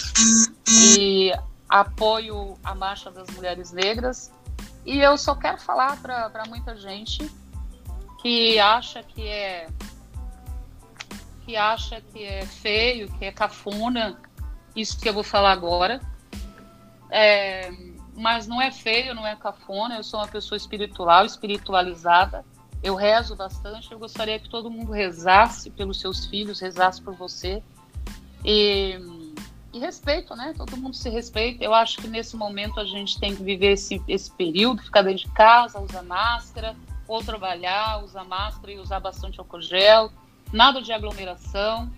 e 0.69 1.33
apoio 1.69 2.59
a 2.65 2.75
marcha 2.75 3.13
das 3.13 3.31
mulheres 3.31 3.71
negras. 3.71 4.33
E 4.85 4.99
eu 4.99 5.17
só 5.17 5.37
quero 5.37 5.59
falar 5.59 5.97
para 6.03 6.43
muita 6.49 6.77
gente 6.77 7.31
que 8.21 8.59
acha 8.59 9.05
que 9.05 9.23
é 9.23 9.69
que 11.47 11.57
acha 11.57 12.01
que 12.01 12.25
é 12.25 12.45
feio, 12.45 13.09
que 13.13 13.25
é 13.25 13.31
cafona, 13.31 14.21
isso 14.75 14.99
que 14.99 15.09
eu 15.09 15.15
vou 15.15 15.23
falar 15.23 15.53
agora. 15.53 16.01
É, 17.09 17.71
mas 18.17 18.49
não 18.49 18.61
é 18.61 18.73
feio, 18.73 19.15
não 19.15 19.25
é 19.25 19.37
cafona. 19.37 19.97
Eu 19.97 20.03
sou 20.03 20.19
uma 20.19 20.27
pessoa 20.27 20.57
espiritual, 20.57 21.25
espiritualizada. 21.25 22.45
Eu 22.83 22.97
rezo 22.97 23.37
bastante. 23.37 23.93
Eu 23.93 23.99
gostaria 23.99 24.41
que 24.41 24.49
todo 24.49 24.69
mundo 24.69 24.91
rezasse 24.91 25.71
pelos 25.71 26.01
seus 26.01 26.27
filhos, 26.27 26.59
rezasse 26.59 27.01
por 27.01 27.15
você. 27.15 27.63
E, 28.45 28.99
e 29.73 29.79
respeito, 29.79 30.35
né? 30.35 30.53
Todo 30.57 30.77
mundo 30.77 30.97
se 30.97 31.09
respeita. 31.09 31.63
Eu 31.63 31.73
acho 31.73 31.99
que 31.99 32.09
nesse 32.09 32.37
momento 32.37 32.81
a 32.81 32.85
gente 32.85 33.21
tem 33.21 33.37
que 33.37 33.43
viver 33.43 33.73
esse, 33.73 34.03
esse 34.09 34.31
período, 34.33 34.83
ficar 34.83 35.03
dentro 35.03 35.29
de 35.29 35.33
casa, 35.33 35.81
usar 35.81 36.03
máscara, 36.03 36.75
ou 37.07 37.23
trabalhar, 37.23 38.03
usar 38.03 38.25
máscara 38.25 38.73
e 38.73 38.79
usar 38.81 38.99
bastante 38.99 39.39
álcool 39.39 39.63
gel. 39.63 40.11
Nada 40.53 40.81
de 40.81 40.93
aglomeração. 40.93 41.91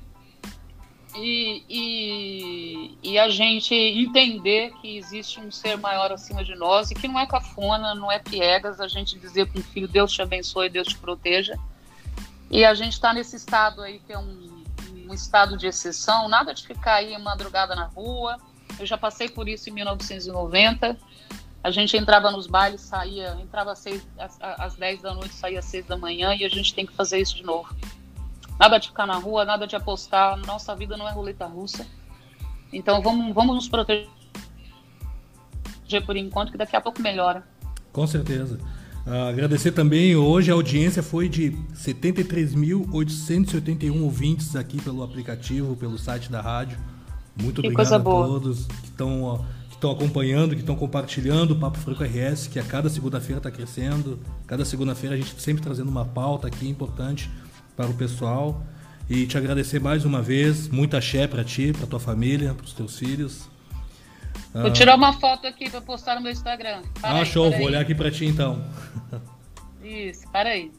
e, 1.16 1.64
e, 1.68 2.98
e, 3.02 3.18
a 3.18 3.28
gente 3.28 3.74
entender 3.74 4.72
que 4.80 4.96
existe 4.96 5.40
um 5.40 5.50
ser 5.50 5.76
maior 5.78 6.12
acima 6.12 6.44
de 6.44 6.54
nós 6.54 6.90
e 6.90 6.94
que 6.94 7.08
não 7.08 7.18
é 7.18 7.26
cafona, 7.26 7.94
não 7.94 8.12
é 8.12 8.18
piegas 8.18 8.78
a 8.80 8.86
gente 8.86 9.18
dizer 9.18 9.46
para 9.50 9.58
um 9.58 9.64
filho 9.64 9.88
Deus 9.88 10.12
te 10.12 10.20
abençoe, 10.20 10.68
Deus 10.68 10.88
te 10.88 10.98
proteja. 10.98 11.58
E 12.50 12.64
a 12.64 12.74
gente 12.74 12.92
está 12.92 13.12
nesse 13.12 13.36
estado 13.36 13.82
aí 13.82 14.00
que 14.00 14.12
é 14.12 14.18
um, 14.18 14.64
um, 15.08 15.14
estado 15.14 15.56
de 15.56 15.66
exceção, 15.66 16.28
nada 16.28 16.54
de 16.54 16.66
ficar 16.66 16.94
aí 16.94 17.16
madrugada 17.18 17.74
na 17.74 17.84
rua. 17.84 18.38
Eu 18.78 18.86
já 18.86 18.96
passei 18.96 19.28
por 19.28 19.48
isso 19.48 19.68
em 19.68 19.72
1990. 19.72 20.96
A 21.62 21.70
gente 21.70 21.96
entrava 21.96 22.30
nos 22.30 22.46
bailes, 22.46 22.80
saía, 22.80 23.36
entrava 23.42 23.72
às, 23.72 23.80
seis, 23.80 24.06
às, 24.16 24.38
às 24.40 24.76
10 24.76 25.02
da 25.02 25.14
noite, 25.14 25.34
saía 25.34 25.58
às 25.58 25.64
6 25.66 25.86
da 25.86 25.96
manhã 25.96 26.34
e 26.34 26.44
a 26.44 26.48
gente 26.48 26.72
tem 26.72 26.86
que 26.86 26.92
fazer 26.92 27.18
isso 27.18 27.34
de 27.34 27.42
novo. 27.42 27.74
Nada 28.58 28.78
de 28.78 28.88
ficar 28.88 29.06
na 29.06 29.16
rua, 29.16 29.44
nada 29.44 29.66
de 29.66 29.76
apostar. 29.76 30.36
Nossa 30.46 30.74
vida 30.74 30.96
não 30.96 31.06
é 31.08 31.12
roleta 31.12 31.46
russa. 31.46 31.86
Então 32.72 33.00
vamos, 33.00 33.32
vamos 33.34 33.54
nos 33.54 33.68
proteger 33.68 34.08
por 36.04 36.16
enquanto, 36.16 36.50
que 36.52 36.58
daqui 36.58 36.76
a 36.76 36.80
pouco 36.80 37.00
melhora. 37.00 37.44
Com 37.92 38.06
certeza. 38.06 38.58
Uh, 39.06 39.28
agradecer 39.30 39.72
também, 39.72 40.14
hoje 40.14 40.50
a 40.50 40.54
audiência 40.54 41.02
foi 41.02 41.30
de 41.30 41.52
73.881 41.74 44.02
ouvintes 44.02 44.54
aqui 44.54 44.78
pelo 44.82 45.02
aplicativo, 45.02 45.74
pelo 45.74 45.96
site 45.96 46.30
da 46.30 46.42
rádio. 46.42 46.78
Muito 47.40 47.62
que 47.62 47.68
obrigado 47.68 47.94
a 47.94 48.00
todos 48.00 48.66
que 48.66 48.88
estão 48.88 49.46
que 49.68 49.76
estão 49.76 49.92
acompanhando, 49.92 50.54
que 50.54 50.60
estão 50.60 50.76
compartilhando 50.76 51.52
o 51.52 51.56
Papo 51.56 51.78
Franco 51.78 52.02
RS, 52.02 52.48
que 52.48 52.58
a 52.58 52.64
cada 52.64 52.90
segunda-feira 52.90 53.38
está 53.38 53.50
crescendo. 53.50 54.18
Cada 54.46 54.62
segunda-feira 54.64 55.14
a 55.14 55.18
gente 55.18 55.40
sempre 55.40 55.62
trazendo 55.62 55.88
uma 55.88 56.04
pauta 56.04 56.48
aqui 56.48 56.68
importante 56.68 57.30
para 57.78 57.86
o 57.86 57.94
pessoal 57.94 58.60
e 59.08 59.24
te 59.24 59.38
agradecer 59.38 59.80
mais 59.80 60.04
uma 60.04 60.20
vez. 60.20 60.66
Muita 60.66 60.98
axé 60.98 61.28
para 61.28 61.44
ti, 61.44 61.72
para 61.72 61.86
tua 61.86 62.00
família, 62.00 62.52
para 62.52 62.64
os 62.64 62.72
teus 62.72 62.98
filhos. 62.98 63.48
Vou 64.52 64.66
ah. 64.66 64.70
tirar 64.72 64.96
uma 64.96 65.12
foto 65.12 65.46
aqui 65.46 65.70
para 65.70 65.80
postar 65.80 66.16
no 66.16 66.22
meu 66.22 66.32
Instagram. 66.32 66.82
Para 67.00 67.10
ah, 67.10 67.18
aí, 67.20 67.26
show. 67.26 67.48
Vou 67.50 67.60
aí. 67.60 67.66
olhar 67.66 67.80
aqui 67.80 67.94
para 67.94 68.10
ti 68.10 68.24
então. 68.24 68.64
Isso, 69.80 70.28
para 70.32 70.48
aí. 70.48 70.72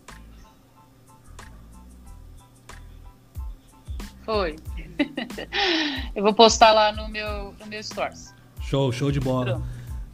Foi. 4.26 4.58
Eu 6.14 6.22
vou 6.22 6.34
postar 6.34 6.74
lá 6.74 6.92
no 6.92 7.08
meu, 7.08 7.56
no 7.58 7.66
meu 7.66 7.82
Stories. 7.82 8.36
Show, 8.62 8.92
show 8.92 9.10
de 9.10 9.22
bola. 9.22 9.46
Pronto. 9.46 9.68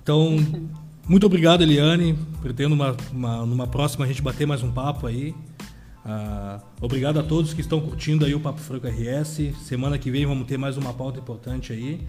Então, 0.03 0.37
muito 1.09 1.25
obrigado, 1.25 1.63
Eliane. 1.63 2.13
Pretendo 2.43 2.75
uma, 2.75 2.95
uma, 3.11 3.43
numa 3.43 3.65
próxima 3.65 4.05
a 4.05 4.07
gente 4.07 4.21
bater 4.21 4.45
mais 4.45 4.61
um 4.61 4.71
papo 4.71 5.07
aí. 5.07 5.33
Uh, 6.05 6.61
obrigado 6.79 7.19
a 7.19 7.23
todos 7.23 7.51
que 7.51 7.61
estão 7.61 7.81
curtindo 7.81 8.25
aí 8.25 8.35
o 8.35 8.39
Papo 8.39 8.59
Franco 8.59 8.87
RS. 8.87 9.55
Semana 9.63 9.97
que 9.97 10.11
vem 10.11 10.25
vamos 10.25 10.47
ter 10.47 10.57
mais 10.57 10.77
uma 10.77 10.93
pauta 10.93 11.19
importante 11.19 11.73
aí. 11.73 12.07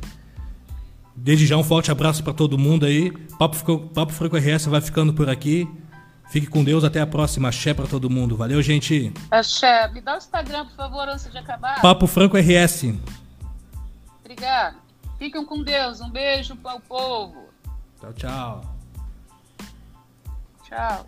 Desde 1.14 1.46
já 1.46 1.56
um 1.56 1.64
forte 1.64 1.90
abraço 1.90 2.22
para 2.22 2.34
todo 2.34 2.58
mundo 2.58 2.84
aí. 2.84 3.10
Papo, 3.38 3.88
Papo 3.88 4.12
Franco 4.12 4.36
RS 4.36 4.66
vai 4.66 4.82
ficando 4.82 5.14
por 5.14 5.30
aqui. 5.30 5.66
Fique 6.28 6.46
com 6.46 6.62
Deus, 6.62 6.84
até 6.84 7.00
a 7.00 7.06
próxima. 7.06 7.48
Axé 7.48 7.72
para 7.72 7.86
todo 7.86 8.10
mundo. 8.10 8.36
Valeu, 8.36 8.60
gente. 8.60 9.12
Axé. 9.30 9.88
Me 9.88 10.02
dá 10.02 10.14
o 10.14 10.18
Instagram, 10.18 10.66
por 10.66 10.76
favor, 10.76 11.08
antes 11.08 11.30
de 11.30 11.38
acabar. 11.38 11.80
Papo 11.80 12.06
Franco 12.06 12.36
RS. 12.36 12.94
Obrigado. 14.20 14.76
Fiquem 15.18 15.44
com 15.46 15.62
Deus. 15.62 16.00
Um 16.02 16.10
beijo 16.10 16.54
para 16.56 16.76
o 16.76 16.80
povo. 16.80 17.46
Tchau, 17.98 18.12
tchau. 18.12 18.76
Tchau. 20.64 21.06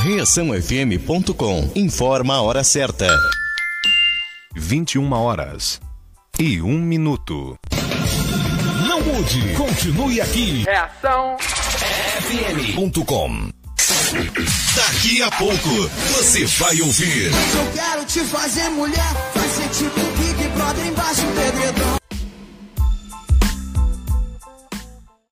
ReaçãoFM.com 0.00 1.72
informa 1.74 2.34
a 2.34 2.42
hora 2.42 2.62
certa. 2.62 3.08
21 4.54 5.12
horas 5.12 5.80
e 6.38 6.62
1 6.62 6.68
minuto. 6.78 7.58
Não 8.86 9.00
mude, 9.00 9.54
continue 9.54 10.20
aqui. 10.20 10.62
Reação 10.62 11.36
FM.com. 12.20 13.50
Daqui 14.76 15.20
a 15.20 15.30
pouco 15.32 15.68
você 16.12 16.46
vai 16.46 16.80
ouvir. 16.80 17.32
Eu 17.32 17.72
quero 17.74 18.04
te 18.04 18.20
fazer 18.20 18.68
mulher, 18.70 19.14
fazer 19.34 19.68
te 19.70 19.98